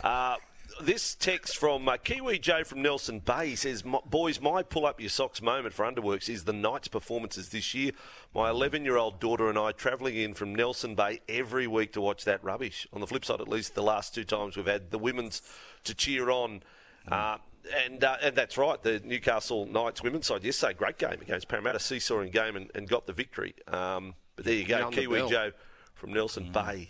Uh, 0.03 0.35
this 0.81 1.15
text 1.15 1.57
from 1.57 1.87
uh, 1.87 1.97
Kiwi 1.97 2.39
Joe 2.39 2.63
from 2.63 2.81
Nelson 2.81 3.19
Bay 3.19 3.49
he 3.49 3.55
says, 3.55 3.83
Boys, 4.05 4.41
my 4.41 4.63
pull 4.63 4.85
up 4.85 4.99
your 4.99 5.09
socks 5.09 5.41
moment 5.41 5.73
for 5.73 5.85
Underworks 5.85 6.29
is 6.29 6.43
the 6.43 6.53
Knights' 6.53 6.87
performances 6.87 7.49
this 7.49 7.73
year. 7.73 7.91
My 8.33 8.49
11 8.49 8.83
year 8.85 8.97
old 8.97 9.19
daughter 9.19 9.49
and 9.49 9.57
I 9.57 9.71
travelling 9.71 10.15
in 10.15 10.33
from 10.33 10.53
Nelson 10.55 10.95
Bay 10.95 11.21
every 11.27 11.67
week 11.67 11.93
to 11.93 12.01
watch 12.01 12.25
that 12.25 12.43
rubbish. 12.43 12.87
On 12.93 13.01
the 13.01 13.07
flip 13.07 13.25
side, 13.25 13.41
at 13.41 13.47
least 13.47 13.75
the 13.75 13.83
last 13.83 14.13
two 14.15 14.23
times 14.23 14.55
we've 14.57 14.65
had 14.65 14.91
the 14.91 14.99
women's 14.99 15.41
to 15.83 15.93
cheer 15.93 16.29
on. 16.29 16.63
Uh, 17.07 17.37
and, 17.85 18.03
uh, 18.03 18.17
and 18.21 18.35
that's 18.35 18.57
right. 18.57 18.81
The 18.81 19.01
Newcastle 19.03 19.65
Knights 19.65 20.03
women's 20.03 20.27
side 20.27 20.43
yesterday, 20.43 20.73
great 20.73 20.97
game 20.97 21.17
against 21.21 21.47
Parramatta, 21.47 21.79
seesawing 21.79 22.31
game 22.31 22.55
and, 22.55 22.69
and 22.75 22.87
got 22.89 23.07
the 23.07 23.13
victory. 23.13 23.55
Um, 23.67 24.15
but 24.35 24.45
there 24.45 24.55
you 24.55 24.65
go, 24.65 24.89
Kiwi. 24.89 25.29
Joe 25.29 25.51
from 25.93 26.13
Nelson 26.13 26.51
Bay. 26.51 26.89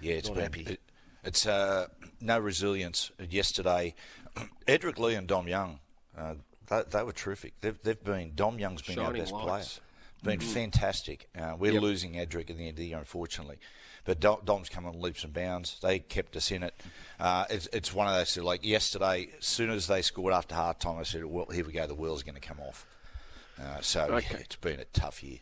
Yeah, 0.00 0.12
it's 0.14 0.28
Not 0.28 0.34
been, 0.34 0.42
happy. 0.42 0.62
it- 0.62 0.80
it's 1.26 1.46
uh, 1.46 1.88
no 2.20 2.38
resilience. 2.38 3.10
Yesterday, 3.28 3.94
Edric 4.66 4.98
Lee 4.98 5.14
and 5.14 5.26
Dom 5.26 5.48
Young, 5.48 5.80
uh, 6.16 6.34
they, 6.68 6.82
they 6.90 7.02
were 7.02 7.12
terrific. 7.12 7.54
They've, 7.60 7.78
they've 7.82 8.02
been 8.02 8.32
Dom 8.34 8.58
Young's 8.58 8.82
been 8.82 8.98
our 8.98 9.12
best 9.12 9.32
lights. 9.32 9.80
player. 10.22 10.36
been 10.36 10.40
fantastic. 10.40 11.28
Uh, 11.38 11.54
we're 11.58 11.72
Yep. 11.74 11.82
losing 11.82 12.18
Edric 12.18 12.50
at 12.50 12.56
the 12.56 12.62
end 12.62 12.70
of 12.70 12.76
the 12.76 12.86
year, 12.86 12.98
unfortunately. 12.98 13.58
But 14.04 14.20
Dom, 14.20 14.38
Dom's 14.44 14.68
come 14.68 14.86
on 14.86 15.00
leaps 15.00 15.24
and 15.24 15.32
bounds. 15.32 15.78
They 15.82 15.98
kept 15.98 16.36
us 16.36 16.50
in 16.52 16.62
it. 16.62 16.74
Uh, 17.18 17.44
it's, 17.50 17.68
it's 17.72 17.92
one 17.92 18.06
of 18.06 18.14
those, 18.14 18.36
like 18.38 18.64
yesterday, 18.64 19.28
as 19.38 19.44
soon 19.46 19.68
as 19.70 19.88
they 19.88 20.00
scored 20.02 20.32
after 20.32 20.54
half 20.54 20.78
time, 20.78 20.98
I 20.98 21.02
said, 21.02 21.24
well, 21.24 21.46
here 21.46 21.64
we 21.66 21.72
go, 21.72 21.86
the 21.86 21.94
wheel's 21.94 22.22
going 22.22 22.34
to 22.36 22.40
come 22.40 22.60
off. 22.60 22.86
Uh, 23.60 23.80
so 23.80 24.02
Okay. 24.02 24.36
it's 24.38 24.56
been 24.56 24.78
a 24.80 24.84
tough 24.86 25.22
year. 25.24 25.38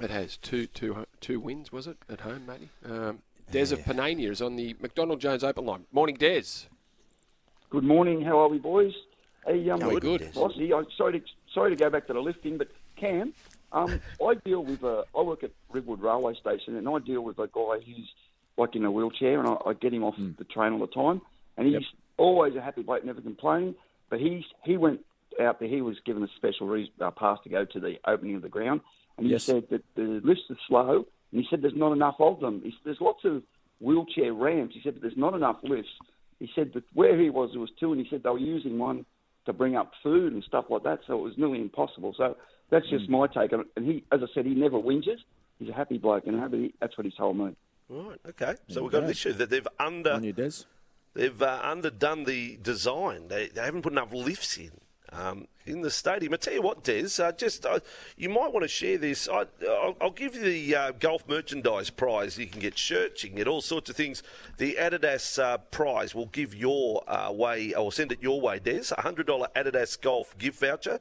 It 0.00 0.08
has 0.10 0.38
two, 0.38 0.66
two, 0.66 1.04
two 1.20 1.40
wins, 1.40 1.70
was 1.72 1.86
it, 1.86 1.98
at 2.08 2.20
home, 2.20 2.46
Matty? 2.46 2.70
Um, 2.86 3.20
Des 3.50 3.72
of 3.72 3.80
Panania 3.80 4.30
is 4.30 4.40
on 4.40 4.56
the 4.56 4.76
McDonald 4.80 5.20
Jones 5.20 5.42
open 5.42 5.66
line. 5.66 5.84
Morning, 5.92 6.14
Des. 6.16 6.42
Good 7.70 7.84
morning. 7.84 8.22
How 8.22 8.38
are 8.40 8.48
we, 8.48 8.58
boys? 8.58 8.92
Hey, 9.46 9.68
um, 9.70 9.80
How 9.80 9.90
are 9.90 9.94
we, 9.94 10.00
good? 10.00 10.30
Vossy, 10.34 10.76
I'm 10.76 10.86
sorry 10.96 11.20
to 11.20 11.26
sorry 11.54 11.70
to 11.70 11.76
go 11.76 11.90
back 11.90 12.06
to 12.08 12.12
the 12.12 12.20
lifting, 12.20 12.58
but 12.58 12.68
Cam, 12.96 13.32
um, 13.72 14.00
I 14.24 14.34
deal 14.44 14.64
with 14.64 14.82
a. 14.84 15.04
I 15.16 15.22
work 15.22 15.42
at 15.42 15.50
Redwood 15.72 16.00
Railway 16.00 16.34
Station, 16.34 16.76
and 16.76 16.88
I 16.88 16.98
deal 17.00 17.22
with 17.22 17.38
a 17.38 17.48
guy 17.48 17.78
who's 17.84 18.08
like 18.56 18.76
in 18.76 18.84
a 18.84 18.90
wheelchair, 18.90 19.40
and 19.40 19.48
I, 19.48 19.56
I 19.70 19.72
get 19.74 19.92
him 19.92 20.04
off 20.04 20.14
the 20.16 20.44
train 20.44 20.72
all 20.74 20.78
the 20.80 20.86
time, 20.86 21.20
and 21.56 21.66
he's 21.66 21.86
always 22.18 22.54
a 22.54 22.60
happy 22.60 22.82
bloke, 22.82 23.04
never 23.04 23.20
complaining. 23.20 23.74
But 24.10 24.20
he's 24.20 24.44
he 24.64 24.76
went 24.76 25.00
out 25.40 25.58
there. 25.58 25.68
He 25.68 25.80
was 25.80 25.96
given 26.04 26.22
a 26.22 26.28
special 26.36 26.66
re- 26.68 26.92
uh, 27.00 27.10
pass 27.10 27.38
to 27.44 27.48
go 27.48 27.64
to 27.64 27.80
the 27.80 27.96
opening 28.06 28.36
of 28.36 28.42
the 28.42 28.48
ground, 28.48 28.80
and 29.16 29.26
he 29.26 29.32
Yes. 29.32 29.44
said 29.44 29.68
that 29.70 29.82
the 29.96 30.20
lifts 30.22 30.44
are 30.50 30.56
slow, 30.68 31.06
and 31.32 31.40
he 31.40 31.46
said 31.48 31.62
there's 31.62 31.74
not 31.76 31.92
enough 31.92 32.16
of 32.18 32.40
them. 32.40 32.60
He, 32.64 32.74
there's 32.84 33.00
lots 33.00 33.24
of 33.24 33.42
wheelchair 33.80 34.32
ramps. 34.32 34.74
He 34.74 34.80
said, 34.82 34.94
but 34.94 35.02
there's 35.02 35.16
not 35.16 35.34
enough 35.34 35.58
lifts. 35.62 35.90
He 36.38 36.48
said 36.54 36.72
that 36.74 36.84
where 36.94 37.20
he 37.20 37.30
was, 37.30 37.50
there 37.52 37.60
was 37.60 37.70
two, 37.78 37.92
and 37.92 38.00
he 38.00 38.08
said 38.08 38.22
they 38.22 38.30
were 38.30 38.38
using 38.38 38.78
one 38.78 39.04
to 39.46 39.52
bring 39.52 39.76
up 39.76 39.92
food 40.02 40.32
and 40.32 40.42
stuff 40.44 40.66
like 40.70 40.82
that, 40.84 41.00
so 41.06 41.18
it 41.18 41.22
was 41.22 41.34
nearly 41.36 41.60
impossible. 41.60 42.14
So 42.16 42.36
that's 42.70 42.88
just 42.88 43.08
my 43.08 43.26
take 43.26 43.52
on 43.52 43.60
it. 43.60 43.66
And 43.76 43.86
he, 43.86 44.04
as 44.12 44.20
I 44.22 44.26
said, 44.34 44.46
he 44.46 44.54
never 44.54 44.78
whinges. 44.78 45.18
He's 45.58 45.68
a 45.68 45.74
happy 45.74 45.98
bloke, 45.98 46.26
and 46.26 46.38
happy, 46.38 46.74
that's 46.80 46.96
what 46.96 47.04
he 47.04 47.12
told 47.16 47.36
me. 47.36 47.54
Right. 47.88 48.20
Okay. 48.28 48.54
So 48.68 48.82
we've 48.82 48.92
got 48.92 49.04
an 49.04 49.10
issue 49.10 49.32
that 49.32 49.50
they've 49.50 49.66
under 49.78 50.12
On 50.12 50.24
you, 50.24 50.32
Des. 50.32 50.64
they've 51.14 51.42
uh, 51.42 51.60
underdone 51.62 52.24
the 52.24 52.56
design. 52.62 53.28
They, 53.28 53.48
they 53.48 53.62
haven't 53.62 53.82
put 53.82 53.92
enough 53.92 54.12
lifts 54.12 54.56
in 54.56 54.70
um, 55.12 55.46
in 55.66 55.82
the 55.82 55.90
stadium. 55.90 56.32
I 56.34 56.36
tell 56.36 56.54
you 56.54 56.62
what, 56.62 56.84
Des, 56.84 57.22
uh, 57.22 57.32
just 57.32 57.66
uh, 57.66 57.80
you 58.16 58.28
might 58.28 58.52
want 58.52 58.62
to 58.62 58.68
share 58.68 58.98
this. 58.98 59.28
I, 59.28 59.44
I'll, 59.68 59.96
I'll 60.00 60.10
give 60.10 60.34
you 60.34 60.42
the 60.42 60.76
uh, 60.76 60.92
golf 60.92 61.28
merchandise 61.28 61.90
prize. 61.90 62.38
You 62.38 62.46
can 62.46 62.60
get 62.60 62.76
shirts, 62.78 63.22
you 63.22 63.30
can 63.30 63.38
get 63.38 63.48
all 63.48 63.60
sorts 63.60 63.90
of 63.90 63.96
things. 63.96 64.22
The 64.58 64.76
Adidas 64.78 65.42
uh, 65.42 65.58
prize 65.58 66.14
will 66.14 66.26
give 66.26 66.54
your 66.54 67.02
uh, 67.08 67.32
way, 67.32 67.74
or 67.74 67.92
send 67.92 68.12
it 68.12 68.22
your 68.22 68.40
way, 68.40 68.58
Des. 68.58 68.92
A 68.96 69.02
hundred 69.02 69.26
dollar 69.26 69.48
Adidas 69.54 70.00
golf 70.00 70.36
gift 70.38 70.60
voucher, 70.60 71.00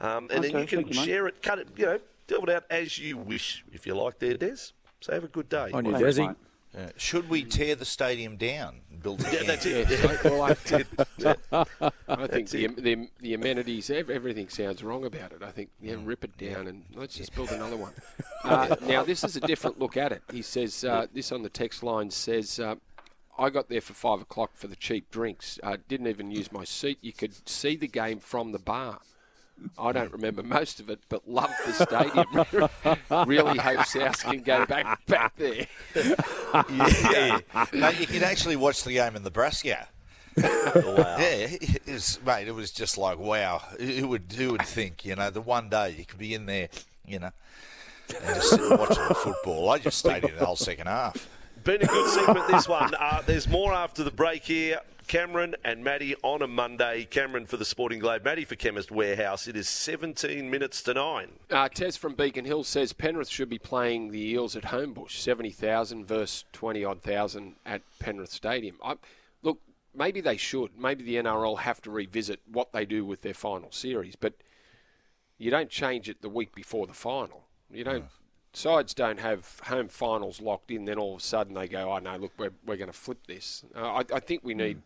um, 0.00 0.28
and 0.30 0.44
then 0.44 0.58
you 0.58 0.66
can 0.66 0.86
you, 0.86 0.92
share 0.92 1.26
it, 1.26 1.42
cut 1.42 1.58
it, 1.58 1.68
you 1.76 1.86
know, 1.86 1.98
deal 2.26 2.42
it 2.44 2.50
out 2.50 2.64
as 2.70 2.98
you 2.98 3.16
wish, 3.16 3.64
if 3.72 3.86
you 3.86 3.94
like, 3.94 4.18
there, 4.18 4.36
Des. 4.36 4.72
So 5.00 5.12
have 5.12 5.24
a 5.24 5.28
good 5.28 5.48
day. 5.48 5.70
On 5.72 5.84
you, 5.84 5.92
Thanks, 5.92 6.18
Desi. 6.18 6.36
Mate. 6.74 6.82
Uh, 6.82 6.88
should 6.96 7.28
we 7.28 7.44
tear 7.44 7.74
the 7.74 7.84
stadium 7.84 8.36
down 8.36 8.80
and 8.90 9.02
build 9.02 9.20
it 9.20 9.32
Yeah, 9.32 9.42
that's 9.44 9.66
it. 9.66 9.90
Yeah, 9.90 10.16
well, 10.24 10.42
I, 10.42 10.50
I 12.08 12.26
think 12.26 12.50
the, 12.50 12.64
it. 12.64 12.76
the, 12.82 13.08
the 13.20 13.34
amenities, 13.34 13.90
everything 13.90 14.48
sounds 14.48 14.82
wrong 14.82 15.04
about 15.04 15.32
it. 15.32 15.42
I 15.42 15.50
think, 15.50 15.70
yeah, 15.80 15.96
rip 16.02 16.24
it 16.24 16.36
down 16.36 16.66
and 16.66 16.84
let's 16.94 17.16
just 17.16 17.34
build 17.34 17.50
another 17.50 17.76
one. 17.76 17.92
Uh, 18.42 18.74
now, 18.86 19.02
this 19.04 19.22
is 19.22 19.36
a 19.36 19.40
different 19.40 19.78
look 19.78 19.98
at 19.98 20.12
it. 20.12 20.22
He 20.32 20.40
says, 20.40 20.82
uh, 20.82 21.06
this 21.12 21.30
on 21.30 21.42
the 21.42 21.50
text 21.50 21.82
line 21.82 22.10
says, 22.10 22.58
uh, 22.58 22.76
I 23.38 23.50
got 23.50 23.68
there 23.68 23.82
for 23.82 23.92
five 23.92 24.22
o'clock 24.22 24.52
for 24.54 24.66
the 24.66 24.76
cheap 24.76 25.10
drinks. 25.10 25.60
Uh, 25.62 25.76
didn't 25.88 26.06
even 26.06 26.30
use 26.30 26.50
my 26.50 26.64
seat. 26.64 26.98
You 27.02 27.12
could 27.12 27.46
see 27.46 27.76
the 27.76 27.86
game 27.86 28.18
from 28.18 28.52
the 28.52 28.58
bar. 28.58 29.00
I 29.78 29.92
don't 29.92 30.12
remember 30.12 30.42
most 30.42 30.80
of 30.80 30.90
it, 30.90 31.00
but 31.08 31.28
loved 31.28 31.54
the 31.66 31.72
stadium. 31.72 33.26
really 33.28 33.58
hope 33.58 33.86
South 33.86 34.22
can 34.22 34.42
go 34.42 34.66
back 34.66 35.04
back 35.06 35.36
there. 35.36 35.66
yeah. 35.94 37.40
no, 37.72 37.88
you 37.90 38.06
could 38.06 38.22
actually 38.22 38.56
watch 38.56 38.84
the 38.84 38.92
game 38.92 39.16
in 39.16 39.22
Nebraska. 39.22 39.88
wow. 40.36 41.16
Yeah, 41.18 41.48
it 41.60 41.86
was, 41.86 42.18
mate. 42.24 42.48
It 42.48 42.54
was 42.54 42.70
just 42.70 42.96
like 42.96 43.18
wow. 43.18 43.62
Who 43.78 44.08
would 44.08 44.32
who 44.36 44.52
would 44.52 44.66
think? 44.66 45.04
You 45.04 45.16
know, 45.16 45.30
the 45.30 45.40
one 45.40 45.68
day 45.68 45.94
you 45.98 46.04
could 46.04 46.18
be 46.18 46.34
in 46.34 46.46
there, 46.46 46.68
you 47.06 47.18
know, 47.18 47.30
and 48.24 48.34
just 48.36 48.50
sit 48.50 48.78
watching 48.78 49.08
the 49.08 49.14
football. 49.14 49.70
I 49.70 49.78
just 49.78 49.98
stayed 49.98 50.24
in 50.24 50.36
the 50.36 50.46
whole 50.46 50.56
second 50.56 50.86
half. 50.86 51.28
Been 51.64 51.82
a 51.82 51.86
good 51.86 52.10
segment, 52.10 52.48
this 52.48 52.68
one. 52.68 52.94
Uh, 52.98 53.22
there's 53.26 53.46
more 53.46 53.74
after 53.74 54.02
the 54.02 54.10
break 54.10 54.44
here. 54.44 54.80
Cameron 55.10 55.56
and 55.64 55.82
Matty 55.82 56.14
on 56.22 56.40
a 56.40 56.46
Monday. 56.46 57.04
Cameron 57.04 57.44
for 57.44 57.56
the 57.56 57.64
Sporting 57.64 57.98
Globe, 57.98 58.24
Matty 58.24 58.44
for 58.44 58.54
Chemist 58.54 58.92
Warehouse. 58.92 59.48
It 59.48 59.56
is 59.56 59.68
17 59.68 60.48
minutes 60.48 60.84
to 60.84 60.94
9. 60.94 61.30
Uh, 61.50 61.68
Tez 61.68 61.96
from 61.96 62.14
Beacon 62.14 62.44
Hill 62.44 62.62
says 62.62 62.92
Penrith 62.92 63.28
should 63.28 63.48
be 63.48 63.58
playing 63.58 64.12
the 64.12 64.20
Eels 64.20 64.54
at 64.54 64.66
Homebush, 64.66 65.10
70,000 65.10 66.06
versus 66.06 66.44
20 66.52 66.84
odd 66.84 67.02
thousand 67.02 67.56
at 67.66 67.82
Penrith 67.98 68.30
Stadium. 68.30 68.76
I, 68.84 68.98
look, 69.42 69.58
maybe 69.92 70.20
they 70.20 70.36
should. 70.36 70.78
Maybe 70.78 71.02
the 71.02 71.16
NRL 71.16 71.58
have 71.58 71.82
to 71.82 71.90
revisit 71.90 72.38
what 72.46 72.72
they 72.72 72.84
do 72.84 73.04
with 73.04 73.22
their 73.22 73.34
final 73.34 73.72
series, 73.72 74.14
but 74.14 74.34
you 75.38 75.50
don't 75.50 75.70
change 75.70 76.08
it 76.08 76.22
the 76.22 76.28
week 76.28 76.54
before 76.54 76.86
the 76.86 76.94
final. 76.94 77.48
You 77.68 77.82
don't. 77.82 78.04
Sides 78.52 78.94
don't 78.94 79.18
have 79.18 79.60
home 79.64 79.88
finals 79.88 80.40
locked 80.40 80.70
in, 80.70 80.84
then 80.84 80.98
all 80.98 81.14
of 81.14 81.20
a 81.20 81.24
sudden 81.24 81.54
they 81.54 81.66
go, 81.66 81.92
oh 81.92 81.98
no, 81.98 82.16
look, 82.16 82.32
we're, 82.38 82.52
we're 82.64 82.76
going 82.76 82.90
to 82.90 82.96
flip 82.96 83.26
this. 83.26 83.64
Uh, 83.74 83.80
I, 83.80 84.04
I 84.14 84.20
think 84.20 84.42
we 84.44 84.54
need, 84.54 84.82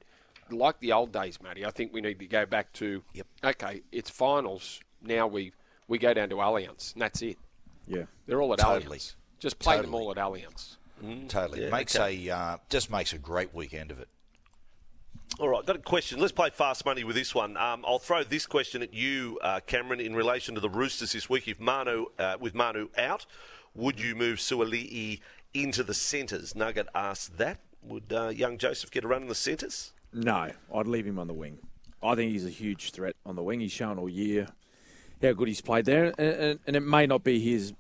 like 0.51 0.81
the 0.81 0.93
old 0.93 1.13
days, 1.13 1.41
Matty, 1.43 1.65
I 1.65 1.71
think 1.71 1.93
we 1.93 2.01
need 2.01 2.19
to 2.19 2.27
go 2.27 2.47
back 2.47 2.73
to, 2.75 3.03
okay, 3.43 3.83
it's 3.93 4.11
finals. 4.11 4.81
Now 5.03 5.27
we, 5.27 5.53
we 5.89 5.99
go 5.99 6.15
down 6.15 6.29
to 6.31 6.37
Allianz, 6.37 6.93
and 6.95 7.03
that's 7.03 7.23
it. 7.23 7.39
Yeah. 7.87 8.05
They're 8.27 8.41
all 8.41 8.53
at 8.53 8.59
Totally. 8.61 8.99
Allianz. 8.99 9.15
Just 9.39 9.59
play 9.59 9.77
them 9.77 9.87
Totally. 9.93 10.05
all 10.05 10.11
at 10.13 10.17
Allianz. 10.17 10.77
Totally, 11.29 11.65
Yeah, 11.65 11.71
makes 11.71 11.95
okay. 11.97 12.29
a 12.29 12.35
uh, 12.35 12.57
just 12.71 12.91
makes 12.91 13.13
a 13.13 13.19
great 13.19 13.55
weekend 13.55 13.91
of 13.91 13.99
it. 14.01 14.09
All 15.39 15.49
right, 15.49 15.67
got 15.67 15.77
a 15.77 15.81
question. 15.81 16.21
Let's 16.21 16.33
play 16.33 16.49
fast 16.51 16.87
money 16.87 17.03
with 17.05 17.17
this 17.17 17.35
one. 17.35 17.57
Um, 17.57 17.85
I'll 17.87 17.99
throw 17.99 18.23
this 18.23 18.47
question 18.47 18.81
at 18.83 18.95
you, 18.95 19.39
uh, 19.43 19.61
Cameron, 19.67 20.01
in 20.01 20.15
relation 20.15 20.55
to 20.55 20.61
the 20.61 20.71
Roosters 20.71 21.13
this 21.13 21.29
week. 21.29 21.49
If 21.49 21.59
Manu, 21.59 22.07
uh, 22.19 22.37
with 22.39 22.55
Manu 22.55 22.89
out, 22.97 23.27
would 23.75 23.99
you 23.99 24.15
move 24.15 24.39
Suaalii 24.39 25.21
into 25.53 25.83
the 25.83 25.93
centres? 25.95 26.55
Nugget 26.55 26.87
asked 26.95 27.37
that. 27.39 27.59
Would 27.83 28.13
uh, 28.13 28.29
young 28.29 28.57
Joseph 28.57 28.91
get 28.93 29.05
a 29.05 29.09
run 29.09 29.23
in 29.23 29.29
the 29.29 29.35
centres? 29.35 29.93
No, 30.15 30.53
I'd 30.73 30.87
leave 30.87 31.07
him 31.07 31.19
on 31.19 31.27
the 31.27 31.35
wing. 31.35 31.59
I 32.03 32.15
think 32.15 32.33
he's 32.33 32.47
a 32.47 32.51
huge 32.51 32.93
threat 32.93 33.17
on 33.27 33.35
the 33.35 33.43
wing. 33.43 33.61
He's 33.61 33.73
shown 33.73 33.99
all 33.99 34.09
year 34.09 34.47
how 35.21 35.33
good 35.33 35.49
he's 35.49 35.61
played 35.61 35.87
there, 35.87 36.13
and, 36.19 36.19
and, 36.19 36.61
and 36.67 36.77
it 36.77 36.81
may 36.81 37.07
not 37.07 37.25
be 37.25 37.41
his 37.41 37.73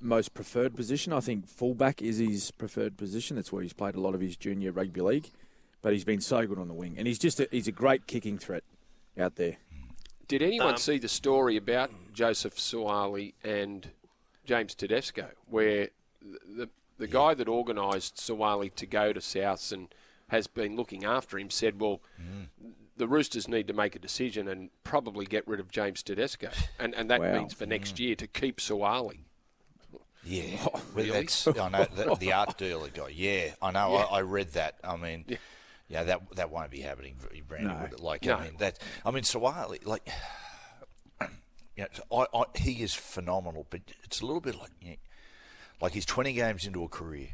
most 0.00 0.34
preferred 0.34 0.74
position. 0.76 1.12
I 1.12 1.20
think 1.20 1.48
fullback 1.48 2.02
is 2.02 2.18
his 2.18 2.50
preferred 2.50 2.96
position. 2.96 3.36
That's 3.36 3.52
where 3.52 3.62
he's 3.62 3.72
played 3.72 3.94
a 3.94 4.00
lot 4.00 4.14
of 4.14 4.20
his 4.20 4.36
junior 4.36 4.72
rugby 4.72 5.00
league, 5.00 5.30
but 5.80 5.92
he's 5.92 6.04
been 6.04 6.20
so 6.20 6.46
good 6.46 6.58
on 6.58 6.68
the 6.68 6.74
wing, 6.74 6.96
and 6.98 7.06
he's 7.06 7.18
just 7.18 7.40
a, 7.40 7.48
he's 7.50 7.68
a 7.68 7.72
great 7.72 8.06
kicking 8.06 8.38
threat 8.38 8.64
out 9.18 9.36
there. 9.36 9.56
Did 10.26 10.42
anyone 10.42 10.70
um, 10.70 10.76
see 10.76 10.98
the 10.98 11.08
story 11.08 11.56
about 11.56 11.90
Joseph 12.12 12.56
Suaalii 12.56 13.32
and 13.42 13.88
James 14.44 14.74
Tedesco, 14.74 15.28
where 15.46 15.88
the 16.20 16.38
the, 16.64 16.68
the 16.98 17.06
guy 17.06 17.34
that 17.34 17.48
organised 17.48 18.16
Suaalii 18.16 18.74
to 18.74 18.86
go 18.86 19.12
to 19.12 19.20
Souths 19.20 19.72
and 19.72 19.88
has 20.28 20.46
been 20.46 20.76
looking 20.76 21.04
after 21.04 21.38
him 21.38 21.50
said, 21.50 21.80
well, 21.80 22.00
the 22.96 23.06
Roosters 23.08 23.48
need 23.48 23.66
to 23.68 23.72
make 23.72 23.94
a 23.96 23.98
decision 23.98 24.48
and 24.48 24.70
probably 24.84 25.24
get 25.24 25.46
rid 25.46 25.60
of 25.60 25.70
James 25.70 26.02
Tedesco, 26.02 26.50
and 26.78 26.94
and 26.94 27.10
that 27.10 27.20
Wow. 27.20 27.38
means 27.38 27.54
for 27.54 27.66
next 27.66 27.96
mm. 27.96 28.00
year 28.00 28.14
to 28.16 28.26
keep 28.26 28.58
Suaalii. 28.58 29.20
Yeah, 30.24 30.58
Oh, 30.66 30.70
Well, 30.74 30.82
really? 30.94 31.10
that's 31.10 31.46
I 31.46 31.68
know 31.68 31.86
the, 31.94 32.16
the 32.16 32.32
art 32.40 32.58
dealer 32.58 32.88
guy. 32.88 33.08
Yeah, 33.14 33.50
I 33.62 33.70
know. 33.70 33.94
I, 33.94 34.18
I 34.18 34.20
read 34.22 34.50
that. 34.52 34.78
I 34.84 34.96
mean, 34.96 35.24
yeah. 35.88 36.02
that 36.04 36.20
that 36.36 36.50
won't 36.50 36.70
be 36.70 36.80
happening, 36.80 37.14
for 37.18 37.34
you, 37.34 37.44
Brandon. 37.44 37.90
No. 37.92 38.04
Like, 38.04 38.24
No. 38.24 38.36
I 38.36 38.44
mean, 38.44 38.56
that. 38.58 38.78
I 39.06 39.10
mean, 39.12 39.22
Suaalii, 39.22 39.86
like, 39.86 40.06
you 41.76 41.86
know, 42.10 42.26
I, 42.34 42.38
I, 42.38 42.44
he 42.56 42.82
is 42.82 42.94
phenomenal, 42.94 43.66
but 43.70 43.80
it's 44.04 44.20
a 44.20 44.26
little 44.26 44.40
bit 44.40 44.56
like, 44.58 44.72
you 44.82 44.90
know, 44.90 44.96
like 45.80 45.92
he's 45.92 46.04
twenty 46.04 46.32
games 46.32 46.66
into 46.66 46.82
a 46.82 46.88
career. 46.88 47.28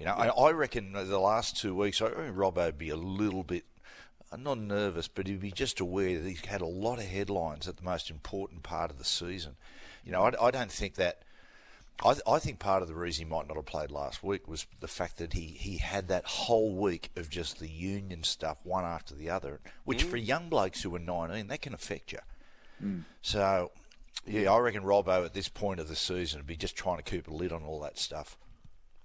You 0.00 0.06
know, 0.06 0.14
I, 0.14 0.28
I 0.28 0.50
reckon 0.52 0.92
the 0.92 1.18
last 1.20 1.58
two 1.58 1.74
weeks, 1.74 2.00
I 2.00 2.06
reckon 2.06 2.34
Robbo 2.34 2.64
would 2.64 2.78
be 2.78 2.88
a 2.88 2.96
little 2.96 3.42
bit. 3.44 3.64
uh, 4.32 4.36
Not 4.38 4.58
nervous, 4.58 5.08
but 5.08 5.26
he'd 5.26 5.40
be 5.40 5.52
just 5.52 5.78
aware 5.78 6.18
that 6.18 6.26
he's 6.26 6.44
had 6.46 6.62
a 6.62 6.66
lot 6.66 6.98
of 6.98 7.04
headlines 7.04 7.68
at 7.68 7.76
the 7.76 7.82
most 7.84 8.08
important 8.08 8.62
part 8.62 8.90
of 8.90 8.96
the 8.98 9.04
season. 9.04 9.56
You 10.02 10.12
know, 10.12 10.22
I, 10.22 10.46
I 10.46 10.50
don't 10.50 10.72
think 10.72 10.94
that 10.94 11.20
I, 12.02 12.12
th- 12.14 12.22
I 12.26 12.38
think 12.38 12.58
part 12.58 12.80
of 12.80 12.88
the 12.88 12.94
reason 12.94 13.26
he 13.26 13.30
might 13.30 13.46
not 13.46 13.58
have 13.58 13.66
played 13.66 13.90
last 13.90 14.22
week 14.24 14.48
was 14.48 14.64
the 14.80 14.88
fact 14.88 15.18
that 15.18 15.34
he, 15.34 15.42
he 15.42 15.76
had 15.76 16.08
that 16.08 16.24
whole 16.24 16.74
week 16.74 17.10
of 17.14 17.28
just 17.28 17.60
the 17.60 17.68
union 17.68 18.22
stuff 18.22 18.56
one 18.64 18.86
after 18.86 19.14
the 19.14 19.28
other, 19.28 19.60
which 19.84 20.02
for 20.04 20.16
young 20.16 20.48
blokes 20.48 20.82
who 20.82 20.96
are 20.96 20.98
19, 20.98 21.48
that 21.48 21.60
can 21.60 21.74
affect 21.74 22.10
you. 22.12 22.20
So, 23.20 23.70
yeah, 24.26 24.50
I 24.50 24.58
reckon 24.60 24.82
Robbo 24.82 25.26
at 25.26 25.34
this 25.34 25.50
point 25.50 25.78
of 25.78 25.88
the 25.88 25.96
season 25.96 26.38
would 26.38 26.46
be 26.46 26.56
just 26.56 26.74
trying 26.74 26.96
to 26.96 27.02
keep 27.02 27.28
a 27.28 27.34
lid 27.34 27.52
on 27.52 27.62
all 27.64 27.80
that 27.80 27.98
stuff. 27.98 28.38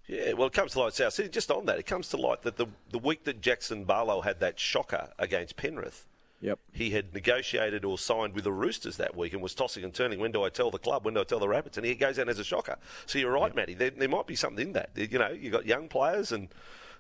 Yeah, 0.08 0.34
well, 0.34 0.48
it 0.48 0.54
comes 0.54 0.74
to 0.74 0.80
light, 0.80 0.94
South 0.94 1.14
City. 1.14 1.30
Just 1.30 1.50
on 1.50 1.66
that, 1.66 1.80
it 1.80 1.86
comes 1.86 2.10
to 2.10 2.18
light 2.18 2.44
that 2.44 2.58
the 2.58 2.68
the 2.92 3.00
week 3.00 3.24
that 3.24 3.42
Jaxson 3.42 3.88
Paulo 3.88 4.22
had 4.22 4.40
that 4.40 4.60
shocker 4.60 5.10
against 5.18 5.56
Penrith, 5.56 6.06
Yep. 6.42 6.60
He 6.72 6.92
had 6.92 7.14
negotiated 7.14 7.86
or 7.86 7.98
signed 7.98 8.34
with 8.34 8.44
the 8.44 8.52
Roosters 8.52 8.98
that 8.98 9.16
week 9.16 9.34
and 9.34 9.42
was 9.42 9.56
tossing 9.56 9.84
and 9.84 9.94
turning. 9.94 10.20
When 10.20 10.32
do 10.32 10.44
I 10.44 10.50
tell 10.50 10.70
the 10.70 10.78
club? 10.78 11.06
When 11.06 11.14
do 11.14 11.22
I 11.22 11.24
tell 11.24 11.40
the 11.40 11.48
Rabbits? 11.48 11.78
And 11.78 11.86
he 11.86 11.96
goes 11.96 12.20
out 12.20 12.30
as 12.30 12.40
a 12.40 12.44
shocker. 12.44 12.78
So 13.06 13.18
you're 13.18 13.32
right, 13.32 13.56
Matty. 13.56 13.74
There, 13.74 13.90
there 13.90 14.10
might 14.10 14.28
be 14.28 14.36
something 14.36 14.68
in 14.68 14.74
that. 14.74 14.92
You 14.96 15.18
know, 15.18 15.30
you've 15.30 15.54
got 15.54 15.66
young 15.66 15.88
players 15.88 16.32
and 16.32 16.50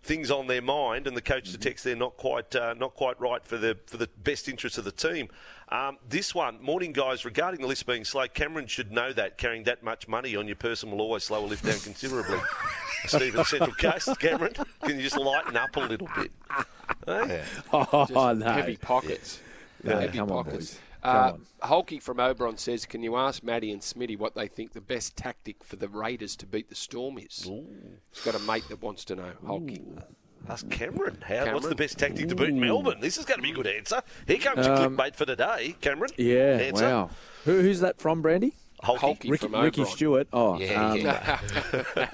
things 0.06 0.30
on 0.30 0.46
their 0.48 0.62
mind, 0.62 1.08
and 1.08 1.18
the 1.18 1.22
coach 1.22 1.52
detects 1.52 1.82
they're 1.84 1.96
not 1.96 2.16
quite 2.16 2.56
uh, 2.56 2.76
not 2.76 2.94
quite 2.94 3.20
right 3.20 3.44
for 3.44 3.58
the 3.58 3.78
for 3.88 3.98
the 3.98 4.08
best 4.24 4.48
interests 4.48 4.78
of 4.78 4.86
the 4.86 4.92
team. 4.92 5.30
Um, 5.70 5.98
this 6.08 6.36
one, 6.36 6.62
morning 6.62 6.94
guys, 6.94 7.26
regarding 7.26 7.62
the 7.62 7.68
list 7.68 7.88
being 7.88 8.06
slow, 8.06 8.28
Cameron 8.28 8.68
should 8.68 8.92
know 8.92 9.12
that 9.14 9.38
carrying 9.38 9.64
that 9.64 9.82
much 9.84 10.08
money 10.08 10.36
on 10.36 10.46
your 10.46 10.56
person 10.56 10.92
will 10.92 11.02
always 11.02 11.24
slow 11.24 11.44
a 11.44 11.48
lift 11.48 11.66
down 11.66 11.80
considerably. 11.80 12.38
Stephen 13.08 13.44
Central 13.46 13.74
Coast, 13.74 14.20
Cameron, 14.20 14.54
can 14.84 14.98
you 14.98 15.04
just 15.04 15.18
lighten 15.18 15.58
up 15.58 15.76
a 15.76 15.80
little 15.82 16.10
bit? 16.16 16.32
Hey? 17.08 17.44
Oh, 17.74 18.34
no. 18.36 18.46
Heavy 18.52 18.78
pockets. 18.78 19.40
No, 19.84 20.00
heavy 20.00 20.18
come 20.18 20.32
on, 20.32 20.44
pockets. 20.44 20.76
boys. 20.76 20.80
Uh, 21.06 21.38
Hulky 21.62 22.00
from 22.00 22.20
Oberon 22.20 22.58
says, 22.58 22.86
"Can 22.86 23.04
you 23.04 23.16
ask 23.16 23.44
Matty 23.44 23.72
and 23.72 23.82
Smitty 23.82 24.18
what 24.18 24.36
they 24.36 24.48
think 24.48 24.74
the 24.74 24.82
best 24.82 25.16
tactic 25.16 25.64
for 25.64 25.76
the 25.76 25.88
Raiders 25.88 26.36
to 26.38 26.46
beat 26.46 26.70
the 26.70 26.76
Storm 26.76 27.18
is?" 27.18 27.44
He's 28.12 28.24
got 28.24 28.36
a 28.36 28.40
mate 28.40 28.64
that 28.70 28.82
wants 28.82 29.06
to 29.06 29.16
know. 29.16 29.32
Hulky. 29.46 29.82
Ask 30.48 30.70
Cameron. 30.70 31.24
How, 31.28 31.52
What's 31.54 31.68
the 31.68 31.74
best 31.76 31.98
tactic 31.98 32.30
to 32.30 32.36
beat 32.36 32.54
Melbourne? 32.54 33.00
This 33.02 33.18
is 33.18 33.26
going 33.26 33.38
to 33.40 33.42
be 33.44 33.50
a 33.52 33.54
good 33.56 33.66
answer. 33.68 34.02
Here 34.28 34.38
comes 34.38 34.66
your 34.68 34.76
Um, 34.76 34.96
clickbait 34.96 35.16
for 35.16 35.26
today, 35.26 35.76
Cameron. 35.82 36.12
Yeah, 36.18 36.58
Answer. 36.62 36.86
wow. 36.86 37.10
Who, 37.46 37.62
who's 37.62 37.80
that 37.80 38.00
from, 38.00 38.22
Brandy? 38.22 38.54
Hulky. 38.84 39.30
Ricky, 39.30 39.48
from 39.48 39.62
Ricky 39.62 39.86
Stuart. 39.86 40.28
Oh, 40.34 40.60
Yeah, 40.60 40.90
um, 40.92 40.98
yeah. 41.00 41.40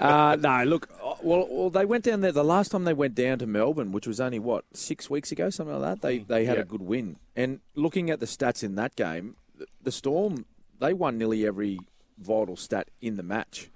uh, 0.00 0.36
no, 0.40 0.64
look, 0.64 0.88
uh, 1.04 1.14
well, 1.22 1.46
well, 1.50 1.70
they 1.70 1.84
went 1.84 2.04
down 2.04 2.20
there. 2.20 2.32
The 2.32 2.44
last 2.44 2.70
time 2.70 2.84
they 2.84 2.94
went 2.94 3.14
down 3.14 3.38
to 3.40 3.46
Melbourne, 3.46 3.92
which 3.92 4.06
was 4.06 4.20
only 4.20 4.38
what 4.38 4.64
six 4.72 5.10
weeks 5.10 5.32
ago, 5.32 5.50
something 5.50 5.78
like 5.78 6.00
that. 6.00 6.06
They 6.06 6.18
they 6.18 6.44
had 6.44 6.56
Yeah. 6.56 6.62
a 6.62 6.64
good 6.66 6.82
win. 6.82 7.16
And 7.36 7.60
looking 7.74 8.10
at 8.10 8.20
the 8.20 8.26
stats 8.26 8.62
in 8.62 8.74
that 8.76 8.96
game, 8.96 9.36
the, 9.56 9.66
the 9.82 9.92
Storm 9.92 10.46
they 10.78 10.92
won 10.92 11.18
nearly 11.18 11.46
every 11.46 11.78
vital 12.18 12.56
stat 12.56 12.88
in 13.00 13.16
the 13.16 13.22
match. 13.22 13.68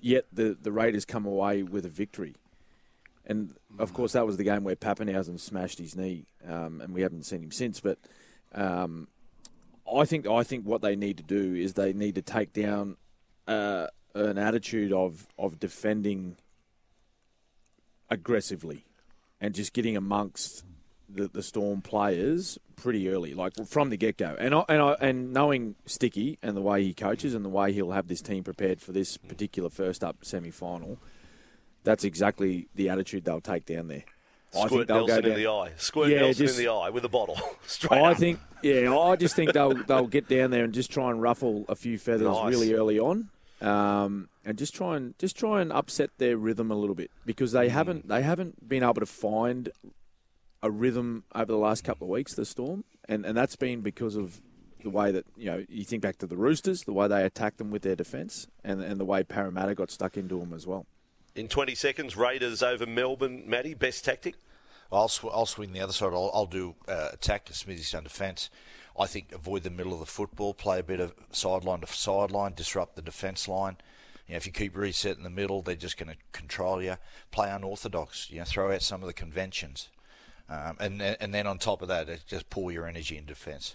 Yet 0.00 0.26
the 0.32 0.56
the 0.60 0.72
Raiders 0.72 1.04
come 1.04 1.24
away 1.26 1.62
with 1.62 1.84
a 1.86 1.88
victory. 1.90 2.34
And 3.26 3.54
of 3.78 3.94
course, 3.94 4.12
that 4.12 4.26
was 4.26 4.36
the 4.36 4.44
game 4.44 4.64
where 4.64 4.76
Papenhuyzen 4.76 5.40
smashed 5.40 5.78
his 5.78 5.96
knee, 5.96 6.26
um, 6.46 6.82
and 6.82 6.92
we 6.92 7.00
haven't 7.00 7.24
seen 7.24 7.42
him 7.42 7.50
since. 7.52 7.80
But 7.80 7.98
um, 8.54 9.08
I 9.92 10.04
think 10.04 10.26
I 10.26 10.42
think 10.42 10.64
what 10.64 10.82
they 10.82 10.96
need 10.96 11.16
to 11.18 11.22
do 11.22 11.54
is 11.54 11.74
they 11.74 11.92
need 11.92 12.14
to 12.14 12.22
take 12.22 12.52
down 12.52 12.96
uh, 13.46 13.88
an 14.14 14.38
attitude 14.38 14.92
of 14.92 15.26
of 15.38 15.60
defending 15.60 16.36
aggressively 18.10 18.84
and 19.40 19.54
just 19.54 19.72
getting 19.72 19.96
amongst 19.96 20.64
the, 21.08 21.28
the 21.28 21.42
Storm 21.42 21.82
players 21.82 22.58
pretty 22.76 23.08
early, 23.08 23.34
like 23.34 23.52
from 23.66 23.90
the 23.90 23.96
get 23.96 24.16
go. 24.16 24.36
And 24.38 24.54
I, 24.54 24.64
and 24.68 24.82
I, 24.82 24.92
and 25.00 25.32
knowing 25.32 25.74
Sticky 25.86 26.38
and 26.42 26.56
the 26.56 26.62
way 26.62 26.82
he 26.82 26.94
coaches 26.94 27.34
and 27.34 27.44
the 27.44 27.50
way 27.50 27.72
he'll 27.72 27.92
have 27.92 28.08
this 28.08 28.22
team 28.22 28.42
prepared 28.42 28.80
for 28.80 28.92
this 28.92 29.16
particular 29.16 29.70
first 29.70 30.02
up 30.02 30.16
semi 30.22 30.50
final, 30.50 30.98
that's 31.82 32.04
exactly 32.04 32.68
the 32.74 32.88
attitude 32.88 33.24
they'll 33.24 33.40
take 33.40 33.66
down 33.66 33.88
there. 33.88 34.04
I 34.56 34.66
Squirt 34.66 34.86
they'll 34.88 35.06
Nelson 35.06 35.22
go 35.24 35.30
in 35.30 35.36
the 35.36 35.46
eye. 35.48 35.72
Squirt 35.76 36.10
Yeah, 36.10 36.20
Nelson 36.20 36.46
just- 36.46 36.58
in 36.58 36.64
the 36.66 36.72
eye 36.72 36.90
with 36.90 37.04
a 37.04 37.08
bottle. 37.08 37.38
Straight 37.66 38.00
I 38.02 38.12
up. 38.12 38.16
think, 38.18 38.38
yeah, 38.62 38.96
I 38.96 39.16
just 39.16 39.34
think 39.36 39.52
they'll 39.52 39.74
they'll 39.84 40.06
get 40.06 40.28
down 40.28 40.50
there 40.50 40.64
and 40.64 40.72
just 40.72 40.90
try 40.90 41.10
and 41.10 41.20
ruffle 41.20 41.64
a 41.68 41.76
few 41.76 41.98
feathers 41.98 42.28
Nice. 42.28 42.50
really 42.50 42.74
early 42.74 42.98
on, 42.98 43.28
um, 43.60 44.28
and 44.44 44.56
just 44.58 44.74
try 44.74 44.96
and 44.96 45.18
just 45.18 45.36
try 45.36 45.60
and 45.60 45.72
upset 45.72 46.10
their 46.18 46.36
rhythm 46.36 46.70
a 46.70 46.74
little 46.76 46.94
bit 46.94 47.10
because 47.26 47.52
they 47.52 47.68
haven't 47.68 48.08
they 48.08 48.22
haven't 48.22 48.68
been 48.68 48.82
able 48.82 48.94
to 48.94 49.06
find 49.06 49.70
a 50.62 50.70
rhythm 50.70 51.24
over 51.34 51.52
the 51.52 51.58
last 51.58 51.84
couple 51.84 52.06
of 52.06 52.10
weeks. 52.10 52.34
The 52.34 52.44
Storm, 52.44 52.84
and 53.08 53.24
and 53.26 53.36
that's 53.36 53.56
been 53.56 53.80
because 53.80 54.16
of 54.16 54.40
the 54.82 54.90
way 54.90 55.10
that 55.12 55.24
you 55.36 55.46
know 55.46 55.64
you 55.68 55.84
think 55.84 56.02
back 56.02 56.18
to 56.18 56.26
the 56.26 56.36
Roosters, 56.36 56.82
the 56.82 56.92
way 56.92 57.08
they 57.08 57.24
attacked 57.24 57.58
them 57.58 57.70
with 57.70 57.82
their 57.82 57.96
defence, 57.96 58.46
and 58.62 58.82
and 58.82 58.98
the 59.00 59.04
way 59.04 59.22
Parramatta 59.22 59.74
got 59.74 59.90
stuck 59.90 60.16
into 60.16 60.38
them 60.40 60.52
as 60.52 60.66
well. 60.66 60.86
In 61.34 61.48
20 61.48 61.74
seconds, 61.74 62.16
Raiders 62.16 62.62
over 62.62 62.86
Melbourne. 62.86 63.42
Matty, 63.44 63.74
best 63.74 64.04
tactic? 64.04 64.36
I'll, 64.92 65.08
sw- 65.08 65.24
I'll 65.32 65.46
swing 65.46 65.72
the 65.72 65.80
other 65.80 65.92
side. 65.92 66.12
I'll, 66.12 66.30
I'll 66.32 66.46
do 66.46 66.76
uh, 66.86 67.08
attack. 67.12 67.48
Smithy's 67.50 67.90
done 67.90 68.04
defence. 68.04 68.50
I 68.98 69.06
think 69.06 69.32
avoid 69.32 69.64
the 69.64 69.70
middle 69.70 69.92
of 69.92 69.98
the 69.98 70.06
football. 70.06 70.54
Play 70.54 70.78
a 70.78 70.84
bit 70.84 71.00
of 71.00 71.12
sideline 71.32 71.80
to 71.80 71.88
sideline. 71.88 72.52
Disrupt 72.54 72.94
the 72.94 73.02
defence 73.02 73.48
line. 73.48 73.78
You 74.28 74.34
know, 74.34 74.36
if 74.36 74.46
you 74.46 74.52
keep 74.52 74.76
reset 74.76 75.16
in 75.16 75.24
the 75.24 75.30
middle, 75.30 75.60
they're 75.60 75.74
just 75.74 75.96
going 75.96 76.10
to 76.10 76.16
control 76.30 76.80
you. 76.80 76.98
Play 77.32 77.50
unorthodox. 77.50 78.30
You 78.30 78.38
know, 78.38 78.44
throw 78.44 78.72
out 78.72 78.82
some 78.82 79.02
of 79.02 79.08
the 79.08 79.12
conventions, 79.12 79.88
um, 80.48 80.76
and 80.78 81.02
and 81.02 81.34
then 81.34 81.48
on 81.48 81.58
top 81.58 81.82
of 81.82 81.88
that, 81.88 82.08
just 82.26 82.48
pour 82.48 82.70
your 82.70 82.86
energy 82.86 83.18
in 83.18 83.26
defence. 83.26 83.74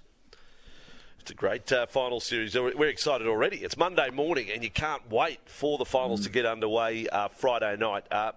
It's 1.19 1.31
a 1.31 1.35
great 1.35 1.71
uh, 1.71 1.85
final 1.85 2.19
series. 2.19 2.55
We're 2.55 2.75
we're 2.75 2.89
excited 2.89 3.27
already. 3.27 3.57
It's 3.57 3.77
Monday 3.77 4.09
morning, 4.09 4.49
and 4.51 4.63
you 4.63 4.69
can't 4.69 5.09
wait 5.11 5.39
for 5.45 5.77
the 5.77 5.85
finals 5.85 6.21
to 6.21 6.29
get 6.29 6.45
underway 6.45 7.07
uh, 7.07 7.27
Friday 7.27 7.75
night. 7.77 8.05
Uh, 8.09 8.31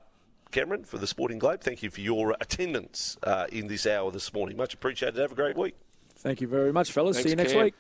Cameron, 0.51 0.85
for 0.85 0.99
the 0.99 1.07
Sporting 1.07 1.39
Globe, 1.39 1.61
thank 1.63 1.83
you 1.83 1.91
for 1.91 2.01
your 2.01 2.37
attendance 2.41 3.17
uh, 3.23 3.47
in 3.51 3.69
this 3.69 3.87
hour 3.87 4.11
this 4.11 4.35
morning. 4.35 4.57
Much 4.57 4.75
appreciated. 4.75 5.19
Have 5.21 5.33
a 5.33 5.35
great 5.35 5.57
week. 5.57 5.75
Thank 6.17 6.41
you 6.41 6.49
very 6.49 6.73
much, 6.73 6.93
fellas. 6.93 7.23
See 7.23 7.31
you 7.31 7.37
next 7.37 7.53
Cam. 7.53 7.63
week. 7.65 7.75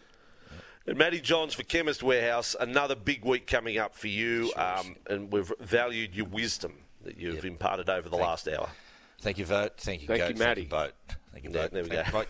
And 0.86 0.96
Matty 0.96 1.20
Johns 1.20 1.55
for 1.55 1.62
Chemist 1.64 2.03
Warehouse, 2.03 2.57
another 2.59 2.96
big 2.96 3.24
week 3.24 3.46
coming 3.46 3.78
up 3.78 3.94
for 3.94 4.09
you, 4.09 4.53
um, 4.57 4.96
and 5.09 5.30
we've 5.30 5.53
valued 5.61 6.14
your 6.14 6.26
wisdom 6.26 6.72
that 7.05 7.18
you've 7.18 7.44
imparted 7.44 7.88
over 7.88 8.09
the 8.09 8.16
last 8.16 8.48
hour. 8.48 8.68
Thank 9.20 9.38
you, 9.38 9.44
vote. 9.44 9.74
Thank 9.76 10.03
you, 10.03 10.09
Thank 10.09 10.20
Goat. 10.20 10.30
you, 10.30 10.36
Matty. 10.36 10.62
Thank 10.62 10.72
you, 10.72 10.78
boat. 10.78 10.92
Thank 11.32 11.44
you, 11.44 11.50
Yeah, 11.53 11.68
there 11.68 11.82
we 11.84 11.88
Thank 11.90 12.12
go. 12.12 12.24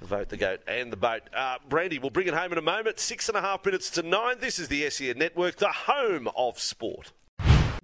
Boat. 0.00 0.08
Vote 0.08 0.28
the 0.28 0.36
goat 0.36 0.60
and 0.66 0.92
the 0.92 0.96
boat. 0.96 1.22
Uh, 1.34 1.56
Brandy, 1.68 1.98
we'll 1.98 2.10
bring 2.10 2.28
it 2.28 2.34
home 2.34 2.52
in 2.52 2.58
a 2.58 2.62
moment. 2.62 2.98
Six 2.98 3.28
and 3.28 3.36
a 3.36 3.40
half 3.40 3.64
minutes 3.64 3.90
to 3.90 4.02
nine. 4.02 4.36
This 4.40 4.58
is 4.58 4.68
the 4.68 4.88
SEN 4.90 5.18
Network, 5.18 5.56
the 5.56 5.72
home 5.72 6.28
of 6.36 6.58
sport. 6.58 7.12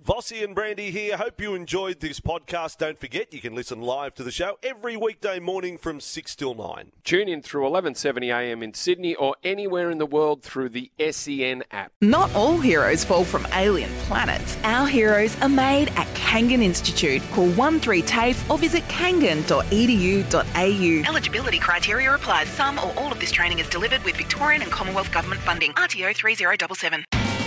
Vossy 0.06 0.44
and 0.44 0.54
Brandy 0.54 0.90
here. 0.90 1.16
Hope 1.16 1.40
you 1.40 1.54
enjoyed 1.54 2.00
this 2.00 2.20
podcast. 2.20 2.76
Don't 2.76 2.98
forget, 2.98 3.32
you 3.32 3.40
can 3.40 3.54
listen 3.54 3.80
live 3.80 4.14
to 4.16 4.22
the 4.22 4.30
show 4.30 4.58
every 4.62 4.98
weekday 4.98 5.38
morning 5.38 5.78
from 5.78 5.98
6 5.98 6.36
till 6.36 6.54
9. 6.54 6.92
Tune 7.04 7.26
in 7.26 7.40
through 7.40 7.62
11:70 7.62 8.28
a.m. 8.28 8.62
in 8.62 8.74
Sydney 8.74 9.14
or 9.14 9.34
anywhere 9.42 9.90
in 9.90 9.96
the 9.96 10.04
world 10.04 10.42
through 10.42 10.68
the 10.68 10.90
SEN 11.10 11.64
app. 11.70 11.92
Not 12.02 12.30
all 12.34 12.58
heroes 12.58 13.02
fall 13.02 13.24
from 13.24 13.48
alien 13.54 13.88
planets. 14.00 14.58
Our 14.62 14.86
heroes 14.86 15.40
are 15.40 15.48
made 15.48 15.88
at 15.96 16.06
Kangan 16.08 16.62
Institute. 16.62 17.22
Call 17.32 17.48
13TAFE 17.48 18.50
or 18.50 18.58
visit 18.58 18.82
kangan.edu.au. 18.88 21.08
Eligibility 21.08 21.58
criteria 21.58 22.14
applies. 22.14 22.48
Some 22.48 22.78
or 22.78 22.92
all 22.98 23.10
of 23.10 23.20
this 23.20 23.32
training 23.32 23.58
is 23.58 23.70
delivered 23.70 24.04
with 24.04 24.18
Victorian 24.18 24.60
and 24.60 24.70
Commonwealth 24.70 25.10
Government 25.12 25.40
funding. 25.40 25.72
RTO 25.72 26.14
3077. 26.14 27.06